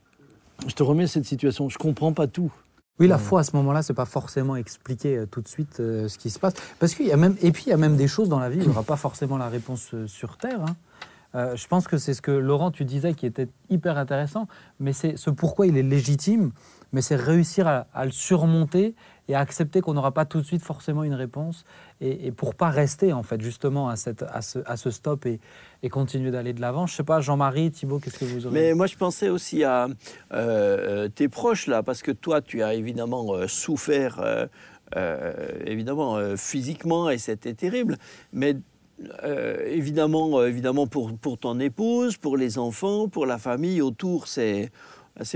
Je 0.68 0.74
te 0.74 0.84
remets 0.84 1.08
cette 1.08 1.26
situation. 1.26 1.70
Je 1.70 1.78
ne 1.78 1.82
comprends 1.82 2.14
pas 2.14 2.28
tout. 2.28 2.52
Oui, 3.00 3.08
la 3.08 3.18
foi 3.18 3.40
à 3.40 3.44
ce 3.44 3.56
moment-là, 3.56 3.82
c'est 3.82 3.96
pas 3.96 4.06
forcément 4.06 4.56
expliquer 4.56 5.18
euh, 5.18 5.26
tout 5.26 5.42
de 5.42 5.48
suite 5.48 5.80
euh, 5.80 6.08
ce 6.08 6.20
qui 6.20 6.30
se 6.30 6.38
passe. 6.38 6.54
Parce 6.78 6.94
qu'il 6.94 7.08
y 7.08 7.12
a 7.12 7.18
même, 7.18 7.36
et 7.42 7.52
puis 7.52 7.64
il 7.66 7.70
y 7.70 7.74
a 7.74 7.78
même 7.78 7.96
des 7.96 8.08
choses 8.08 8.30
dans 8.30 8.38
la 8.38 8.50
vie, 8.50 8.58
il 8.58 8.64
n'y 8.64 8.70
aura 8.70 8.84
pas 8.84 8.98
forcément 8.98 9.38
la 9.38 9.50
réponse 9.50 9.96
euh, 9.96 10.06
sur 10.06 10.38
Terre. 10.38 10.62
hein. 10.62 10.76
Euh, 11.36 11.56
je 11.56 11.68
pense 11.68 11.88
que 11.88 11.98
c'est 11.98 12.14
ce 12.14 12.22
que 12.22 12.32
Laurent, 12.32 12.72
tu 12.72 12.86
disais, 12.86 13.14
qui 13.14 13.26
était 13.26 13.48
hyper 13.70 13.98
intéressant, 13.98 14.48
mais 14.80 14.94
c'est 14.94 15.18
ce 15.18 15.30
pourquoi 15.30 15.66
il 15.68 15.78
est 15.78 15.84
légitime, 15.84 16.52
mais 16.92 17.02
c'est 17.02 17.16
réussir 17.16 17.68
à, 17.68 17.88
à 17.94 18.06
le 18.06 18.12
surmonter 18.12 18.94
et 19.28 19.36
à 19.36 19.40
accepter 19.40 19.82
qu'on 19.82 19.94
n'aura 19.94 20.12
pas 20.12 20.26
tout 20.26 20.40
de 20.40 20.46
suite 20.46 20.62
forcément 20.62 21.04
une 21.04 21.14
réponse, 21.14 21.66
et, 22.02 22.28
et 22.28 22.32
pour 22.32 22.56
pas 22.56 22.70
rester 22.70 23.14
en 23.14 23.24
fait 23.24 23.42
justement 23.42 23.90
à, 23.90 23.96
cette, 23.96 24.24
à, 24.24 24.42
ce, 24.42 24.60
à 24.66 24.76
ce 24.78 24.92
stop 24.92 25.26
et, 25.26 25.40
et 25.82 25.90
continuer 25.90 26.30
d'aller 26.30 26.54
de 26.54 26.62
l'avant. 26.62 26.86
Je 26.86 26.96
sais 26.96 27.04
pas, 27.04 27.22
Jean-Marie, 27.22 27.72
Thibault, 27.72 28.00
qu'est-ce 28.00 28.20
que 28.20 28.26
vous 28.26 28.46
aurez 28.46 28.54
Mais 28.54 28.74
moi, 28.76 28.86
je 28.86 28.98
pensais 28.98 29.30
aussi 29.30 29.64
à 29.64 29.88
euh, 30.34 31.08
tes 31.08 31.30
proches, 31.30 31.68
là, 31.68 31.82
parce 31.84 32.02
que 32.02 32.12
toi, 32.12 32.42
tu 32.42 32.62
as 32.62 32.74
évidemment 32.76 33.34
euh, 33.34 33.48
souffert, 33.48 34.20
euh, 34.20 34.46
euh, 34.96 35.34
évidemment, 35.66 36.18
euh, 36.18 36.36
physiquement, 36.36 37.10
et 37.10 37.18
c'était 37.18 37.54
terrible. 37.54 37.98
Mais 38.34 38.58
euh, 39.24 39.66
évidemment, 39.68 40.40
euh, 40.40 40.48
évidemment 40.48 40.88
pour, 40.88 41.14
pour 41.18 41.38
ton 41.38 41.60
épouse, 41.60 42.18
pour 42.18 42.38
les 42.38 42.58
enfants, 42.58 43.08
pour 43.08 43.26
la 43.26 43.38
famille 43.38 43.82
autour, 43.82 44.28
c'est 44.28 44.72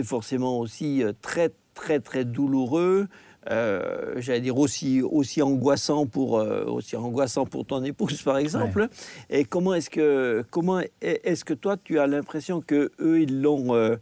forcément 0.03 0.59
aussi 0.59 1.03
euh, 1.03 1.13
très, 1.21 1.51
très, 1.73 1.99
très 1.99 2.25
douloureux. 2.25 3.07
Euh, 3.49 4.15
J'allais 4.17 4.41
dire 4.41 4.57
aussi, 4.57 5.01
aussi, 5.01 5.41
angoissant 5.41 6.05
pour, 6.05 6.37
euh, 6.37 6.65
aussi 6.65 6.95
angoissant 6.95 7.45
pour 7.45 7.65
ton 7.65 7.83
épouse, 7.83 8.21
par 8.21 8.37
exemple. 8.37 8.87
Et 9.29 9.45
comment 9.45 9.73
est-ce 9.73 9.89
que, 9.89 10.43
comment 10.51 10.81
est-ce 11.01 11.45
que 11.45 11.53
toi, 11.53 11.77
tu 11.77 11.99
as 11.99 12.07
l'impression 12.07 12.61
que 12.61 12.91
eux, 12.99 13.21
ils 13.21 13.41
l'ont, 13.41 13.73
euh, 13.73 13.95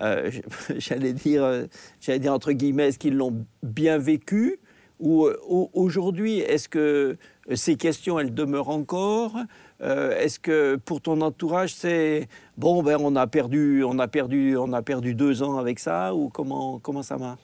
j'allais 0.76 1.12
dire, 1.12 1.66
j'allais 2.00 2.18
dire 2.18 2.34
entre 2.34 2.52
guillemets, 2.52 2.88
est-ce 2.88 2.98
qu'ils 2.98 3.16
l'ont 3.16 3.44
bien 3.62 3.96
vécu? 3.96 4.58
Ou 5.00 5.26
euh, 5.26 5.36
au- 5.48 5.70
aujourd'hui, 5.74 6.38
est-ce 6.40 6.68
que 6.68 7.16
euh, 7.50 7.56
ces 7.56 7.76
questions, 7.76 8.18
elles 8.20 8.34
demeurent 8.34 8.68
encore? 8.68 9.34
Euh, 9.82 10.16
Est-ce 10.18 10.38
que 10.38 10.76
pour 10.76 11.00
ton 11.00 11.20
entourage, 11.22 11.74
c'est 11.74 12.28
bon, 12.56 12.82
ben 12.82 12.98
on 13.00 13.16
a 13.16 13.26
perdu, 13.26 13.82
on 13.84 13.98
a 13.98 14.08
perdu, 14.08 14.56
on 14.56 14.72
a 14.74 14.82
perdu 14.82 15.14
deux 15.14 15.42
ans 15.42 15.56
avec 15.58 15.78
ça 15.78 16.14
ou 16.14 16.28
comment, 16.28 16.78
comment 16.78 17.02
ça 17.02 17.16
marche 17.16 17.40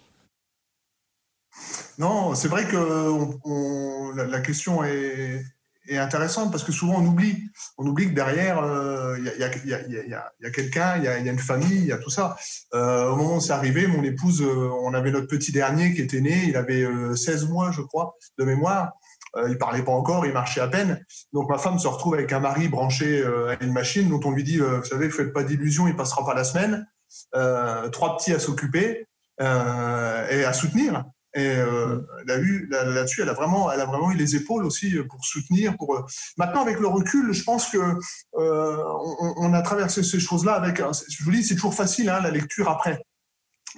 Non, 1.99 2.35
c'est 2.35 2.49
vrai 2.49 2.67
que 2.69 4.17
la, 4.17 4.25
la 4.27 4.41
question 4.41 4.85
est, 4.85 5.43
est 5.89 5.99
intéressante 5.99 6.51
parce 6.51 6.65
que 6.65 6.73
souvent 6.73 6.97
on 6.99 7.07
oublie. 7.07 7.37
On 7.79 7.87
oublie 7.87 8.09
que 8.09 8.15
derrière, 8.15 8.63
euh, 8.63 9.17
il 9.19 9.25
y 9.25 9.45
a, 9.45 10.51
quelqu'un, 10.51 10.97
il 10.99 11.05
y 11.05 11.09
a, 11.09 11.19
une 11.19 11.39
famille, 11.39 11.79
il 11.79 11.87
y 11.87 11.93
a 11.93 11.99
tout 11.99 12.11
ça. 12.11 12.37
Euh, 12.75 13.11
au 13.11 13.17
moment 13.17 13.37
où 13.37 13.41
c'est 13.41 13.53
arrivé, 13.53 13.87
mon 13.87 14.03
épouse, 14.03 14.43
euh, 14.43 14.71
on 14.83 14.95
avait 14.95 15.11
notre 15.11 15.29
petit 15.29 15.53
dernier 15.53 15.95
qui 15.95 16.03
était 16.03 16.21
né, 16.21 16.45
il 16.47 16.57
avait 16.57 16.83
euh, 16.83 17.15
16 17.15 17.49
mois, 17.49 17.71
je 17.71 17.83
crois, 17.83 18.15
de 18.39 18.45
mémoire. 18.45 18.93
Euh, 19.37 19.51
il 19.51 19.59
parlait 19.59 19.83
pas 19.83 19.93
encore, 19.93 20.27
il 20.27 20.33
marchait 20.33 20.61
à 20.61 20.69
peine. 20.69 21.05
Donc 21.33 21.49
ma 21.51 21.59
femme 21.59 21.79
se 21.79 21.89
retrouve 21.89 22.15
avec 22.15 22.33
un 22.33 22.41
mari 22.41 22.69
branché 22.69 23.21
euh, 23.21 23.55
à 23.55 23.63
une 23.63 23.73
machine 23.73 24.09
dont 24.09 24.21
on 24.25 24.31
lui 24.31 24.45
dit, 24.45 24.61
euh, 24.61 24.81
vous 24.81 24.85
savez, 24.87 25.11
faites 25.11 25.33
pas 25.33 25.43
d'illusions, 25.43 25.89
il 25.89 25.97
passera 25.97 26.25
pas 26.25 26.35
la 26.35 26.45
semaine. 26.45 26.87
Euh, 27.35 27.89
trois 27.91 28.17
petits 28.17 28.33
à 28.33 28.39
s'occuper 28.39 29.07
euh, 29.41 30.29
et 30.29 30.45
à 30.45 30.53
soutenir. 30.53 31.05
Et 31.37 31.47
euh, 31.57 32.01
elle 32.23 32.31
a 32.31 32.39
eu 32.39 32.67
là- 32.71 32.85
là-dessus, 32.85 33.21
elle 33.23 33.29
a 33.29 33.35
vraiment, 33.35 33.71
elle 33.71 33.81
a 33.81 33.85
vraiment 33.85 34.11
eu 34.11 34.17
les 34.17 34.37
épaules 34.37 34.65
aussi 34.65 34.97
pour 35.11 35.23
soutenir. 35.25 35.77
Pour 35.77 35.95
euh, 35.97 36.03
maintenant, 36.39 36.63
avec 36.63 36.81
le 36.81 36.89
recul, 36.89 37.33
je 37.33 37.45
pense 37.45 37.69
que 37.69 37.77
euh, 37.77 38.77
on, 39.21 39.35
on 39.37 39.53
a 39.53 39.61
traversé 39.63 40.03
ces 40.03 40.19
choses-là 40.19 40.55
avec. 40.55 40.79
Je 40.79 41.25
vous 41.25 41.31
dis, 41.31 41.45
c'est 41.45 41.55
toujours 41.55 41.75
facile 41.75 42.09
hein, 42.09 42.21
la 42.23 42.31
lecture 42.31 42.69
après. 42.71 43.03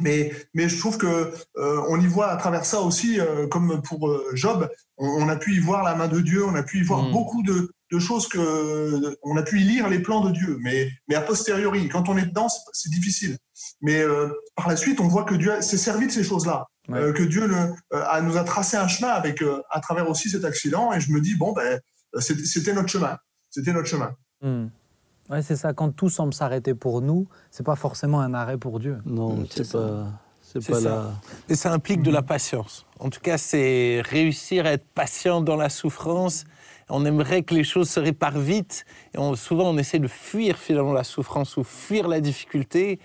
Mais, 0.01 0.33
mais 0.55 0.69
je 0.69 0.79
trouve 0.79 0.97
que 0.99 1.07
euh, 1.57 1.83
on 1.89 2.01
y 2.01 2.07
voit 2.07 2.29
à 2.31 2.37
travers 2.37 2.65
ça 2.65 2.81
aussi, 2.83 3.19
euh, 3.19 3.49
comme 3.49 3.83
pour 3.83 4.09
euh, 4.09 4.25
Job, 4.35 4.69
on, 4.97 5.09
on 5.25 5.29
a 5.29 5.35
pu 5.35 5.55
y 5.57 5.59
voir 5.59 5.83
la 5.83 5.97
main 5.97 6.07
de 6.07 6.21
Dieu, 6.21 6.45
on 6.45 6.55
a 6.55 6.63
pu 6.63 6.79
y 6.79 6.83
voir 6.85 7.03
Mm. 7.03 7.11
beaucoup 7.11 7.43
de, 7.43 7.73
de 7.91 7.99
choses 7.99 8.29
que 8.29 9.17
on 9.25 9.37
a 9.37 9.43
pu 9.43 9.61
y 9.61 9.65
lire 9.65 9.89
les 9.89 9.99
plans 9.99 10.21
de 10.21 10.31
Dieu. 10.31 10.59
Mais, 10.61 10.89
mais 11.09 11.17
a 11.17 11.21
posteriori, 11.21 11.89
quand 11.89 12.09
on 12.09 12.17
est 12.17 12.27
dedans, 12.27 12.49
c'est- 12.49 12.61
c'est 12.73 12.91
difficile. 12.91 13.37
Mais 13.81 14.01
euh, 14.01 14.29
par 14.55 14.69
la 14.69 14.77
suite, 14.77 15.01
on 15.01 15.09
voit 15.09 15.25
que 15.25 15.35
Dieu 15.35 15.61
s'est 15.63 15.77
servi 15.79 16.07
de 16.07 16.13
ces 16.13 16.23
choses-là, 16.23 16.67
Ouais. 16.89 16.99
Euh, 16.99 17.13
que 17.13 17.23
Dieu 17.23 17.47
le, 17.47 17.55
euh, 17.57 18.03
a, 18.09 18.21
nous 18.23 18.37
a 18.39 18.45
tracé 18.45 18.77
un 18.77 18.89
chemin 18.89 19.11
avec 19.11 19.43
euh, 19.43 19.61
à 19.71 19.81
travers 19.81 20.09
aussi 20.09 20.31
cet 20.31 20.45
accident. 20.45 20.93
Et 20.93 21.01
je 21.01 21.13
me 21.13 21.21
dis 21.21 21.37
bon 21.37 21.53
ben 21.53 21.81
c'était 22.19 22.73
notre 22.73 22.89
chemin, 22.89 23.19
c'était 23.51 23.73
notre 23.73 23.89
chemin. 23.89 24.15
Hmm. 24.43 24.69
Ouais, 25.29 25.43
c'est 25.43 25.57
ça. 25.57 25.75
Quand 25.75 25.91
tout 25.91 26.09
semble 26.09 26.33
s'arrêter 26.33 26.73
pour 26.75 27.03
nous, 27.03 27.29
c'est 27.51 27.65
pas 27.67 27.77
forcément 27.77 28.21
un 28.21 28.33
arrêt 28.33 28.57
pour 28.57 28.81
Dieu. 28.81 28.97
Non, 29.05 29.45
c'est 29.51 29.71
pas, 29.71 30.07
c'est 30.41 30.67
pas 30.67 30.81
ça. 30.81 30.89
là. 30.89 31.11
Et 31.51 31.55
ça 31.55 31.71
implique 31.73 32.01
de 32.03 32.11
la 32.11 32.23
patience. 32.23 32.87
En 32.99 33.11
tout 33.11 33.21
cas, 33.21 33.37
c'est 33.37 34.01
réussir 34.07 34.65
à 34.65 34.71
être 34.73 34.87
patient 34.95 35.43
dans 35.43 35.57
la 35.57 35.69
souffrance. 35.69 36.45
On 36.89 37.05
aimerait 37.05 37.43
que 37.43 37.53
les 37.55 37.65
choses 37.65 37.91
se 37.91 38.01
réparent 38.01 38.39
vite. 38.39 38.87
Et 39.15 39.19
on- 39.19 39.35
souvent, 39.35 39.65
on 39.69 39.77
essaie 39.77 39.99
de 39.99 40.09
fuir 40.09 40.57
finalement 40.57 40.95
la 40.95 41.05
souffrance 41.05 41.59
ou 41.59 41.65
fuir 41.65 42.09
la 42.09 42.23
difficulté 42.23 42.99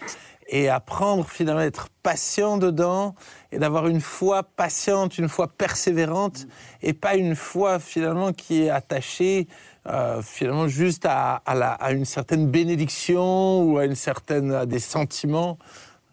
et 0.55 0.69
apprendre 0.69 1.25
finalement 1.27 1.61
à 1.61 1.65
être 1.65 1.87
patient 2.03 2.57
dedans 2.57 3.15
et 3.51 3.57
d'avoir 3.57 3.87
une 3.87 4.01
foi 4.01 4.43
patiente, 4.43 5.17
une 5.17 5.27
foi 5.29 5.47
persévérante 5.47 6.45
et 6.83 6.93
pas 6.93 7.15
une 7.15 7.35
foi 7.35 7.79
finalement 7.79 8.31
qui 8.33 8.63
est 8.63 8.69
attachée 8.69 9.47
euh, 9.87 10.21
finalement 10.21 10.67
juste 10.67 11.05
à, 11.05 11.37
à 11.45 11.55
la- 11.55 11.73
à 11.73 11.91
une 11.91 12.05
certaine 12.05 12.45
bénédiction 12.49 13.63
ou 13.63 13.77
à 13.79 13.85
une 13.85 13.95
certaine 13.95 14.51
à 14.53 14.65
des 14.65 14.79
sentiments. 14.79 15.57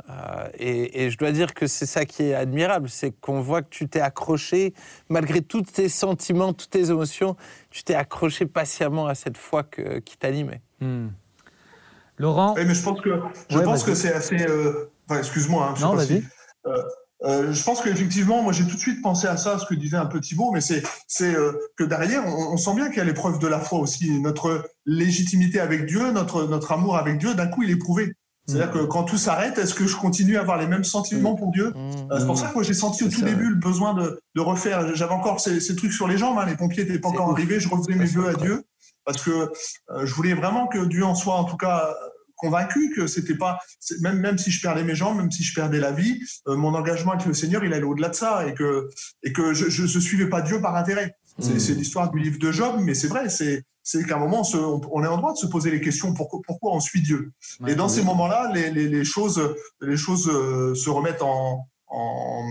Euh, 0.09 0.49
et, 0.59 1.05
et 1.05 1.11
je 1.11 1.19
dois 1.19 1.31
dire 1.33 1.53
que 1.55 1.67
c'est 1.67 1.87
ça 1.87 2.05
qui 2.05 2.23
est 2.25 2.35
admirable, 2.35 2.89
c'est 2.89 3.13
qu'on 3.21 3.41
voit 3.43 3.63
que 3.63 3.69
tu 3.71 3.89
t'es 3.89 4.01
accroché, 4.01 4.73
malgré 5.09 5.41
tous 5.43 5.63
tes 5.63 5.89
sentiments, 5.89 6.53
toutes 6.53 6.71
tes 6.71 6.91
émotions, 6.91 7.37
tu 7.71 7.85
t'es 7.85 7.95
accroché 7.95 8.47
patiemment 8.47 9.07
à 9.07 9.15
cette 9.15 9.37
foi 9.37 9.63
que- 9.65 9.99
qui 10.01 10.17
t'animait. 10.17 10.63
Hmm. 10.81 11.09
Laurent, 12.21 12.55
Oui, 12.57 12.65
mais 12.67 12.75
je 12.75 12.83
pense 12.83 13.01
que 13.01 13.11
je 13.49 13.57
Ouais, 13.59 13.65
pense 13.65 13.81
vas-y. 13.85 13.91
que 13.91 13.95
c'est 13.95 14.13
assez. 14.13 14.41
euh, 14.49 14.91
Enfin, 15.09 15.19
excuse-moi. 15.21 15.71
Hein, 15.71 15.75
non, 15.81 15.99
si- 15.99 16.07
vas-y. 16.07 16.23
Euh, 17.23 17.53
je 17.53 17.63
pense 17.65 17.83
qu'effectivement, 17.83 18.43
moi 18.43 18.53
j'ai 18.55 18.65
tout 18.65 18.77
de 18.77 18.81
suite 18.81 19.03
pensé 19.03 19.27
à 19.27 19.37
ça, 19.37 19.59
ce 19.59 19.67
que 19.67 19.75
disait 19.75 19.99
un 19.99 20.07
peu 20.07 20.21
Thibault, 20.21 20.53
mais 20.55 20.63
c'est 20.63 20.83
c'est 21.07 21.35
euh, 21.35 21.53
que 21.77 21.85
derrière, 21.85 22.25
on, 22.27 22.55
on 22.55 22.57
sent 22.57 22.75
bien 22.75 22.89
qu'il 22.89 22.97
y 22.97 23.01
a 23.01 23.05
l'épreuve 23.05 23.39
de 23.39 23.47
la 23.47 23.59
foi 23.61 23.79
aussi. 23.79 24.19
Notre 24.21 24.65
légitimité 24.87 25.61
avec 25.61 25.85
Dieu, 25.85 26.13
notre, 26.13 26.45
notre 26.47 26.73
amour 26.73 26.97
avec 26.97 27.19
Dieu, 27.19 27.35
d'un 27.35 27.47
coup, 27.49 27.63
il 27.63 27.71
est 27.71 27.77
prouvé. 27.77 28.15
C'est-à-dire 28.47 28.71
que 28.73 28.79
quand 28.87 29.05
tout 29.05 29.19
s'arrête, 29.19 29.59
est-ce 29.59 29.75
que 29.75 29.87
je 29.87 29.97
continue 29.97 30.37
à 30.39 30.41
avoir 30.41 30.57
les 30.59 30.67
mêmes 30.67 30.83
sentiments 30.83 31.35
pour 31.37 31.53
Dieu? 31.53 31.73
Euh, 32.11 32.19
C'est 32.19 32.27
pour 32.27 32.39
ça 32.39 32.49
que 32.49 32.55
moi 32.55 32.63
j'ai 32.65 32.75
senti 32.75 33.05
au 33.05 33.09
tout 33.09 33.21
ça, 33.21 33.27
début 33.27 33.49
le 33.51 33.55
besoin 33.57 33.93
de, 33.95 34.19
de 34.35 34.41
refaire. 34.41 34.95
J'avais 34.97 35.13
encore 35.13 35.41
ces, 35.41 35.61
ces 35.61 35.77
trucs 35.77 35.93
sur 35.93 36.09
les 36.09 36.17
jambes, 36.17 36.39
hein, 36.39 36.47
les 36.47 36.57
pompiers 36.57 36.85
n'étaient 36.85 36.99
pas 36.99 37.09
encore 37.11 37.29
ouf. 37.29 37.35
arrivés, 37.37 37.61
je 37.61 37.69
refaisais 37.69 37.95
mes 37.97 38.07
vœux 38.07 38.29
à 38.29 38.35
Dieu 38.35 38.65
parce 39.05 39.23
que 39.23 39.31
euh, 39.31 40.05
je 40.07 40.15
voulais 40.15 40.35
vraiment 40.35 40.67
que 40.69 40.85
Dieu 40.87 41.05
en 41.05 41.15
soit 41.15 41.35
en 41.35 41.45
tout 41.45 41.57
cas 41.59 41.95
convaincu 42.41 42.93
que 42.97 43.07
c'était 43.07 43.37
pas 43.37 43.59
même 44.01 44.19
même 44.19 44.39
si 44.39 44.51
je 44.51 44.61
perdais 44.63 44.85
mes 44.85 44.95
jambes, 44.95 45.19
même 45.19 45.31
si 45.31 45.43
je 45.43 45.55
perdais 45.55 45.79
la 45.81 45.93
vie, 45.93 46.21
euh, 46.49 46.57
mon 46.57 46.75
engagement 46.75 47.13
avec 47.13 47.27
le 47.27 47.35
Seigneur 47.35 47.65
il 47.65 47.73
allait 47.73 47.85
au-delà 47.85 48.09
de 48.09 48.15
ça 48.15 48.47
et 48.47 48.55
que 48.55 48.89
et 49.23 49.33
que 49.33 49.53
je 49.55 49.69
je, 49.69 49.87
je 49.87 49.99
suivais 49.99 50.29
pas 50.29 50.41
Dieu 50.43 50.61
par 50.61 50.75
intérêt. 50.77 51.17
C'est 51.39 51.55
Mm. 51.55 51.59
c'est 51.61 51.75
l'histoire 51.75 52.11
du 52.11 52.19
livre 52.19 52.39
de 52.39 52.51
Job, 52.53 52.75
mais 52.81 52.95
c'est 52.95 53.09
vrai, 53.09 53.29
c'est 53.29 53.65
c'est 53.83 54.05
qu'à 54.07 54.17
un 54.17 54.19
moment 54.19 54.41
on, 54.41 54.45
se- 54.45 54.57
on- 54.59 54.81
on 54.93 55.03
est 55.05 55.07
en 55.07 55.17
droit 55.17 55.33
de 55.33 55.39
se 55.39 55.47
poser 55.47 55.71
les 55.71 55.81
questions 55.81 56.13
pourquoi 56.13 56.41
pourquoi 56.47 56.75
on 56.75 56.81
suit 56.81 57.01
Dieu? 57.03 57.33
Ouais. 57.61 57.73
Et 57.73 57.75
dans 57.77 57.89
ces 57.89 58.03
moments-là, 58.03 58.51
les, 58.55 58.71
les, 58.71 58.89
les 58.89 59.05
choses 59.05 59.41
les 59.81 59.97
choses 59.97 60.29
euh, 60.29 60.75
se 60.75 60.91
remettent 60.91 61.23
en 61.23 61.67
en 61.89 62.43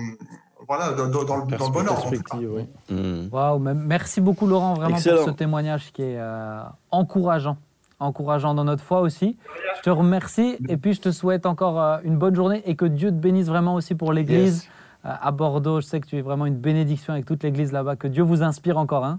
voilà 0.67 0.91
dans, 0.93 1.07
dans, 1.07 1.23
dans 1.23 1.37
le, 1.37 1.57
dans 1.57 1.65
le 1.67 1.71
bon 1.71 1.87
ordre. 1.87 2.07
en 2.31 2.37
oui. 2.39 2.65
Hmm. 2.89 3.75
Merci 3.87 4.21
beaucoup 4.21 4.45
Laurent 4.47 4.73
vraiment 4.75 4.95
Excellent. 4.97 5.17
pour 5.17 5.25
ce 5.27 5.31
témoignage 5.31 5.91
qui 5.93 6.01
est 6.03 6.17
euh, 6.17 6.61
encourageant, 6.91 7.57
encourageant 7.99 8.53
dans 8.53 8.63
notre 8.63 8.83
foi 8.83 9.01
aussi. 9.01 9.37
Je 9.77 9.81
te 9.81 9.89
remercie 9.89 10.57
et 10.67 10.77
puis 10.77 10.93
je 10.93 11.01
te 11.01 11.11
souhaite 11.11 11.45
encore 11.45 11.81
euh, 11.81 11.97
une 12.03 12.17
bonne 12.17 12.35
journée 12.35 12.61
et 12.65 12.75
que 12.75 12.85
Dieu 12.85 13.09
te 13.09 13.15
bénisse 13.15 13.47
vraiment 13.47 13.75
aussi 13.75 13.95
pour 13.95 14.13
l'Église 14.13 14.67
euh, 15.05 15.09
à 15.21 15.31
Bordeaux. 15.31 15.81
Je 15.81 15.85
sais 15.85 15.99
que 15.99 16.07
tu 16.07 16.17
es 16.17 16.21
vraiment 16.21 16.45
une 16.45 16.55
bénédiction 16.57 17.13
avec 17.13 17.25
toute 17.25 17.43
l'Église 17.43 17.71
là-bas. 17.71 17.95
Que 17.95 18.07
Dieu 18.07 18.23
vous 18.23 18.41
inspire 18.43 18.77
encore. 18.77 19.05
Hein. 19.05 19.17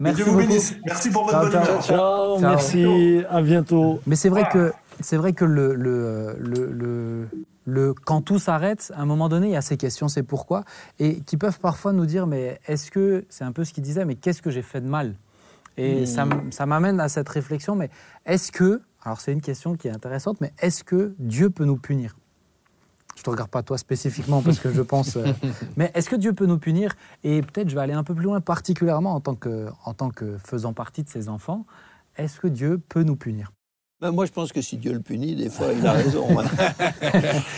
Merci 0.00 0.16
Dieu 0.16 0.24
vous 0.24 0.32
beaucoup. 0.38 0.46
bénisse. 0.48 0.74
Merci 0.86 1.10
pour 1.10 1.24
votre 1.24 1.32
Ciao, 1.38 1.42
bonne 1.42 1.52
ciao. 1.52 1.64
humeur. 1.70 1.82
Ciao, 1.82 2.38
Ciao. 2.38 2.38
merci, 2.40 3.22
à 3.30 3.40
bientôt. 3.42 4.00
Mais 4.06 4.16
c'est 4.16 4.28
vrai 4.28 4.44
que 4.52 4.72
c'est 5.00 5.16
vrai 5.16 5.32
que 5.32 5.44
le, 5.44 5.74
le, 5.74 6.36
le, 6.38 6.66
le- 6.72 7.28
le- 7.66 7.94
quand 7.94 8.20
tout 8.20 8.38
s'arrête, 8.38 8.92
à 8.96 9.00
un 9.02 9.06
moment 9.06 9.28
donné, 9.28 9.48
il 9.48 9.52
y 9.52 9.56
a 9.56 9.60
ces 9.62 9.76
questions, 9.76 10.06
c'est 10.08 10.22
pourquoi, 10.22 10.64
et 10.98 11.20
qui 11.22 11.36
peuvent 11.36 11.58
parfois 11.60 11.92
nous 11.92 12.06
dire, 12.06 12.26
mais 12.26 12.60
est-ce 12.68 12.90
que 12.90 13.24
c'est 13.28 13.44
un 13.44 13.52
peu 13.52 13.64
ce 13.64 13.72
qu'il 13.72 13.82
disait, 13.82 14.04
mais 14.04 14.14
qu'est-ce 14.16 14.42
que 14.42 14.50
j'ai 14.50 14.62
fait 14.62 14.80
de 14.80 14.86
mal? 14.86 15.14
Et 15.76 16.06
ça, 16.06 16.22
m- 16.22 16.52
ça 16.52 16.66
m'amène 16.66 17.00
à 17.00 17.08
cette 17.08 17.28
réflexion, 17.28 17.74
mais 17.74 17.90
est-ce 18.26 18.52
que, 18.52 18.80
alors 19.02 19.20
c'est 19.20 19.32
une 19.32 19.40
question 19.42 19.74
qui 19.76 19.88
est 19.88 19.92
intéressante, 19.92 20.40
mais 20.40 20.52
est-ce 20.60 20.84
que 20.84 21.14
Dieu 21.18 21.50
peut 21.50 21.64
nous 21.64 21.76
punir? 21.76 22.16
Je 23.16 23.22
te 23.22 23.30
regarde 23.30 23.50
pas 23.50 23.62
toi 23.62 23.78
spécifiquement 23.78 24.42
parce 24.42 24.58
que 24.58 24.72
je 24.72 24.82
pense, 24.94 25.16
euh, 25.16 25.32
mais 25.76 25.90
est-ce 25.94 26.10
que 26.10 26.16
Dieu 26.16 26.32
peut 26.32 26.46
nous 26.46 26.58
punir? 26.58 26.94
Et 27.22 27.42
peut-être 27.42 27.68
je 27.68 27.74
vais 27.74 27.80
aller 27.80 27.92
un 27.92 28.04
peu 28.04 28.14
plus 28.14 28.24
loin, 28.24 28.40
particulièrement 28.40 29.14
en 29.14 29.20
tant 29.20 29.34
que, 29.34 29.68
en 29.84 29.94
tant 29.94 30.10
que 30.10 30.36
faisant 30.38 30.72
partie 30.72 31.02
de 31.02 31.08
ses 31.08 31.28
enfants. 31.28 31.64
Est-ce 32.16 32.38
que 32.40 32.46
Dieu 32.48 32.78
peut 32.88 33.02
nous 33.02 33.16
punir? 33.16 33.50
Ben, 34.00 34.10
moi, 34.10 34.26
je 34.26 34.32
pense 34.32 34.52
que 34.52 34.60
si 34.60 34.76
Dieu 34.76 34.92
le 34.92 34.98
punit, 34.98 35.36
des 35.36 35.48
fois, 35.48 35.68
il 35.78 35.86
a 35.86 35.92
raison. 35.92 36.26
hein. 36.38 36.44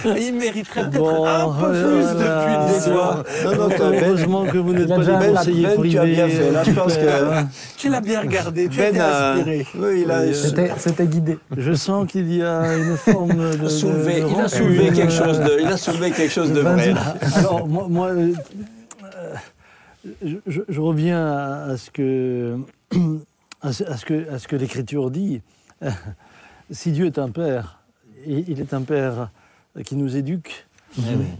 Il 0.20 0.34
mériterait 0.34 0.82
peut-être 0.90 0.98
Bon, 0.98 1.24
un 1.24 1.46
peu 1.46 1.66
voilà, 1.72 1.88
plus 1.88 2.06
de 2.06 2.24
voilà. 2.24 2.66
punition. 2.68 2.94
Non, 3.44 3.56
non, 3.56 3.68
Ben, 3.90 4.04
Heureusement 4.04 4.44
que 4.44 4.58
vous 4.58 4.72
n'êtes 4.74 4.88
pas 4.88 4.98
déjà 4.98 5.12
conseillers 5.14 5.66
Ben, 5.66 5.82
tu 5.90 5.98
as 5.98 6.04
bien 6.04 6.28
fait. 6.28 6.50
Là, 6.52 6.62
je 6.62 6.70
pense 6.72 6.92
super. 6.92 7.18
que 7.30 7.78
Tu 7.78 7.88
l'as 7.88 8.00
bien 8.02 8.20
regardé, 8.20 8.68
tu 8.68 8.76
Ben 8.76 8.92
bien 8.92 9.02
a, 9.04 9.32
aspiré. 9.32 9.66
oui, 9.76 10.02
il 10.04 10.10
a 10.10 10.20
Oui, 10.20 10.34
C'était 10.76 11.06
guidé. 11.06 11.38
Je 11.56 11.72
sens 11.72 12.06
qu'il 12.06 12.30
y 12.32 12.42
a 12.42 12.76
une 12.76 12.96
forme 12.98 13.52
de. 13.52 13.56
de- 13.56 13.68
soulevé, 13.68 14.20
de 14.20 14.28
il 14.28 14.38
a 14.40 14.48
soulevé 14.48 14.92
quelque 14.92 15.12
chose 15.12 15.40
de, 15.40 15.56
il 15.60 15.66
a 15.66 15.76
soulevé 15.78 16.10
quelque 16.10 16.32
chose 16.32 16.52
de 16.52 16.60
vrai. 16.60 16.94
Alors, 17.34 17.66
moi, 17.66 17.86
moi, 17.88 18.08
euh, 18.08 18.32
euh, 19.16 19.34
je, 20.22 20.36
je- 20.46 20.60
je 20.68 20.80
reviens 20.82 21.18
à, 21.26 21.70
à 21.72 21.76
ce 21.78 21.90
que, 21.90 22.58
à 23.62 23.72
ce, 23.72 23.84
à 23.84 23.96
ce 23.96 24.04
que, 24.04 24.30
à 24.30 24.38
ce 24.38 24.46
que 24.46 24.54
l'Écriture 24.56 25.10
dit. 25.10 25.40
Si 26.70 26.92
Dieu 26.92 27.06
est 27.06 27.18
un 27.18 27.30
père, 27.30 27.80
il 28.26 28.60
est 28.60 28.74
un 28.74 28.82
père 28.82 29.30
qui 29.84 29.96
nous 29.96 30.16
éduque. 30.16 30.66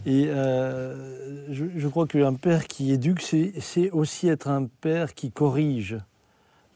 Et 0.04 0.26
euh, 0.28 1.46
je, 1.52 1.64
je 1.76 1.88
crois 1.88 2.06
qu'un 2.06 2.34
père 2.34 2.66
qui 2.66 2.92
éduque, 2.92 3.22
c'est 3.22 3.90
aussi 3.90 4.28
être 4.28 4.48
un 4.48 4.66
père 4.80 5.14
qui 5.14 5.30
corrige. 5.30 5.96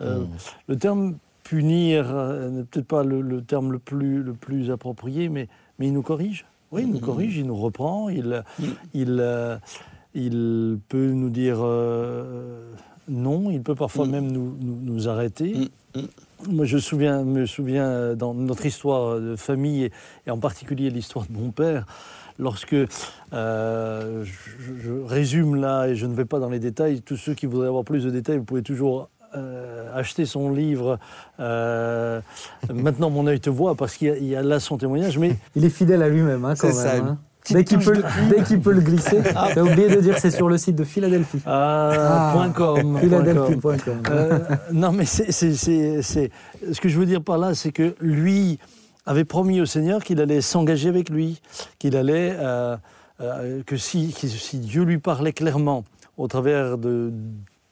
Euh, 0.00 0.24
Le 0.66 0.76
terme 0.76 1.16
punir 1.44 2.06
euh, 2.08 2.48
n'est 2.48 2.64
peut-être 2.64 2.86
pas 2.86 3.04
le, 3.04 3.20
le 3.20 3.42
terme 3.42 3.70
le 3.72 3.78
plus, 3.78 4.22
le 4.22 4.32
plus 4.32 4.70
approprié, 4.70 5.28
mais, 5.28 5.48
mais 5.78 5.88
il 5.88 5.92
nous 5.92 6.02
corrige. 6.02 6.46
Oui, 6.72 6.82
il 6.82 6.90
nous 6.90 7.00
corrige, 7.00 7.36
il 7.36 7.46
nous 7.46 7.56
reprend, 7.56 8.08
il, 8.08 8.42
il, 8.94 9.18
euh, 9.20 9.58
il 10.14 10.78
peut 10.88 11.10
nous 11.10 11.28
dire 11.30 11.58
non, 13.08 13.50
il 13.50 13.60
peut 13.60 13.74
parfois 13.74 14.06
Mm. 14.06 14.10
même 14.10 14.30
nous, 14.32 14.56
nous, 14.60 14.78
nous 14.82 15.08
arrêter. 15.08 15.70
Moi, 16.48 16.64
je 16.64 16.78
souviens, 16.78 17.22
me 17.24 17.46
souviens 17.46 17.84
euh, 17.86 18.14
dans 18.14 18.34
notre 18.34 18.64
histoire 18.66 19.20
de 19.20 19.36
famille, 19.36 19.90
et, 20.26 20.30
en 20.30 20.38
particulier 20.38 20.90
l'histoire 20.90 21.26
de 21.28 21.32
mon 21.36 21.50
père, 21.50 21.84
lorsque, 22.38 22.74
euh, 23.32 24.24
je, 24.24 24.32
je 24.82 24.92
résume 25.06 25.56
là, 25.56 25.86
et 25.88 25.96
je 25.96 26.06
ne 26.06 26.14
vais 26.14 26.24
pas 26.24 26.38
dans 26.38 26.48
les 26.48 26.58
détails, 26.58 27.02
tous 27.02 27.16
ceux 27.16 27.34
qui 27.34 27.46
voudraient 27.46 27.68
avoir 27.68 27.84
plus 27.84 28.04
de 28.04 28.10
détails, 28.10 28.38
vous 28.38 28.44
pouvez 28.44 28.62
toujours 28.62 29.10
euh, 29.36 29.88
acheter 29.94 30.24
son 30.26 30.50
livre 30.50 30.98
euh, 31.38 32.20
Maintenant 32.74 33.10
mon 33.10 33.26
œil 33.28 33.38
te 33.40 33.50
voit, 33.50 33.74
parce 33.76 33.96
qu'il 33.96 34.08
y 34.08 34.10
a- 34.10 34.16
il 34.16 34.24
y, 34.24 34.34
a 34.34 34.42
là 34.42 34.58
son 34.60 34.76
témoignage, 34.78 35.18
mais 35.18 35.36
Il 35.54 35.64
est 35.64 35.70
fidèle 35.70 36.02
à 36.02 36.08
lui-même, 36.08 36.44
hein, 36.44 36.54
quand 36.58 36.66
même. 36.68 36.76
ça, 36.76 36.96
hein. 36.96 37.18
Dès 37.48 37.64
qu'il 37.64 37.78
peut, 37.78 37.94
le- 37.94 38.04
dès 38.28 38.42
qu'il 38.42 38.60
peut 38.60 38.72
le 38.72 38.80
glisser. 38.80 39.22
T'as 39.54 39.62
oublié 39.62 39.88
de 39.88 40.00
dire 40.00 40.18
c'est 40.18 40.30
sur 40.30 40.48
le 40.48 40.58
site 40.58 40.76
de 40.76 40.84
Philadelphie. 40.84 41.40
ah, 41.46 41.90
Ah. 41.92 42.30
point 42.34 42.50
.com, 42.50 42.74
point 42.74 42.92
.com. 42.92 43.00
Philadelphie.com. 43.00 44.02
Euh, 44.10 44.38
non, 44.72 44.92
mais 44.92 45.04
c'est, 45.06 45.32
c'est- 45.32 45.54
c'est- 45.54 46.02
c'est- 46.02 46.30
ce 46.72 46.80
que 46.80 46.88
je 46.88 46.98
veux 46.98 47.06
dire 47.06 47.22
par 47.22 47.38
là, 47.38 47.54
c'est 47.54 47.72
que 47.72 47.94
lui 48.00 48.58
avait 49.06 49.24
promis 49.24 49.60
au 49.60 49.66
Seigneur 49.66 50.04
qu'il 50.04 50.20
allait 50.20 50.40
s'engager 50.42 50.88
avec 50.88 51.08
lui, 51.08 51.40
qu'il 51.78 51.96
allait, 51.96 52.36
euh, 52.38 52.76
euh, 53.20 53.62
que 53.66 53.76
si, 53.76 54.12
que 54.12 54.28
si 54.28 54.58
Dieu 54.58 54.84
lui 54.84 54.98
parlait 54.98 55.32
clairement 55.32 55.84
au 56.18 56.28
travers 56.28 56.76
de- 56.78 57.10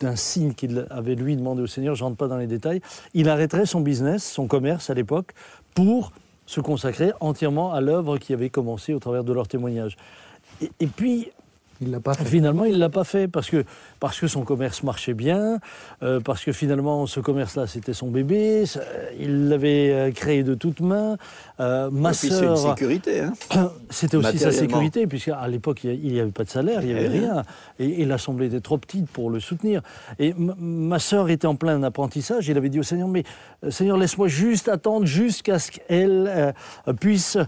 d'un 0.00 0.16
signe 0.16 0.54
qu'il 0.54 0.86
avait 0.90 1.14
lui 1.16 1.36
demandé 1.36 1.60
au 1.62 1.66
Seigneur, 1.66 1.94
je 1.94 2.04
rentre 2.04 2.16
pas 2.16 2.28
dans 2.28 2.38
les 2.38 2.46
détails, 2.46 2.80
il 3.14 3.28
arrêterait 3.28 3.66
son 3.66 3.80
business, 3.80 4.24
son 4.24 4.46
commerce 4.46 4.90
à 4.90 4.94
l'époque, 4.94 5.32
pour 5.74 6.12
se 6.48 6.62
consacrer 6.62 7.12
entièrement 7.20 7.74
à 7.74 7.82
l'œuvre 7.82 8.16
qui 8.16 8.32
avait 8.32 8.48
commencé 8.48 8.94
au 8.94 8.98
travers 8.98 9.22
de 9.22 9.34
leur 9.34 9.48
témoignage. 9.48 9.98
Et, 10.62 10.72
et 10.80 10.86
puis, 10.86 11.30
Il 11.80 11.90
l'a 11.92 12.00
pas 12.00 12.14
fait. 12.14 12.24
Finalement, 12.24 12.64
il 12.64 12.74
ne 12.74 12.78
l'a 12.78 12.88
pas 12.88 13.04
fait 13.04 13.28
parce 13.28 13.48
que, 13.50 13.64
parce 14.00 14.18
que 14.18 14.26
son 14.26 14.42
commerce 14.42 14.82
marchait 14.82 15.14
bien, 15.14 15.58
euh, 16.02 16.18
parce 16.20 16.44
que 16.44 16.52
finalement, 16.52 17.06
ce 17.06 17.20
commerce-là, 17.20 17.66
c'était 17.66 17.92
son 17.92 18.08
bébé, 18.10 18.66
ça- 18.66 18.80
il 19.18 19.48
l'avait 19.48 19.90
euh, 19.92 20.10
créé 20.10 20.42
de 20.42 20.54
toutes 20.54 20.80
mains. 20.80 21.16
Euh, 21.60 21.88
ma 21.90 22.12
c'est 22.12 22.28
une 22.28 22.34
sœur, 22.34 22.58
sécurité. 22.58 23.20
Hein. 23.20 23.32
c'était 23.90 24.16
aussi 24.16 24.38
sa 24.38 24.50
sécurité, 24.52 25.06
puisqu'à 25.06 25.46
l'époque, 25.48 25.84
il 25.84 26.12
n'y 26.12 26.18
avait 26.20 26.30
pas 26.32 26.44
de 26.44 26.50
salaire, 26.50 26.80
il 26.82 26.88
n'y 26.88 26.92
avait 26.94 27.06
Eh 27.14 27.18
rien. 27.20 27.42
Et, 27.78 28.02
et 28.02 28.04
l'Assemblée 28.04 28.46
était 28.46 28.60
trop 28.60 28.78
petite 28.78 29.08
pour 29.10 29.30
le 29.30 29.38
soutenir. 29.38 29.82
Et 30.18 30.34
ma 30.36 30.98
sœur 30.98 31.28
était 31.30 31.46
en 31.46 31.54
plein 31.54 31.82
apprentissage. 31.84 32.48
Il 32.48 32.56
avait 32.56 32.70
dit 32.70 32.80
au 32.80 32.84
Seigneur, 32.84 33.08
mais 33.08 33.22
euh, 33.64 33.70
Seigneur, 33.70 33.96
laisse-moi 33.98 34.26
juste 34.28 34.68
attendre 34.68 35.06
jusqu'à 35.06 35.58
ce 35.58 35.70
qu'elle 35.70 36.28
euh, 36.28 36.52
puisse 37.00 37.38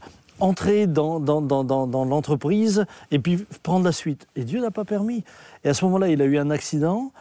entrer 0.41 0.87
dans, 0.87 1.21
dans, 1.21 1.41
dans, 1.43 1.65
dans, 1.65 1.87
dans 1.87 2.05
l'entreprise 2.05 2.85
et 3.11 3.19
puis 3.19 3.45
prendre 3.63 3.85
la 3.85 3.93
suite. 3.93 4.27
Et 4.37 4.45
Dieu 4.45 4.61
n'a 4.61 4.71
pas 4.71 4.85
permis. 4.85 5.25
Et 5.65 5.69
à 5.69 5.75
ce 5.75 5.85
moment-là, 5.85 6.09
il 6.09 6.21
a 6.23 6.25
eu 6.25 6.39
un 6.39 6.51
accident 6.51 7.13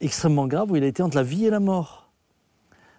extrêmement 0.00 0.46
grave 0.46 0.70
où 0.70 0.76
il 0.76 0.82
a 0.84 0.86
été 0.86 1.02
entre 1.02 1.16
la 1.16 1.22
vie 1.22 1.44
et 1.46 1.50
la 1.50 1.60
mort. 1.60 2.00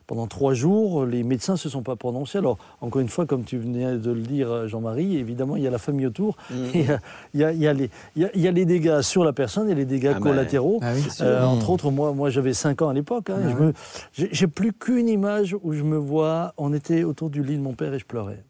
Pendant 0.06 0.28
trois 0.28 0.54
jours, 0.54 1.06
les 1.06 1.24
médecins 1.24 1.54
ne 1.54 1.58
se 1.58 1.70
sont 1.70 1.82
pas 1.82 1.96
prononcés. 1.96 2.38
Alors, 2.38 2.58
encore 2.82 3.02
une 3.02 3.08
fois, 3.08 3.26
comme 3.26 3.46
tu 3.46 3.58
venais 3.58 3.98
de 3.98 4.12
le 4.12 4.20
dire, 4.20 4.68
Jean-Marie, 4.68 5.16
évidemment, 5.16 5.56
il 5.56 5.64
y 5.64 5.68
a 5.68 5.72
la 5.72 5.78
famille 5.78 6.06
autour. 6.06 6.36
Il, 6.52 7.40
y 7.40 7.44
a, 7.44 7.52
il 7.54 7.60
y 7.62 7.68
a 7.68 7.74
les, 7.74 7.90
il 8.18 8.22
y 8.24 8.26
a- 8.26 8.30
il 8.36 8.42
y 8.42 8.48
a 8.50 8.52
les 8.52 8.66
dégâts 8.66 9.00
sur 9.02 9.24
la 9.24 9.32
personne 9.32 9.70
et 9.70 9.76
les 9.76 9.86
dégâts 9.86 10.10
Ah 10.12 10.16
ben, 10.16 10.20
collatéraux. 10.20 10.80
Ah 10.82 10.92
oui. 10.94 11.04
Euh, 11.22 11.44
Entre 11.46 11.70
autres, 11.70 11.90
moi, 11.90 12.12
moi 12.12 12.30
j'avais 12.30 12.54
5 12.54 12.82
ans 12.82 12.90
à 12.90 12.94
l'époque. 12.94 13.30
hein, 13.30 13.38
Ah 13.48 13.62
ouais. 13.64 13.72
j'ai 14.14 14.48
plus 14.48 14.74
qu'une 14.74 15.08
image 15.08 15.56
où 15.64 15.72
je 15.72 15.84
me 15.84 15.98
vois, 15.98 16.54
on 16.58 16.74
était 16.74 17.06
autour 17.06 17.30
du 17.30 17.42
lit 17.42 17.56
de 17.56 17.62
mon 17.64 17.74
père 17.74 17.94
et 17.94 18.00
je 18.00 18.06
pleurais. 18.06 18.44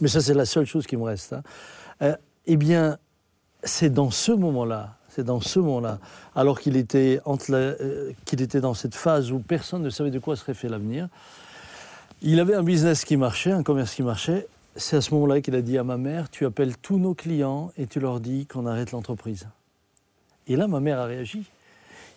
Mais 0.00 0.08
ça, 0.08 0.20
c'est 0.20 0.34
la 0.34 0.46
seule 0.46 0.66
chose 0.66 0.86
qui 0.86 0.96
me 0.96 1.02
reste. 1.02 1.32
hein. 1.32 1.42
Euh, 2.02 2.16
eh 2.46 2.56
bien, 2.56 2.98
c'est 3.62 3.90
dans 3.90 4.10
ce 4.10 4.32
moment-là, 4.32 4.96
c'est 5.08 5.24
dans 5.24 5.40
ce 5.40 5.58
moment-là, 5.58 5.98
alors 6.34 6.60
qu'il 6.60 6.76
était, 6.76 7.20
euh, 7.26 8.12
qu'il 8.24 8.40
était 8.40 8.60
dans 8.60 8.74
cette 8.74 8.94
phase 8.94 9.30
où 9.32 9.38
personne 9.38 9.82
ne 9.82 9.90
savait 9.90 10.10
de 10.10 10.18
quoi 10.18 10.36
serait 10.36 10.54
fait 10.54 10.68
l'avenir, 10.68 11.08
il 12.22 12.40
avait 12.40 12.54
un 12.54 12.62
business 12.62 13.04
qui 13.04 13.16
marchait, 13.16 13.52
un 13.52 13.62
commerce 13.62 13.94
qui 13.94 14.02
marchait. 14.02 14.46
C'est 14.76 14.96
à 14.96 15.00
ce 15.00 15.12
moment-là 15.14 15.40
qu'il 15.40 15.54
a 15.54 15.62
dit 15.62 15.78
à 15.78 15.84
ma 15.84 15.96
mère, 15.96 16.30
tu 16.30 16.46
appelles 16.46 16.76
tous 16.76 16.98
nos 16.98 17.14
clients 17.14 17.72
et 17.76 17.86
tu 17.86 17.98
leur 17.98 18.20
dis 18.20 18.46
qu'on 18.46 18.66
arrête 18.66 18.92
l'entreprise. 18.92 19.48
Et 20.46 20.56
là, 20.56 20.68
ma 20.68 20.80
mère 20.80 20.98
a 20.98 21.06
réagi. 21.06 21.44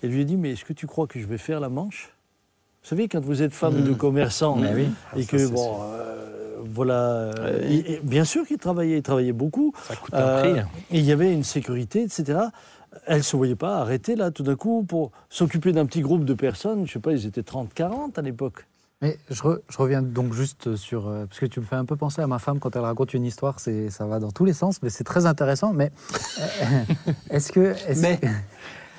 Elle 0.01 0.11
lui 0.11 0.21
a 0.21 0.23
dit, 0.25 0.35
mais 0.35 0.51
est-ce 0.51 0.65
que 0.65 0.73
tu 0.73 0.87
crois 0.87 1.07
que 1.07 1.19
je 1.19 1.25
vais 1.25 1.37
faire 1.37 1.59
la 1.59 1.69
manche? 1.69 2.13
Vous 2.83 2.89
savez, 2.89 3.07
quand 3.07 3.21
vous 3.23 3.41
êtes 3.41 3.53
femme 3.53 3.81
de 3.83 3.93
commerçant 3.93 4.57
Mais 4.57 4.73
oui. 4.73 4.87
et 5.15 5.25
que, 5.25 5.47
bon, 5.47 5.77
euh, 5.83 6.57
voilà, 6.73 7.01
euh, 7.01 7.61
et- 7.69 7.93
et 7.93 7.99
bien 8.03 8.25
sûr 8.25 8.45
qu'il 8.45 8.57
travaillait, 8.57 8.97
il 8.97 9.03
travaillait 9.03 9.31
beaucoup. 9.31 9.73
Ça 9.87 9.95
coûte 9.95 10.13
un 10.13 10.17
Euh, 10.19 10.39
prix. 10.41 10.59
hein. 10.59 10.67
et 10.91 10.99
il 10.99 11.05
y 11.05 11.11
avait 11.13 11.31
une 11.33 11.43
sécurité, 11.45 12.03
etc. 12.03 12.39
Elle 13.07 13.17
ne 13.17 13.21
se 13.23 13.35
voyait 13.37 13.55
pas 13.55 13.77
arrêter 13.77 14.15
là 14.17 14.31
tout 14.31 14.43
d'un 14.43 14.55
coup 14.55 14.83
pour 14.83 15.11
s'occuper 15.29 15.71
d'un 15.71 15.85
petit 15.85 16.01
groupe 16.01 16.25
de 16.25 16.33
personnes. 16.33 16.79
Je 16.79 16.81
ne 16.81 16.87
sais 16.87 16.99
pas, 16.99 17.13
ils 17.13 17.25
étaient 17.25 17.41
30-40 17.41 18.19
à 18.19 18.21
l'époque. 18.21 18.67
Mais 19.01 19.17
je, 19.29 19.41
re- 19.41 19.59
je 19.69 19.77
reviens 19.77 20.01
donc 20.01 20.33
juste 20.33 20.75
sur... 20.75 21.07
euh, 21.07 21.25
parce 21.25 21.39
que 21.39 21.45
tu 21.45 21.59
me 21.59 21.65
fais 21.65 21.75
un 21.75 21.85
peu 21.85 21.95
penser 21.95 22.21
à 22.21 22.27
ma 22.27 22.39
femme 22.39 22.59
quand 22.59 22.75
elle 22.75 22.83
raconte 22.83 23.13
une 23.13 23.25
histoire, 23.25 23.59
c'est, 23.59 23.89
ça 23.89 24.05
va 24.05 24.19
dans 24.19 24.31
tous 24.31 24.45
les 24.45 24.53
sens, 24.53 24.81
mais 24.83 24.89
c'est 24.89 25.03
très 25.03 25.25
intéressant. 25.25 25.73
Mais 25.73 25.91
euh, 26.39 27.11
est-ce 27.29 27.51
que... 27.51 27.73
Mais- 28.01 28.19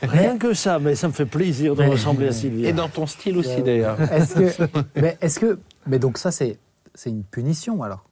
Rien 0.07 0.39
que 0.39 0.55
ça, 0.55 0.79
mais 0.79 0.95
ça 0.95 1.09
me 1.09 1.13
fait 1.13 1.27
plaisir 1.27 1.75
de 1.75 1.83
ressembler 1.85 2.29
à 2.29 2.33
Sylvia. 2.33 2.69
Et 2.69 2.73
dans 2.73 2.89
ton 2.89 3.07
style 3.07 3.37
aussi, 3.39 3.63
d'ailleurs. 3.63 4.01
Est-ce 4.13 4.35
que... 4.35 4.69
mais 5.01 5.17
est-ce 5.21 5.39
que... 5.41 5.59
Mais 5.87 5.99
donc 5.99 6.19
ça, 6.19 6.31
c'est, 6.31 6.59
c'est 6.95 7.11
une 7.11 7.25
punition 7.25 7.83
alors? 7.83 8.05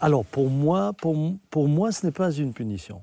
Alors 0.00 0.24
pour 0.24 0.48
moi, 0.48 0.92
pour, 0.92 1.16
moi, 1.68 1.90
ce 1.92 2.06
n'est 2.06 2.12
pas 2.12 2.30
une 2.32 2.52
punition. 2.52 3.02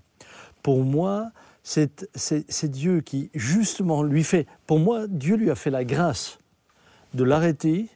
Pour 0.63 0.83
moi, 0.83 1.31
c'est 1.63 2.07
c'est- 2.15 2.45
c'est 2.49 2.69
Dieu 2.71 3.01
qui 3.01 3.29
justement 3.33 4.01
lui 4.01 4.23
fait. 4.23 4.47
Pour 4.65 4.79
moi, 4.79 5.07
Dieu 5.09 5.35
lui 5.35 5.51
a 5.51 5.55
fait 5.55 5.69
la 5.69 5.83
grâce 5.83 6.39
de 7.13 7.25
l'arrêter 7.25 7.89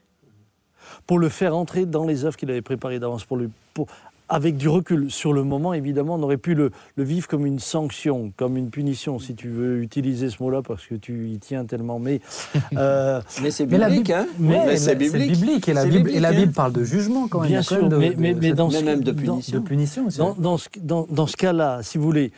pour 1.07 1.17
le 1.19 1.29
faire 1.29 1.55
entrer 1.55 1.85
dans 1.85 2.05
les 2.05 2.25
œuvres 2.25 2.35
qu'il 2.35 2.49
avait 2.51 2.61
préparées 2.61 2.99
d'avance. 2.99 3.23
Pour 3.23 3.37
lui, 3.37 3.47
pour- 3.73 3.87
avec 4.34 4.55
du 4.55 4.69
recul, 4.69 5.11
sur 5.11 5.34
le 5.34 5.43
moment, 5.43 5.73
évidemment, 5.73 6.15
on 6.15 6.23
aurait 6.23 6.38
pu 6.38 6.55
le, 6.55 6.71
le 6.95 7.03
vivre 7.03 7.27
comme 7.27 7.45
une 7.45 7.59
sanction, 7.59 8.32
comme 8.38 8.55
une 8.55 8.69
punition, 8.69 9.19
si 9.19 9.36
tu 9.36 9.49
veux 9.49 9.82
utiliser 9.82 10.29
ce 10.29 10.41
mot-là, 10.41 10.61
parce 10.61 10.86
que 10.88 10.95
tu 10.95 11.27
y 11.29 11.38
tiens 11.38 11.65
tellement. 11.65 11.99
Mais 11.99 12.21
euh, 12.77 13.21
Mais 13.43 13.51
c'est 13.51 13.65
biblique, 13.65 14.09
hein 14.09 14.25
mais 14.39 14.65
Mais 14.65 14.77
c'est 14.77 14.95
biblique. 14.95 15.67
et 15.67 15.73
la 15.73 15.82
C'est 15.82 15.88
Bible, 15.89 15.97
biblique, 16.03 16.15
et 16.15 16.19
la 16.21 16.29
hein. 16.29 16.34
Bible 16.34 16.53
parle 16.53 16.71
de 16.71 16.84
jugement 16.86 17.27
quand 17.27 17.41
même. 17.41 17.49
Bien 17.49 17.61
sûr, 17.61 17.89
de, 17.89 17.97
mais- 17.97 18.34
de- 18.34 18.51
dans 18.53 18.69
ce- 18.69 18.84
même 18.84 19.03
de 19.03 19.11
dans- 19.11 19.21
punition. 19.36 19.59
de 19.59 19.63
punition 19.65 20.05
aussi. 20.07 20.17
Dans, 20.17 20.34
dans 20.34 20.57
ce, 20.57 20.69
dans- 20.79 21.07
dans 21.09 21.27
ce 21.27 21.36
cas-là, 21.36 21.82
si 21.84 21.97
vous 21.97 22.05
voulez, 22.05 22.32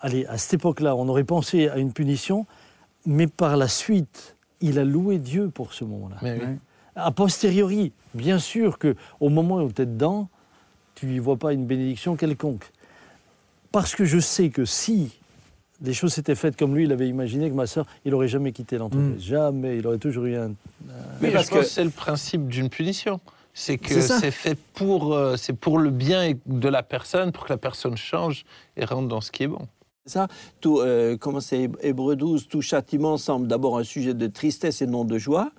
allez, 0.00 0.26
à 0.26 0.36
cette 0.36 0.54
époque-là, 0.54 0.94
on 0.96 1.08
aurait 1.08 1.24
pensé 1.24 1.68
à 1.68 1.78
une 1.78 1.92
punition, 1.92 2.44
mais 3.06 3.26
par 3.26 3.56
la 3.56 3.68
suite, 3.68 4.36
il 4.60 4.78
a 4.78 4.84
loué 4.84 5.16
Dieu 5.18 5.48
pour 5.48 5.72
ce 5.72 5.84
moment-là. 5.84 6.16
Mais 6.20 6.34
oui. 6.34 6.40
Ouais. 6.40 6.56
A 6.94 7.10
posteriori, 7.10 7.92
bien 8.12 8.38
sûr 8.38 8.76
que 8.78 8.96
au 9.20 9.30
moment 9.30 9.62
où 9.62 9.72
tu 9.72 9.80
es 9.82 9.86
dedans, 9.86 10.28
tu 10.98 11.06
n'y 11.06 11.18
vois 11.18 11.36
pas 11.36 11.52
une 11.52 11.66
bénédiction 11.66 12.16
quelconque. 12.16 12.64
Parce 13.72 13.94
que 13.94 14.04
je 14.04 14.18
sais 14.18 14.48
que 14.50 14.64
si 14.64 15.12
les 15.82 15.92
choses 15.92 16.14
s'étaient 16.14 16.34
faites 16.34 16.56
comme 16.56 16.74
lui, 16.74 16.84
il 16.84 16.92
avait 16.92 17.08
imaginé 17.08 17.48
que 17.50 17.54
ma 17.54 17.66
sœur, 17.66 17.86
il 18.04 18.10
n'aurait 18.12 18.28
jamais 18.28 18.52
quitté 18.52 18.78
l'entreprise. 18.78 19.22
Jamais. 19.22 19.76
Il 19.78 19.86
aurait 19.86 19.98
toujours 19.98 20.24
eu 20.24 20.36
un. 20.36 20.48
Mais 20.48 20.94
Mais 21.20 21.30
parce 21.30 21.50
que- 21.50 21.62
c'est 21.62 21.84
le 21.84 21.90
principe 21.90 22.48
d'une 22.48 22.68
punition. 22.68 23.20
C'est 23.54 23.76
que 23.78 23.88
C'est 23.94 24.02
ça. 24.02 24.18
c'est 24.20 24.30
fait 24.30 24.56
pour, 24.74 25.14
euh, 25.14 25.36
c'est 25.36 25.52
pour 25.52 25.78
le 25.78 25.90
bien 25.90 26.32
de 26.46 26.68
la 26.68 26.82
personne, 26.82 27.32
pour 27.32 27.44
que 27.44 27.52
la 27.52 27.56
personne 27.58 27.96
change 27.96 28.44
et 28.76 28.84
rentre 28.84 29.08
dans 29.08 29.20
ce 29.20 29.30
qui 29.32 29.42
est 29.44 29.48
bon. 29.48 29.66
Ça, 30.06 30.28
tout, 30.60 30.78
euh, 30.80 31.16
comment 31.16 31.40
c'est 31.40 31.68
Hébreu 31.82 32.14
12, 32.16 32.46
tout 32.48 32.62
châtiment 32.62 33.16
semble 33.18 33.46
d'abord 33.48 33.76
un 33.78 33.84
sujet 33.84 34.14
de 34.14 34.26
tristesse 34.28 34.80
et 34.80 34.86
non 34.86 35.04
de 35.04 35.18
joie. 35.18 35.50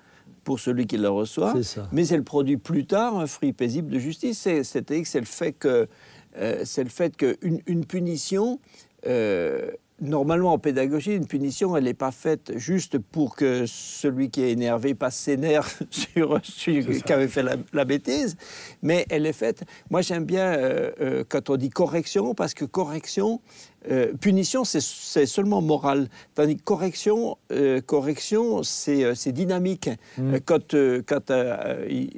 Pour 0.44 0.58
celui 0.60 0.86
qui 0.86 0.96
le 0.98 1.08
reçoit, 1.08 1.52
mais 1.92 2.06
elle 2.08 2.24
produit 2.24 2.56
plus 2.56 2.86
tard 2.86 3.18
un 3.18 3.26
fruit 3.26 3.52
paisible 3.52 3.90
de 3.90 3.98
justice. 3.98 4.38
C'est- 4.38 4.64
C'est-à-dire 4.64 5.02
que 5.02 5.08
c'est 5.08 5.20
le 5.20 5.26
fait 5.26 5.52
que 5.52 5.88
euh, 6.36 6.62
c'est 6.64 6.84
le 6.84 6.90
fait 6.90 7.16
qu'une 7.16 7.60
une 7.66 7.84
punition, 7.84 8.60
euh, 9.06 9.70
normalement 10.00 10.52
en 10.52 10.58
pédagogie, 10.58 11.14
une 11.14 11.26
punition, 11.26 11.76
elle 11.76 11.84
n'est 11.84 11.94
pas 11.94 12.10
faite 12.10 12.52
juste 12.56 12.98
pour 12.98 13.36
que 13.36 13.64
celui 13.66 14.30
qui 14.30 14.42
est 14.42 14.50
énervé 14.52 14.94
passe 14.94 15.16
ses 15.16 15.36
nerfs 15.36 15.78
sur 15.90 16.40
celui 16.42 17.02
qui 17.02 17.12
avait 17.12 17.28
fait 17.28 17.42
la, 17.42 17.56
la 17.72 17.84
bêtise, 17.84 18.36
mais 18.82 19.06
elle 19.10 19.26
est 19.26 19.32
faite. 19.32 19.64
Moi, 19.90 20.02
j'aime 20.02 20.24
bien 20.24 20.52
euh, 20.54 20.90
euh, 21.00 21.24
quand 21.28 21.50
on 21.50 21.56
dit 21.56 21.70
correction, 21.70 22.34
parce 22.34 22.54
que 22.54 22.64
correction, 22.64 23.40
euh, 23.90 24.12
punition, 24.20 24.64
c'est- 24.64 24.80
seulement 25.26 25.62
moral. 25.62 26.08
Tandis 26.34 26.56
que 26.56 26.62
correction, 26.62 27.36
euh, 27.52 27.80
correction 27.80 28.62
c'est 28.62 29.04
euh, 29.04 29.14
dynamique. 29.32 29.90
Mm. 30.18 30.36
Quand, 30.44 30.74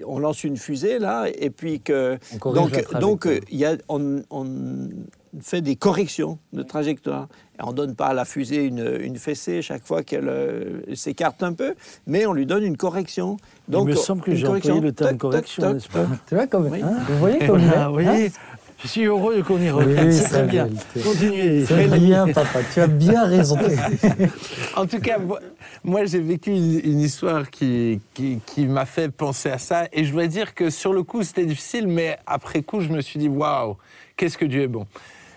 on 0.07 0.18
lance 0.18 0.45
une 0.45 0.57
fusée, 0.57 0.99
là, 0.99 1.26
et 1.35 1.51
puis 1.51 1.80
que. 1.80 2.18
On 2.45 2.53
Donc, 2.53 2.99
donc 3.01 3.28
il 3.51 3.59
y 3.59 3.64
a, 3.64 3.76
on, 3.89 4.22
on 4.30 4.89
fait 5.41 5.61
des 5.62 5.76
corrections 5.76 6.39
de 6.53 6.62
trajectoire. 6.62 7.28
Et 7.59 7.62
on 7.62 7.70
ne 7.70 7.76
donne 7.76 7.95
pas 7.95 8.09
à 8.09 8.14
la 8.14 8.24
fusée 8.24 8.64
une, 8.64 8.99
une 9.01 9.16
fessée 9.16 9.62
chaque 9.62 9.85
fois 9.85 10.03
qu'elle 10.03 10.28
euh, 10.28 10.80
s'écarte 10.95 11.43
un 11.43 11.53
peu, 11.53 11.74
mais 12.07 12.26
on 12.26 12.33
lui 12.33 12.47
donne 12.47 12.64
une 12.64 12.76
correction. 12.76 13.37
Donc, 13.68 13.89
Il 13.89 13.91
me 13.91 13.97
semble 13.97 14.22
que 14.22 14.35
j'ai 14.35 14.47
employé 14.47 14.80
le 14.80 14.93
terme 14.93 15.11
Toc, 15.12 15.18
correction, 15.18 15.72
n'est-ce 15.74 15.89
pas 15.89 16.07
Tu 16.28 16.35
vois, 16.35 16.47
comme, 16.47 16.68
Oui. 16.68 16.83
hein, 16.83 16.97
vous 17.09 17.18
voyez 17.18 17.39
comme 17.47 17.61
Ah, 17.74 17.89
vous 17.91 17.99
hein 17.99 18.03
voyez, 18.03 18.33
je 18.83 18.89
suis 18.89 19.05
heureux 19.05 19.43
qu'on 19.43 19.61
y 19.61 19.70
revienne. 19.70 20.09
Oui, 20.09 20.12
c'est 20.14 20.28
très 20.28 20.43
bien. 20.43 20.68
Continuez. 21.05 21.64
C'est 21.66 21.87
bien, 22.01 22.26
papa, 22.33 22.59
tu 22.74 22.80
as 22.80 22.89
bien 22.89 23.24
raison. 23.24 23.57
En 24.76 24.87
tout 24.87 24.99
cas, 24.99 25.18
moi, 25.18 25.39
moi, 25.85 26.05
j'ai 26.05 26.18
vécu 26.20 26.51
une, 26.51 26.80
une 26.83 27.01
histoire 27.01 27.49
qui, 27.51 28.01
qui, 28.14 28.41
qui 28.45 28.66
m'a 28.66 28.85
fait 28.87 29.09
penser 29.11 29.51
à 29.51 29.59
ça. 29.59 29.85
Et 29.93 30.05
je 30.05 30.12
dois 30.12 30.26
dire 30.26 30.55
que 30.55 30.70
sur 30.70 30.93
le 30.93 31.03
coup, 31.05 31.22
c'était 31.22 31.45
difficile, 31.47 31.87
mais 31.87 32.18
après 32.26 32.62
coup, 32.62 32.80
je 32.80 32.89
me 32.89 33.01
suis 33.01 33.18
dit, 33.20 33.28
waouh, 33.28 33.76
qu'est-ce 34.16 34.37
que 34.39 34.45
Dieu 34.47 34.62
est 34.62 34.68
bon. 34.68 34.87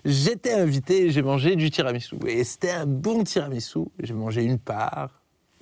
J'étais 0.05 0.53
invité 0.53 1.07
et 1.07 1.09
j'ai 1.11 1.21
mangé 1.23 1.55
du 1.55 1.71
tiramisu. 1.71 2.15
Et 2.27 2.43
c'était 2.43 2.71
un 2.71 2.85
bon 2.85 3.23
tiramisu. 3.23 3.79
J'ai 4.01 4.13
mangé 4.13 4.43
une 4.43 4.59
part, 4.59 5.09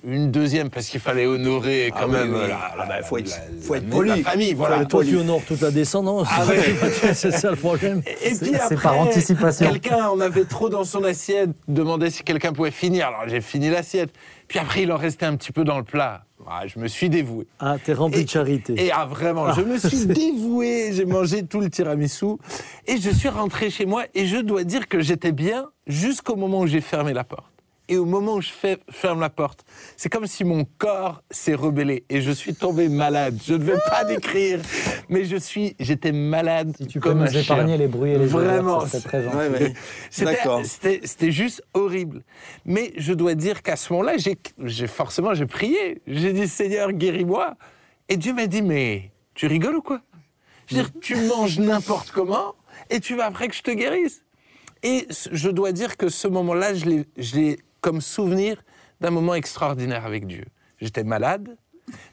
une 0.06 0.30
deuxième, 0.30 0.68
parce 0.68 0.86
qu'il 0.88 1.00
fallait 1.00 1.24
honorer 1.24 1.90
quand 1.94 2.00
Ah 2.02 2.06
oui, 2.08 2.12
même 2.12 2.34
oui. 2.34 2.48
la, 2.48 2.58
Ah 2.78 2.86
bah, 2.86 3.02
faut 3.02 3.16
être- 3.16 3.30
la- 3.30 3.62
faut 3.62 3.74
être 3.74 3.84
la- 3.88 3.90
poli. 3.96 4.08
la 4.10 4.16
famille. 4.18 4.52
Voilà. 4.52 4.82
Et 4.82 4.86
toi, 4.86 5.02
tu 5.02 5.16
honores 5.16 5.40
toute 5.48 5.62
la 5.62 5.70
descendance. 5.70 6.28
Ah 6.30 6.44
ouais. 6.44 7.14
c'est 7.14 7.30
ça 7.30 7.50
le 7.50 7.56
problème. 7.56 8.02
Et 8.22 8.34
puis 8.34 8.54
après, 8.54 8.76
par 8.76 8.98
anticipation. 9.00 9.66
Quelqu'un 9.70 10.08
en 10.08 10.20
avait 10.20 10.44
trop 10.44 10.68
dans 10.68 10.84
son 10.84 11.04
assiette, 11.04 11.50
demandait 11.66 12.10
si 12.10 12.22
quelqu'un 12.22 12.52
pouvait 12.52 12.70
finir. 12.70 13.06
Alors 13.08 13.26
j'ai 13.26 13.40
fini 13.40 13.70
l'assiette. 13.70 14.10
Puis 14.46 14.58
après, 14.58 14.82
il 14.82 14.92
en 14.92 14.98
restait 14.98 15.24
un 15.26 15.36
petit 15.36 15.52
peu 15.52 15.64
dans 15.64 15.78
le 15.78 15.84
plat. 15.84 16.26
Ah, 16.46 16.66
je 16.66 16.78
me 16.78 16.88
suis 16.88 17.08
dévoué. 17.08 17.46
Ah, 17.58 17.76
t'es 17.82 17.92
rempli 17.94 18.20
Et- 18.20 18.24
de 18.24 18.28
charité. 18.28 18.74
Et 18.84 18.90
ah, 18.92 19.06
vraiment, 19.06 19.52
je 19.54 19.62
me 19.62 19.78
suis 19.78 20.06
dévoué, 20.06 20.90
j'ai 20.92 21.04
mangé 21.06 21.44
tout 21.46 21.60
le 21.60 21.70
tiramisu 21.70 22.36
et 22.86 22.98
je 22.98 23.10
suis 23.10 23.28
rentré 23.28 23.70
chez 23.70 23.86
moi 23.86 24.04
et 24.14 24.26
je 24.26 24.36
dois 24.38 24.64
dire 24.64 24.88
que 24.88 25.00
j'étais 25.00 25.32
bien 25.32 25.66
jusqu'au 25.86 26.36
moment 26.36 26.60
où 26.60 26.66
j'ai 26.66 26.80
fermé 26.80 27.12
la 27.12 27.24
porte. 27.24 27.46
Et 27.88 27.98
au 27.98 28.06
moment 28.06 28.36
où 28.36 28.40
je 28.40 28.48
fais- 28.50 28.78
ferme 28.90 29.20
la 29.20 29.28
porte, 29.28 29.62
c'est 29.98 30.08
comme 30.08 30.26
si 30.26 30.42
mon 30.42 30.64
corps 30.78 31.22
s'est 31.30 31.54
rebellé 31.54 32.04
et 32.08 32.22
je 32.22 32.30
suis 32.30 32.54
tombé 32.54 32.88
malade. 32.88 33.38
Je 33.44 33.52
ne 33.54 33.62
vais 33.62 33.76
pas 33.90 34.04
décrire, 34.04 34.60
mais 35.10 35.26
je 35.26 35.36
suis, 35.36 35.76
j'étais 35.78 36.10
malade 36.12 36.74
Si 36.80 36.86
tu 36.86 36.98
peux 36.98 37.10
comme 37.10 37.18
nous 37.18 37.24
un 37.24 37.28
chien. 37.30 37.42
épargner 37.42 37.76
les 37.76 37.86
bruits 37.86 38.12
et 38.12 38.18
les 38.18 38.24
Vraiment. 38.24 38.78
Ouais, 38.80 39.48
ouais. 39.48 39.74
C'était- 40.64 41.00
c'était 41.04 41.30
juste 41.30 41.62
horrible. 41.74 42.22
Mais 42.64 42.94
je 42.96 43.12
dois 43.12 43.34
dire 43.34 43.62
qu'à 43.62 43.76
ce 43.76 43.92
moment-là, 43.92 44.16
j'ai 44.16 44.38
j'ai- 44.64 44.86
forcément 44.86 45.34
j'ai 45.34 45.46
prié. 45.46 46.00
J'ai 46.06 46.32
dit 46.32 46.48
Seigneur, 46.48 46.90
guéris-moi. 46.90 47.54
Et 48.08 48.16
Dieu 48.16 48.32
m'a 48.32 48.46
dit 48.46 48.62
mais 48.62 49.10
tu 49.34 49.46
rigoles 49.46 49.76
ou 49.76 49.82
quoi? 49.82 50.00
Je 50.68 50.76
veux 50.76 50.82
dire, 50.82 50.90
tu 51.02 51.16
manges 51.16 51.58
n'importe 51.58 52.10
comment 52.12 52.54
et 52.88 53.00
tu 53.00 53.14
vas 53.14 53.26
après 53.26 53.48
que 53.48 53.54
je 53.54 53.62
te 53.62 53.70
guérisse. 53.70 54.22
Et 54.82 55.06
je 55.32 55.48
dois 55.50 55.72
dire 55.72 55.96
que 55.98 56.08
ce 56.08 56.28
moment-là, 56.28 56.74
je 56.74 56.84
l'ai- 56.86 57.04
je 57.16 57.36
l'ai 57.36 57.58
comme 57.84 58.00
souvenir 58.00 58.64
d'un 59.02 59.10
moment 59.10 59.34
extraordinaire 59.34 60.06
avec 60.06 60.26
Dieu. 60.26 60.46
J'étais 60.80 61.04
malade, 61.04 61.54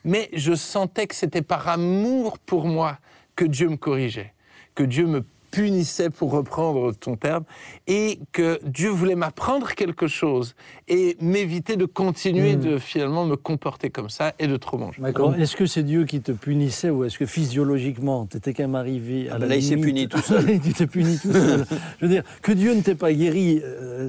mais 0.03 0.29
je 0.33 0.53
sentais 0.53 1.07
que 1.07 1.15
c'était 1.15 1.41
par 1.41 1.69
amour 1.69 2.39
pour 2.39 2.65
moi 2.65 2.97
que 3.37 3.45
Dieu 3.45 3.69
me 3.69 3.77
corrigeait, 3.77 4.33
que 4.75 4.83
Dieu 4.83 5.07
me 5.07 5.23
punissait, 5.51 6.09
pour 6.09 6.31
reprendre 6.31 6.93
ton 6.93 7.15
terme, 7.17 7.43
et 7.87 8.19
que 8.31 8.59
Dieu 8.65 8.89
voulait 8.89 9.15
m'apprendre 9.15 9.73
quelque 9.75 10.07
chose 10.07 10.55
et 10.87 11.17
m'éviter 11.19 11.75
de 11.75 11.85
continuer 11.85 12.55
de 12.55 12.77
finalement 12.77 13.25
me 13.25 13.35
comporter 13.35 13.89
comme 13.89 14.09
ça 14.09 14.33
et 14.39 14.47
de 14.47 14.55
trop 14.57 14.77
manger. 14.77 15.01
Est-ce 15.37 15.55
que 15.55 15.65
c'est 15.65 15.83
Dieu 15.83 16.05
qui 16.05 16.21
te 16.21 16.31
punissait 16.31 16.89
ou 16.89 17.03
est-ce 17.03 17.19
que 17.19 17.25
physiologiquement, 17.25 18.25
tu 18.25 18.37
étais 18.37 18.53
quand 18.53 18.63
même 18.63 18.75
arrivé 18.75 19.29
à 19.29 19.33
Ah 19.35 19.39
la 19.39 19.39
ben 19.39 19.49
là, 19.49 19.55
il 19.57 19.63
s'est 19.63 19.75
puni 19.77 20.07
tout 20.07 20.21
seul. 20.21 20.45
tu 20.61 20.73
t'es 20.73 20.87
puni 20.87 21.17
tout 21.19 21.31
seul. 21.33 21.65
Je 21.99 22.05
veux 22.05 22.11
dire, 22.11 22.23
que 22.41 22.51
Dieu 22.53 22.73
ne 22.73 22.81
t'ait 22.81 22.95
pas 22.95 23.11
guéri, 23.13 23.61
euh, 23.63 24.07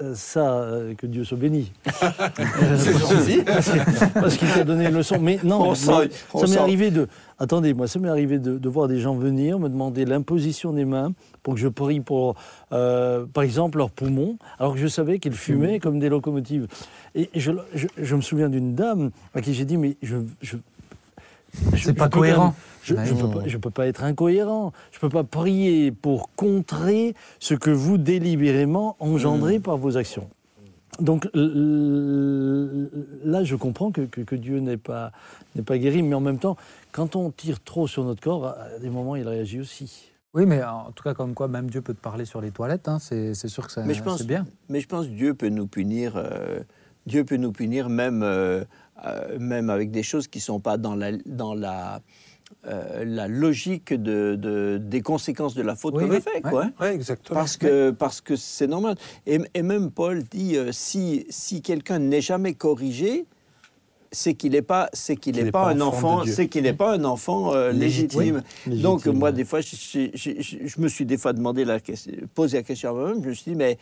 euh, 0.00 0.14
ça, 0.14 0.52
euh, 0.60 0.94
que 0.94 1.06
Dieu 1.06 1.24
soit 1.24 1.36
béni. 1.38 1.70
C'est 2.78 2.98
gentil. 2.98 3.42
Parce 4.14 4.36
qu'il 4.36 4.48
t'a 4.48 4.64
donné 4.64 4.86
une 4.86 4.94
leçon. 4.94 5.18
Mais 5.20 5.38
non, 5.44 5.56
On 5.60 5.64
moi, 5.66 5.74
sent- 5.76 6.10
on 6.32 6.46
ça 6.46 6.46
m'est 6.46 6.56
arrivé 6.58 6.90
de. 6.90 7.08
Attendez, 7.40 7.72
moi, 7.72 7.86
ça 7.86 7.98
m'est 8.00 8.08
arrivé 8.08 8.38
de, 8.38 8.58
de 8.58 8.68
voir 8.68 8.88
des 8.88 8.98
gens 8.98 9.14
venir 9.14 9.58
me 9.60 9.68
demander 9.68 10.04
l'imposition 10.04 10.72
des 10.72 10.84
mains 10.84 11.12
pour 11.42 11.54
que 11.54 11.60
je 11.60 11.68
prie 11.68 12.00
pour, 12.00 12.34
euh, 12.72 13.26
par 13.32 13.44
exemple, 13.44 13.78
leurs 13.78 13.90
poumons, 13.90 14.38
alors 14.58 14.74
que 14.74 14.80
je 14.80 14.88
savais 14.88 15.18
qu'ils 15.20 15.32
fumaient 15.34 15.78
comme 15.78 15.98
des 16.00 16.08
locomotives. 16.08 16.66
Et 17.14 17.30
je, 17.34 17.52
je- 17.74 17.86
je 17.96 18.16
me 18.16 18.20
souviens 18.22 18.48
d'une 18.48 18.74
dame 18.74 19.10
à 19.34 19.40
qui 19.40 19.54
j'ai 19.54 19.64
dit, 19.64 19.76
mais 19.76 19.96
je. 20.02 20.16
je 20.42 20.56
C'est 21.76 21.94
pas 21.94 22.08
cohérent. 22.08 22.54
Je 22.82 22.94
ne 22.94 22.98
peux, 23.20 23.30
pas- 23.30 23.48
je 23.48 23.56
peux 23.58 23.70
pas 23.70 23.86
être 23.86 24.02
incohérent. 24.04 24.72
Je 24.92 24.96
ne 24.96 25.00
peux 25.02 25.08
pas 25.08 25.24
prier 25.24 25.92
pour 25.92 26.30
contrer 26.34 27.14
ce 27.38 27.54
que 27.54 27.70
vous 27.70 27.98
délibérément 27.98 28.96
engendrez 28.98 29.58
par 29.60 29.76
vos 29.76 29.96
actions. 29.96 30.28
Donc 31.00 31.28
l- 31.34 31.40
l- 31.42 32.90
là, 33.24 33.44
je 33.44 33.54
comprends 33.56 33.90
que, 33.92 34.02
que- 34.02 34.20
que 34.22 34.34
Dieu 34.34 34.58
n'est 34.60 34.76
pas, 34.76 35.12
pas 35.64 35.78
guéri, 35.78 36.02
mais 36.02 36.14
en 36.14 36.20
même 36.20 36.38
temps, 36.38 36.56
quand 36.92 37.16
on 37.16 37.30
tire 37.30 37.60
trop 37.62 37.86
sur 37.86 38.04
notre 38.04 38.20
corps, 38.22 38.46
à 38.46 38.78
des 38.80 38.90
moments, 38.90 39.16
il 39.16 39.26
réagit 39.26 39.60
aussi. 39.60 40.10
Oui, 40.34 40.44
mais 40.44 40.62
en 40.62 40.90
tout 40.92 41.02
cas, 41.02 41.14
comme 41.14 41.34
quoi, 41.34 41.48
même 41.48 41.70
Dieu 41.70 41.80
peut 41.82 41.94
te 41.94 42.00
parler 42.00 42.24
sur 42.24 42.40
les 42.40 42.50
toilettes. 42.50 42.88
hein, 42.88 42.98
c'est 42.98 43.34
sûr 43.34 43.66
que 43.66 43.72
ça- 43.72 43.84
c'est 44.18 44.26
bien. 44.26 44.46
Mais 44.68 44.80
je 44.80 44.88
pense 44.88 45.06
que 45.06 45.12
Dieu 45.12 45.34
peut 45.34 45.48
nous 45.48 45.66
punir. 45.66 46.14
euh, 46.16 46.60
Dieu 47.06 47.24
peut 47.24 47.36
nous 47.36 47.52
punir 47.52 47.88
même, 47.88 48.22
euh, 48.22 48.64
euh, 49.06 49.38
même 49.38 49.70
avec 49.70 49.90
des 49.90 50.02
choses 50.02 50.26
qui 50.28 50.38
ne 50.38 50.42
sont 50.42 50.60
pas 50.60 50.76
dans 50.76 50.94
la, 50.94 51.12
dans 51.24 51.54
la, 51.54 52.00
euh, 52.66 53.04
la 53.04 53.28
logique 53.28 53.92
de, 53.94 54.34
de- 54.36 54.78
des 54.82 55.00
conséquences 55.02 55.54
de 55.54 55.62
la 55.62 55.76
faute 55.76 55.94
Oui, 55.96 56.04
qu'on 56.04 56.10
oui, 56.10 56.16
a 56.16 56.20
fait. 56.20 56.34
ouais. 56.44 56.50
Quoi, 56.50 56.64
hein. 56.80 56.90
Exactement. 56.92 57.38
Parce 57.38 57.56
que 57.56 57.90
parce 57.90 58.20
que 58.20 58.36
c'est 58.36 58.66
normal. 58.66 58.96
Et, 59.26 59.38
et 59.54 59.62
même 59.62 59.90
Paul 59.90 60.22
dit 60.24 60.56
euh, 60.56 60.70
si 60.72 61.26
si 61.30 61.62
quelqu'un 61.62 61.98
n'est 61.98 62.20
jamais 62.20 62.54
corrigé, 62.54 63.26
c'est 64.10 64.32
qu'il 64.34 64.52
n'est 64.52 64.62
pas 64.62 64.88
c'est 64.94 65.16
qu'il 65.16 65.36
n'est 65.36 65.50
pas, 65.52 65.64
pas 65.66 65.70
un 65.72 65.80
enfant 65.82 66.24
c'est 66.26 66.48
qu'il 66.48 66.62
n'est 66.62 66.72
pas 66.72 66.94
un 66.94 67.04
enfant 67.04 67.52
euh, 67.54 67.70
légitime. 67.72 68.42
Oui, 68.66 68.80
Donc 68.80 69.00
légitime, 69.04 69.18
moi 69.18 69.28
ouais. 69.28 69.34
des 69.34 69.44
fois 69.44 69.60
je, 69.60 69.76
je- 69.76 70.10
je- 70.14 70.40
je- 70.40 70.66
je 70.66 70.80
me 70.80 70.88
suis 70.88 71.04
des 71.04 71.18
fois 71.18 71.32
demandé 71.34 71.64
la 71.66 71.78
question, 71.80 72.12
posé 72.34 72.56
la 72.56 72.62
question 72.62 72.90
à 72.90 72.92
moi-même. 72.94 73.22
Je 73.22 73.28
me 73.28 73.34
suis 73.34 73.50
dit 73.52 73.56
mais 73.56 73.78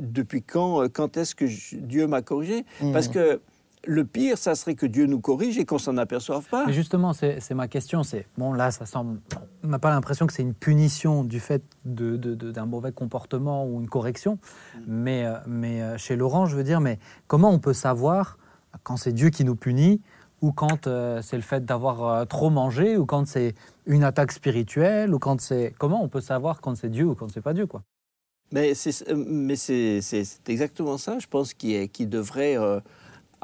depuis 0.00 0.42
quand 0.42 0.88
quand 0.92 1.16
est-ce 1.16 1.34
que 1.34 1.44
Dieu 1.76 2.06
m'a 2.06 2.22
corrigé? 2.22 2.64
Parce 2.92 3.08
que 3.08 3.40
le 3.86 4.04
pire, 4.04 4.38
ça 4.38 4.54
serait 4.54 4.74
que 4.74 4.86
Dieu 4.86 5.06
nous 5.06 5.20
corrige 5.20 5.58
et 5.58 5.64
qu'on 5.64 5.78
s'en 5.78 5.96
aperçoive 5.96 6.48
pas. 6.48 6.66
Mais 6.66 6.72
justement, 6.72 7.12
c'est 7.12 7.54
ma 7.54 7.68
question. 7.68 8.02
C'est 8.02 8.26
bon, 8.38 8.52
là, 8.52 8.70
ça 8.70 8.86
semble. 8.86 9.20
On 9.62 9.68
n'a 9.68 9.78
pas 9.78 9.90
l'impression 9.90 10.26
que 10.26 10.32
c'est 10.32 10.42
une 10.42 10.54
punition 10.54 11.24
du 11.24 11.40
fait 11.40 11.62
d'un 11.84 12.66
mauvais 12.66 12.92
comportement 12.92 13.66
ou 13.66 13.80
une 13.80 13.88
correction. 13.88 14.38
Mais, 14.86 15.24
euh, 15.24 15.34
mais 15.46 15.82
euh, 15.82 15.98
chez 15.98 16.16
Laurent, 16.16 16.46
je 16.46 16.56
veux 16.56 16.64
dire, 16.64 16.80
mais 16.80 16.98
comment 17.26 17.50
on 17.50 17.58
peut 17.58 17.72
savoir 17.74 18.38
quand 18.82 18.96
c'est 18.96 19.12
Dieu 19.12 19.30
qui 19.30 19.44
nous 19.44 19.56
punit 19.56 20.00
ou 20.42 20.52
quand 20.52 20.86
euh, 20.86 21.22
c'est 21.22 21.36
le 21.36 21.42
fait 21.42 21.64
d'avoir 21.64 22.02
euh, 22.06 22.24
trop 22.24 22.50
mangé 22.50 22.96
ou 22.96 23.06
quand 23.06 23.26
c'est 23.26 23.54
une 23.86 24.04
attaque 24.04 24.32
spirituelle 24.32 25.14
ou 25.14 25.18
quand 25.18 25.40
c'est 25.40 25.74
comment 25.78 26.02
on 26.02 26.08
peut 26.08 26.20
savoir 26.20 26.60
quand 26.60 26.74
c'est 26.74 26.90
Dieu 26.90 27.06
ou 27.06 27.14
quand 27.14 27.30
c'est 27.30 27.40
pas 27.40 27.54
Dieu 27.54 27.66
quoi? 27.66 27.82
Mais 28.52 28.74
c'est 28.74 28.92
mais 29.16 29.56
c'est- 29.56 30.00
exactement 30.48 30.98
ça, 30.98 31.18
je 31.18 31.26
pense, 31.26 31.54
qui, 31.54 31.74
est, 31.74 31.88
qui 31.88 32.06
devrait, 32.06 32.56
euh, 32.58 32.78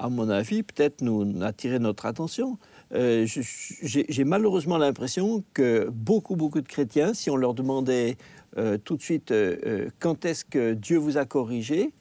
à 0.01 0.09
mon 0.09 0.28
avis, 0.30 0.62
peut-être 0.62 1.03
nous 1.03 1.42
attirer 1.42 1.78
notre 1.78 2.07
attention. 2.07 2.59
Euh, 2.94 3.26
J'ai 3.26 4.24
malheureusement 4.24 4.78
l'impression 4.78 5.44
que 5.53 5.88
beaucoup, 5.90 6.36
beaucoup 6.36 6.62
de 6.62 6.68
chrétiens, 6.68 7.12
si 7.12 7.30
on 7.30 7.36
leur 7.36 7.55
demandait 7.55 8.16
euh, 8.57 8.78
tout 8.78 8.96
de 8.96 9.03
suite 9.03 9.30
euh, 9.30 9.90
quand 9.98 10.24
est-ce 10.24 10.44
que 10.44 10.72
Dieu 10.72 10.96
vous 10.96 11.18
a 11.18 11.26
corrigé, 11.26 11.92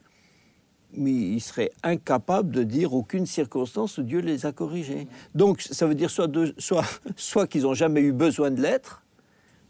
ils 0.97 1.41
seraient 1.41 1.71
incapables 1.83 2.49
de 2.51 2.63
dire 2.63 2.93
aucune 2.93 3.27
circonstance 3.27 3.99
où 3.99 4.03
Dieu 4.03 4.19
les 4.21 4.45
a 4.45 4.51
corrigés. 4.51 5.07
Donc 5.35 5.61
ça 5.61 5.85
veut 5.85 5.93
dire 5.93 6.09
soit, 6.09 6.31
soit, 6.57 6.85
soit 7.17 7.47
qu'ils 7.47 7.63
n'ont 7.63 7.75
jamais 7.75 8.01
eu 8.01 8.13
besoin 8.13 8.49
de 8.49 8.61
l'être, 8.61 9.03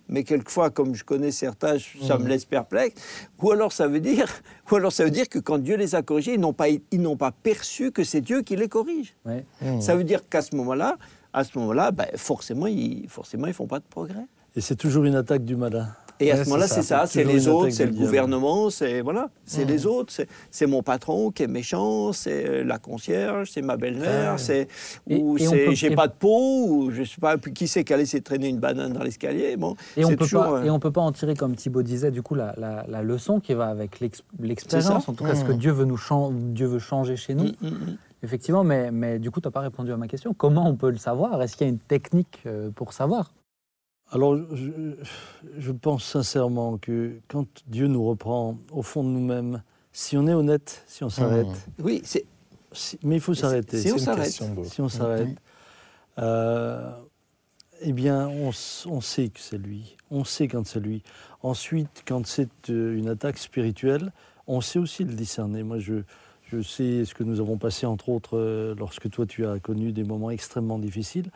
mais 0.09 0.23
quelquefois, 0.23 0.69
comme 0.69 0.95
je 0.95 1.03
connais 1.03 1.31
certains, 1.31 1.77
ça 2.01 2.17
me 2.17 2.27
laisse 2.27 2.45
perplexe. 2.45 3.01
Ou 3.41 3.51
alors 3.51 3.71
ça 3.71 3.87
veut 3.87 3.99
dire, 3.99 4.27
ou 4.71 4.75
alors 4.75 4.91
ça 4.91 5.03
veut 5.03 5.11
dire 5.11 5.29
que 5.29 5.39
quand 5.39 5.59
Dieu 5.59 5.77
les 5.77 5.95
a 5.95 6.01
corrigés, 6.01 6.33
ils 6.33 6.39
n'ont 6.39 6.53
pas, 6.53 6.67
ils 6.69 7.01
n'ont 7.01 7.17
pas 7.17 7.31
perçu 7.31 7.91
que 7.91 8.03
c'est 8.03 8.21
Dieu 8.21 8.41
qui 8.41 8.55
les 8.55 8.67
corrige. 8.67 9.15
Ouais. 9.25 9.45
Ça 9.79 9.95
veut 9.95 10.03
dire 10.03 10.27
qu'à 10.27 10.41
ce 10.41 10.55
moment-là, 10.55 10.97
à 11.31 11.43
ce 11.43 11.57
moment-là, 11.59 11.91
ben, 11.91 12.07
forcément, 12.15 12.67
ils, 12.67 13.07
forcément, 13.07 13.47
ils 13.47 13.53
font 13.53 13.67
pas 13.67 13.79
de 13.79 13.85
progrès. 13.89 14.25
Et 14.55 14.61
c'est 14.61 14.75
toujours 14.75 15.05
une 15.05 15.15
attaque 15.15 15.45
du 15.45 15.55
malin. 15.55 15.89
Et 16.21 16.31
à 16.31 16.35
Ouais, 16.35 16.43
ce 16.43 16.49
moment-là, 16.49 16.67
c'est 16.67 16.81
ça. 16.81 17.05
c'est 17.05 17.23
les 17.23 17.47
autres, 17.47 17.69
c'est 17.69 17.85
le 17.85 17.93
gouvernement, 17.93 18.69
c'est 18.69 18.99
voilà, 19.01 19.29
c'est 19.45 19.63
les 19.65 19.85
autres, 19.85 20.13
c'est- 20.51 20.67
mon 20.67 20.83
patron 20.83 21.31
qui 21.31 21.43
est 21.43 21.47
méchant, 21.47 22.11
c'est 22.13 22.45
euh, 22.47 22.63
la 22.63 22.77
concierge, 22.77 23.49
c'est 23.51 23.61
ma 23.61 23.77
belle-mère, 23.77 24.37
c'est 24.39 24.67
Et- 25.07 25.15
ou 25.21 25.37
c'est 25.37 25.73
j'ai 25.75 25.91
pas 25.95 26.07
de 26.07 26.13
peau, 26.13 26.65
ou 26.67 26.91
je 26.91 27.03
sais 27.03 27.21
pas 27.21 27.37
qui 27.37 27.67
c'est 27.67 27.83
qui 27.85 27.93
a 27.93 27.97
laissé 27.97 28.21
traîner 28.21 28.49
une 28.49 28.59
banane 28.59 28.91
dans 28.93 29.03
l'escalier. 29.03 29.55
Bon, 29.57 29.75
Et 29.95 30.03
on 30.03 30.09
peut 30.09 30.17
toujours, 30.17 30.43
pas 30.43 30.51
euh, 30.59 30.63
et 30.63 30.69
on 30.69 30.79
peut 30.79 30.91
pas 30.91 31.01
en 31.01 31.11
tirer 31.11 31.35
comme 31.35 31.55
Thibaut 31.55 31.83
disait 31.83 32.11
du 32.11 32.21
coup 32.21 32.35
la, 32.35 32.53
la- 32.57 32.85
la 32.87 33.01
leçon 33.01 33.39
qui 33.39 33.53
va 33.53 33.67
avec 33.67 33.99
l'ex- 34.01 34.21
l'expérience 34.39 35.03
C'est 35.05 35.09
en 35.11 35.13
tout 35.13 35.23
cas 35.23 35.35
ce 35.35 35.45
que 35.45 35.53
Dieu 35.53 35.71
veut 35.71 35.85
nous 35.85 35.97
chan- 35.97 36.31
Dieu 36.33 36.67
veut 36.67 36.79
changer 36.79 37.15
chez 37.15 37.33
nous. 37.33 37.45
Mm, 37.45 37.55
mm, 37.61 37.67
mm. 37.69 37.97
effectivement 38.23 38.63
mais 38.65 38.91
mais 38.91 39.19
du 39.19 39.31
coup 39.31 39.39
tu 39.39 39.47
n'as 39.47 39.51
pas 39.51 39.61
répondu 39.61 39.91
à 39.93 39.97
ma 39.97 40.07
question. 40.07 40.33
Comment 40.33 40.67
on 40.67 40.75
peut 40.75 40.89
le 40.91 40.97
savoir? 40.97 41.41
Est-ce 41.41 41.55
qu'il 41.55 41.65
y 41.65 41.69
a 41.69 41.71
une 41.71 41.79
technique 41.79 42.39
euh, 42.45 42.69
pour 42.75 42.91
savoir? 42.93 43.31
Alors, 44.11 44.35
je, 44.55 44.71
je 45.57 45.71
pense 45.71 46.03
sincèrement 46.03 46.77
que 46.77 47.19
quand 47.27 47.45
Dieu 47.67 47.87
nous 47.87 48.03
reprend 48.03 48.57
au 48.71 48.81
fond 48.81 49.03
de 49.03 49.09
nous-mêmes, 49.09 49.61
si 49.91 50.17
on 50.17 50.27
est 50.27 50.33
honnête, 50.33 50.83
si 50.87 51.03
on 51.03 51.09
s'arrête, 51.09 51.47
Oui, 51.79 52.01
c'est 52.03 52.25
si- 52.71 52.97
mais 53.03 53.15
il 53.15 53.21
faut 53.21 53.33
s'arrêter. 53.35 53.77
si 53.79 53.87
on 53.87 53.91
C'est 53.91 53.99
une 53.99 54.05
s'arrête. 54.05 54.23
question 54.25 54.53
de- 54.55 54.63
Si 54.63 54.81
on 54.81 54.89
s'arrête, 54.89 55.27
euh, 56.17 56.91
eh 57.81 57.93
bien, 57.93 58.27
on, 58.27 58.49
on 58.87 59.01
sait 59.01 59.29
que 59.29 59.39
c'est 59.39 59.57
lui. 59.57 59.95
On 60.09 60.23
sait 60.23 60.47
quand 60.47 60.65
c'est 60.65 60.79
lui. 60.79 61.03
Ensuite, 61.43 62.03
quand 62.07 62.25
c'est 62.25 62.49
euh, 62.71 62.97
une 62.97 63.09
attaque 63.09 63.37
spirituelle, 63.37 64.11
on 64.47 64.61
sait 64.61 64.79
aussi 64.79 65.03
le 65.03 65.13
discerner. 65.13 65.61
Moi, 65.61 65.77
je, 65.79 66.01
je 66.45 66.61
sais 66.63 67.05
ce 67.05 67.13
que 67.13 67.23
nous 67.23 67.39
avons 67.39 67.57
passé, 67.57 67.85
entre 67.85 68.09
autres, 68.09 68.37
euh, 68.37 68.73
lorsque 68.77 69.07
toi, 69.11 69.27
tu 69.27 69.45
as 69.45 69.59
connu 69.59 69.91
des 69.91 70.03
moments 70.03 70.31
extrêmement 70.31 70.79
difficiles. 70.79 71.29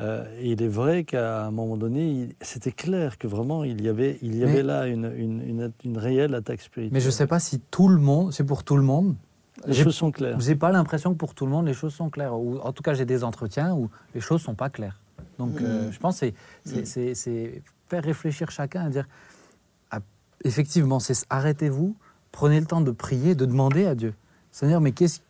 Euh, 0.00 0.24
et 0.38 0.52
il 0.52 0.62
est 0.62 0.68
vrai 0.68 1.02
qu'à 1.02 1.46
un 1.46 1.50
moment 1.50 1.76
donné, 1.76 2.08
il- 2.08 2.34
c'était 2.40 2.70
clair 2.70 3.18
que 3.18 3.26
vraiment, 3.26 3.64
il 3.64 3.82
y 3.82 3.88
avait, 3.88 4.18
il 4.22 4.36
y 4.36 4.38
Mais- 4.44 4.50
avait 4.50 4.62
là 4.62 4.86
une, 4.86 5.12
une, 5.16 5.42
une- 5.42 5.72
une 5.84 5.98
réelle 5.98 6.34
attaque 6.36 6.60
spirituelle. 6.60 6.92
mais 6.92 7.00
je 7.00 7.10
sais 7.10 7.26
pas 7.26 7.40
si 7.40 7.58
tout 7.58 7.88
le 7.88 7.98
monde 8.00 8.32
c'est 8.32 8.44
pour 8.44 8.62
tout 8.62 8.76
le 8.76 8.82
monde. 8.84 9.16
Les 9.66 9.74
choses 9.74 9.96
sont 9.96 10.12
claires. 10.12 10.38
j'ai 10.38 10.54
pas 10.54 10.70
l'impression 10.70 11.12
que 11.12 11.18
pour 11.18 11.34
tout 11.34 11.44
le 11.44 11.50
monde 11.50 11.66
les 11.66 11.74
choses 11.74 11.92
sont 11.92 12.10
claires. 12.10 12.38
Ou 12.38 12.58
en 12.60 12.72
tout 12.72 12.84
cas 12.84 12.94
j'ai 12.94 13.04
des 13.06 13.24
entretiens 13.24 13.74
où 13.74 13.90
les 14.14 14.20
choses 14.20 14.40
sont 14.40 14.54
pas 14.54 14.70
claires. 14.70 15.00
Donc 15.40 15.60
euh, 15.60 15.90
je 15.90 15.98
pense 15.98 16.20
que 16.20 16.26
c'est- 16.64 17.14
c'est 17.14 17.62
faire 17.88 18.04
réfléchir 18.04 18.52
chacun 18.52 18.84
à 18.86 18.88
dire 18.90 19.08
ah, 19.90 19.98
effectivement 20.44 21.00
c'est 21.00 21.14
arrêtez-vous 21.28 21.96
prenez 22.30 22.60
le 22.60 22.66
temps 22.66 22.82
de 22.82 22.92
prier 22.92 23.34
de 23.34 23.46
demander 23.46 23.84
à 23.86 23.96
Dieu. 23.96 24.14
Seigneur 24.52 24.80
mais 24.80 24.92
qu'est-ce 24.92 25.18
qu'est- 25.18 25.24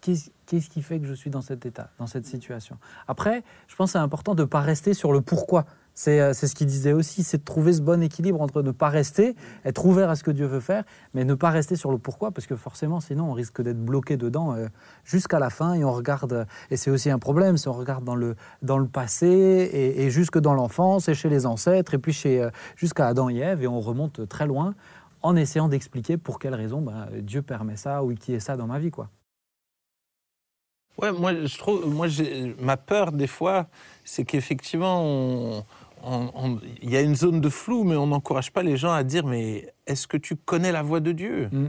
qu'est-ce 0.00 0.70
qui 0.70 0.82
fait 0.82 0.98
que 0.98 1.06
je 1.06 1.14
suis 1.14 1.30
dans 1.30 1.42
cet 1.42 1.66
état 1.66 1.90
dans 1.98 2.06
cette 2.06 2.26
situation? 2.26 2.76
Après 3.08 3.42
je 3.68 3.76
pense 3.76 3.90
que 3.90 3.92
c'est 3.92 3.98
important 3.98 4.34
de 4.34 4.44
pas 4.44 4.60
rester 4.60 4.94
sur 4.94 5.12
le 5.12 5.20
pourquoi 5.20 5.66
c'est 5.94 6.20
euh, 6.20 6.32
c'est 6.32 6.46
ce 6.46 6.54
qu'il 6.54 6.66
disait 6.66 6.92
aussi, 6.92 7.22
c'est 7.22 7.38
de 7.38 7.44
trouver 7.44 7.72
ce 7.72 7.82
bon 7.82 8.02
équilibre 8.02 8.40
entre 8.40 8.62
ne 8.62 8.70
pas 8.70 8.88
rester, 8.88 9.36
être 9.64 9.84
ouvert 9.84 10.08
à 10.08 10.16
ce 10.16 10.24
que 10.24 10.30
Dieu 10.30 10.46
veut 10.46 10.60
faire, 10.60 10.84
mais 11.14 11.24
ne 11.24 11.34
pas 11.34 11.50
rester 11.50 11.76
sur 11.76 11.90
le 11.90 11.98
pourquoi, 11.98 12.30
parce 12.30 12.46
que 12.46 12.56
forcément, 12.56 13.00
sinon, 13.00 13.30
on 13.30 13.32
risque 13.32 13.60
d'être 13.60 13.84
bloqué 13.84 14.16
dedans 14.16 14.54
euh, 14.54 14.68
jusqu'à 15.04 15.38
la 15.38 15.50
fin 15.50 15.74
et 15.74 15.84
on 15.84 15.92
regarde, 15.92 16.32
euh, 16.32 16.44
et 16.70 16.76
c'est 16.76 16.90
aussi 16.90 17.10
un 17.10 17.18
problème, 17.18 17.56
si 17.56 17.68
on 17.68 17.72
regarde 17.72 18.04
dans 18.04 18.14
le, 18.14 18.36
dans 18.62 18.78
le 18.78 18.86
passé 18.86 19.26
et, 19.26 20.10
jusque 20.10 20.38
dans 20.38 20.54
l'enfance 20.54 21.08
et 21.08 21.14
chez 21.14 21.28
les 21.28 21.44
ancêtres 21.44 21.94
et 21.94 21.98
puis 21.98 22.18
jusqu'à 22.76 23.06
Adam 23.06 23.28
et 23.28 23.36
Ève 23.36 23.62
et 23.62 23.66
on 23.66 23.80
remonte 23.80 24.26
très 24.28 24.46
loin 24.46 24.74
en 25.22 25.36
essayant 25.36 25.68
d'expliquer 25.68 26.16
pour 26.16 26.38
quelle 26.38 26.54
raison 26.54 26.80
ben, 26.80 27.08
Dieu 27.20 27.42
permet 27.42 27.76
ça 27.76 28.02
ou 28.02 28.14
qui 28.14 28.32
est 28.32 28.40
ça 28.40 28.56
dans 28.56 28.66
ma 28.66 28.78
vie. 28.78 28.90
quoi. 28.90 29.08
Ouais, 31.00 31.12
moi, 31.12 31.32
je 31.34 31.58
trouve, 31.58 31.86
moi, 31.86 32.06
ma 32.58 32.76
peur 32.76 33.12
des 33.12 33.26
fois, 33.26 33.66
c'est 34.04 34.24
qu'effectivement, 34.24 35.64
il 36.82 36.90
y 36.90 36.96
a 36.96 37.00
une 37.00 37.14
zone 37.14 37.40
de 37.40 37.48
flou, 37.48 37.84
mais 37.84 37.96
on 37.96 38.08
n'encourage 38.08 38.52
pas 38.52 38.62
les 38.62 38.76
gens 38.76 38.92
à 38.92 39.02
dire, 39.02 39.26
mais 39.26 39.72
est-ce 39.86 40.06
que 40.06 40.16
tu 40.16 40.36
connais 40.36 40.72
la 40.72 40.82
voix 40.82 41.00
de 41.00 41.12
Dieu? 41.12 41.48
Mm. 41.52 41.66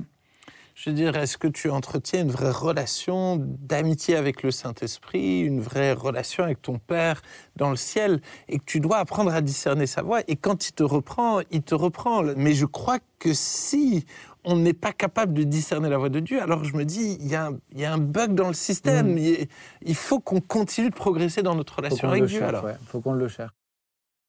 Je 0.76 0.90
veux 0.90 0.96
dire, 0.96 1.16
est-ce 1.16 1.38
que 1.38 1.48
tu 1.48 1.70
entretiens 1.70 2.22
une 2.22 2.32
vraie 2.32 2.52
relation 2.52 3.38
d'amitié 3.40 4.16
avec 4.16 4.42
le 4.42 4.52
Saint-Esprit, 4.52 5.42
une 5.42 5.60
vraie 5.60 5.94
relation 5.94 6.44
avec 6.44 6.62
ton 6.62 6.80
Père 6.80 7.22
dans 7.56 7.70
le 7.70 7.76
ciel, 7.76 8.22
et 8.48 8.58
que 8.58 8.64
tu 8.66 8.80
dois 8.80 8.98
apprendre 8.98 9.34
à 9.34 9.42
discerner 9.42 9.86
sa 9.86 10.02
voix? 10.02 10.22
Et 10.28 10.36
quand 10.36 10.70
il 10.70 10.74
te 10.74 10.84
reprend, 10.84 11.42
il 11.52 11.62
te 11.62 11.76
reprend. 11.76 12.24
Mais 12.36 12.54
je 12.54 12.66
crois 12.66 13.00
que 13.20 13.34
si 13.34 14.06
on 14.44 14.56
n'est 14.56 14.74
pas 14.74 14.92
capable 14.92 15.34
de 15.34 15.44
discerner 15.44 15.90
la 15.90 15.98
voix 15.98 16.10
de 16.10 16.20
Dieu, 16.20 16.42
alors 16.42 16.64
je 16.64 16.76
me 16.76 16.86
dis, 16.86 17.18
il 17.20 17.28
y 17.28 17.36
a 17.36 17.48
un, 17.48 17.58
il 17.74 17.80
y 17.80 17.86
a 17.86 17.94
un 17.94 18.00
bug 18.00 18.34
dans 18.34 18.48
le 18.48 18.54
système. 18.54 19.18
Il, 19.18 19.48
il 19.84 19.96
faut 19.96 20.20
qu'on 20.20 20.42
continue 20.42 20.90
de 20.90 20.96
progresser 20.96 21.44
dans 21.44 21.56
notre 21.56 21.76
relation 21.76 22.10
avec 22.10 22.26
Dieu. 22.26 22.42
ouais. 22.42 22.76
Faut 22.88 23.02
qu'on 23.02 23.14
le 23.14 23.28
cherche. 23.28 23.52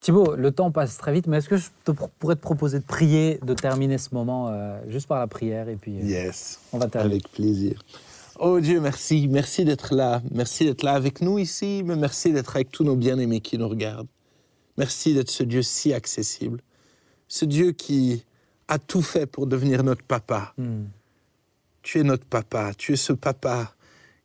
Thibaut, 0.02 0.34
le 0.34 0.50
temps 0.50 0.72
passe 0.72 0.96
très 0.98 1.12
vite, 1.12 1.28
mais 1.28 1.36
est-ce 1.36 1.48
que 1.48 1.56
je 1.56 1.68
te 1.84 1.92
pourrais 1.92 2.34
te 2.34 2.40
proposer 2.40 2.80
de 2.80 2.84
prier, 2.84 3.38
de 3.44 3.54
terminer 3.54 3.98
ce 3.98 4.12
moment 4.12 4.48
euh, 4.48 4.76
juste 4.88 5.06
par 5.06 5.20
la 5.20 5.28
prière 5.28 5.68
et 5.68 5.76
puis 5.76 5.96
euh, 6.00 6.02
Yes. 6.04 6.58
on 6.72 6.78
va 6.78 6.88
terminer. 6.88 7.14
Avec 7.14 7.28
plaisir. 7.30 7.80
Oh 8.40 8.58
Dieu, 8.58 8.80
merci. 8.80 9.28
Merci 9.28 9.64
d'être 9.64 9.94
là. 9.94 10.20
Merci 10.32 10.64
d'être 10.64 10.82
là 10.82 10.94
avec 10.94 11.20
nous 11.20 11.38
ici, 11.38 11.82
mais 11.84 11.94
merci 11.94 12.32
d'être 12.32 12.56
avec 12.56 12.72
tous 12.72 12.82
nos 12.82 12.96
bien-aimés 12.96 13.40
qui 13.40 13.56
nous 13.58 13.68
regardent. 13.68 14.08
Merci 14.76 15.14
d'être 15.14 15.30
ce 15.30 15.44
Dieu 15.44 15.62
si 15.62 15.94
accessible. 15.94 16.60
Ce 17.28 17.44
Dieu 17.44 17.70
qui 17.70 18.24
a 18.66 18.80
tout 18.80 19.02
fait 19.02 19.26
pour 19.26 19.46
devenir 19.46 19.84
notre 19.84 20.02
papa. 20.02 20.52
Hmm. 20.58 20.86
Tu 21.82 22.00
es 22.00 22.02
notre 22.02 22.24
papa. 22.24 22.72
Tu 22.76 22.94
es 22.94 22.96
ce 22.96 23.12
papa 23.12 23.72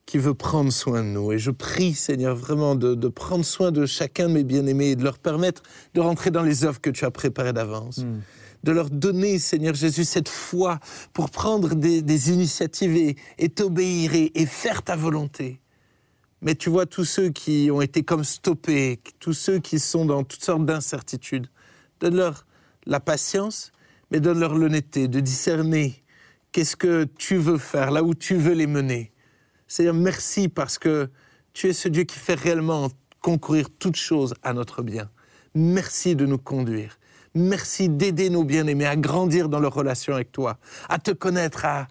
qui 0.07 0.17
veut 0.17 0.33
prendre 0.33 0.71
soin 0.71 1.03
de 1.03 1.09
nous. 1.09 1.33
Et 1.33 1.37
je 1.37 1.51
prie, 1.51 1.93
Seigneur, 1.93 2.35
vraiment 2.35 2.73
de, 2.75 2.95
de 2.95 3.07
prendre 3.09 3.45
soin 3.45 3.71
de 3.71 3.85
chacun 3.85 4.29
de 4.29 4.33
mes 4.33 4.43
bien-aimés 4.45 4.91
et 4.91 4.95
de 4.95 5.03
leur 5.03 5.19
permettre 5.19 5.61
de 5.93 6.01
rentrer 6.01 6.31
dans 6.31 6.41
les 6.41 6.63
œuvres 6.63 6.81
que 6.81 6.89
tu 6.89 7.05
as 7.05 7.11
préparées 7.11 7.53
d'avance 7.53 7.99
Hmm. 7.99 8.21
de 8.63 8.71
leur 8.71 8.89
donner, 8.89 9.37
Seigneur 9.37 9.75
Jésus, 9.75 10.05
cette 10.05 10.29
foi 10.29 10.79
pour 11.13 11.29
prendre 11.29 11.75
des, 11.75 12.01
des 12.01 12.31
initiatives 12.31 12.95
et, 12.95 13.15
et 13.37 13.49
t'obéir 13.49 14.15
et, 14.15 14.31
et 14.33 14.45
faire 14.45 14.81
ta 14.81 14.95
volonté. 14.95 15.59
Mais 16.41 16.55
tu 16.55 16.69
vois 16.69 16.85
tous 16.85 17.05
ceux 17.05 17.29
qui 17.29 17.69
ont 17.71 17.81
été 17.81 18.03
comme 18.03 18.23
stoppés, 18.23 18.99
tous 19.19 19.33
ceux 19.33 19.59
qui 19.59 19.77
sont 19.79 20.05
dans 20.05 20.23
toutes 20.23 20.43
sortes 20.43 20.65
d'incertitudes, 20.65 21.47
donne-leur 21.99 22.45
la 22.85 22.99
patience, 22.99 23.71
mais 24.11 24.19
donne-leur 24.19 24.55
l'honnêteté 24.55 25.07
de 25.07 25.19
discerner 25.19 26.03
qu'est-ce 26.51 26.75
que 26.77 27.03
tu 27.17 27.35
veux 27.35 27.57
faire, 27.57 27.91
là 27.91 28.03
où 28.03 28.13
tu 28.13 28.35
veux 28.35 28.53
les 28.53 28.67
mener. 28.67 29.11
Seigneur, 29.67 29.93
merci 29.93 30.47
parce 30.47 30.77
que 30.77 31.09
tu 31.53 31.67
es 31.67 31.73
ce 31.73 31.89
Dieu 31.89 32.03
qui 32.03 32.17
fait 32.17 32.35
réellement 32.35 32.89
concourir 33.21 33.67
toutes 33.79 33.95
choses 33.95 34.33
à 34.43 34.53
notre 34.53 34.81
bien. 34.81 35.09
Merci 35.55 36.15
de 36.15 36.25
nous 36.25 36.37
conduire. 36.37 36.97
Merci 37.33 37.89
d'aider 37.89 38.29
nos 38.29 38.43
bien-aimés 38.43 38.85
à 38.85 38.95
grandir 38.95 39.49
dans 39.49 39.59
leur 39.59 39.73
relation 39.73 40.13
avec 40.13 40.31
toi, 40.31 40.57
à 40.89 40.97
te 40.97 41.11
connaître, 41.11 41.65
à 41.65 41.87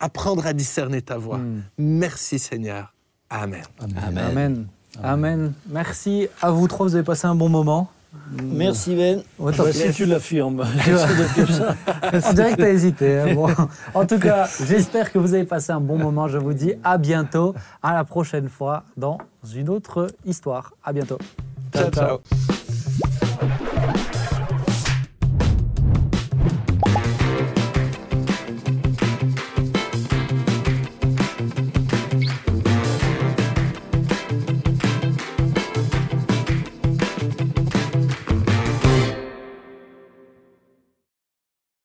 apprendre 0.00 0.46
à 0.46 0.52
discerner 0.52 1.02
ta 1.02 1.18
voix. 1.18 1.38
Mm. 1.38 1.62
Merci 1.78 2.38
Seigneur. 2.38 2.94
Amen. 3.28 3.64
Amen. 3.80 4.18
Amen. 4.18 4.66
Amen. 5.02 5.52
Merci 5.68 6.28
à 6.40 6.50
vous 6.50 6.68
trois, 6.68 6.86
vous 6.86 6.94
avez 6.94 7.04
passé 7.04 7.26
un 7.26 7.34
bon 7.34 7.48
moment. 7.48 7.90
Merci 8.42 8.94
Ben. 8.96 9.22
Ouais, 9.38 9.52
Bah, 9.56 9.72
si 9.72 9.90
tu 9.92 10.06
l'affirmes. 10.06 10.60
On 12.24 12.32
dirait 12.32 12.50
que 12.52 12.56
tu 12.56 12.62
as 12.64 12.70
hésité. 12.70 13.18
hein. 13.20 13.34
Bon. 13.34 13.48
En 13.94 14.06
tout 14.06 14.18
cas, 14.18 14.48
j'espère 14.66 15.12
que 15.12 15.18
vous 15.18 15.34
avez 15.34 15.44
passé 15.44 15.72
un 15.72 15.80
bon 15.80 15.98
moment. 15.98 16.26
Je 16.28 16.38
vous 16.38 16.54
dis 16.54 16.72
à 16.82 16.98
bientôt, 16.98 17.54
à 17.82 17.92
la 17.94 18.04
prochaine 18.04 18.48
fois 18.48 18.84
dans 18.96 19.18
une 19.54 19.68
autre 19.68 20.08
histoire. 20.24 20.72
À 20.84 20.92
bientôt. 20.92 21.18
ciao. 21.74 21.90
ciao. 21.90 22.18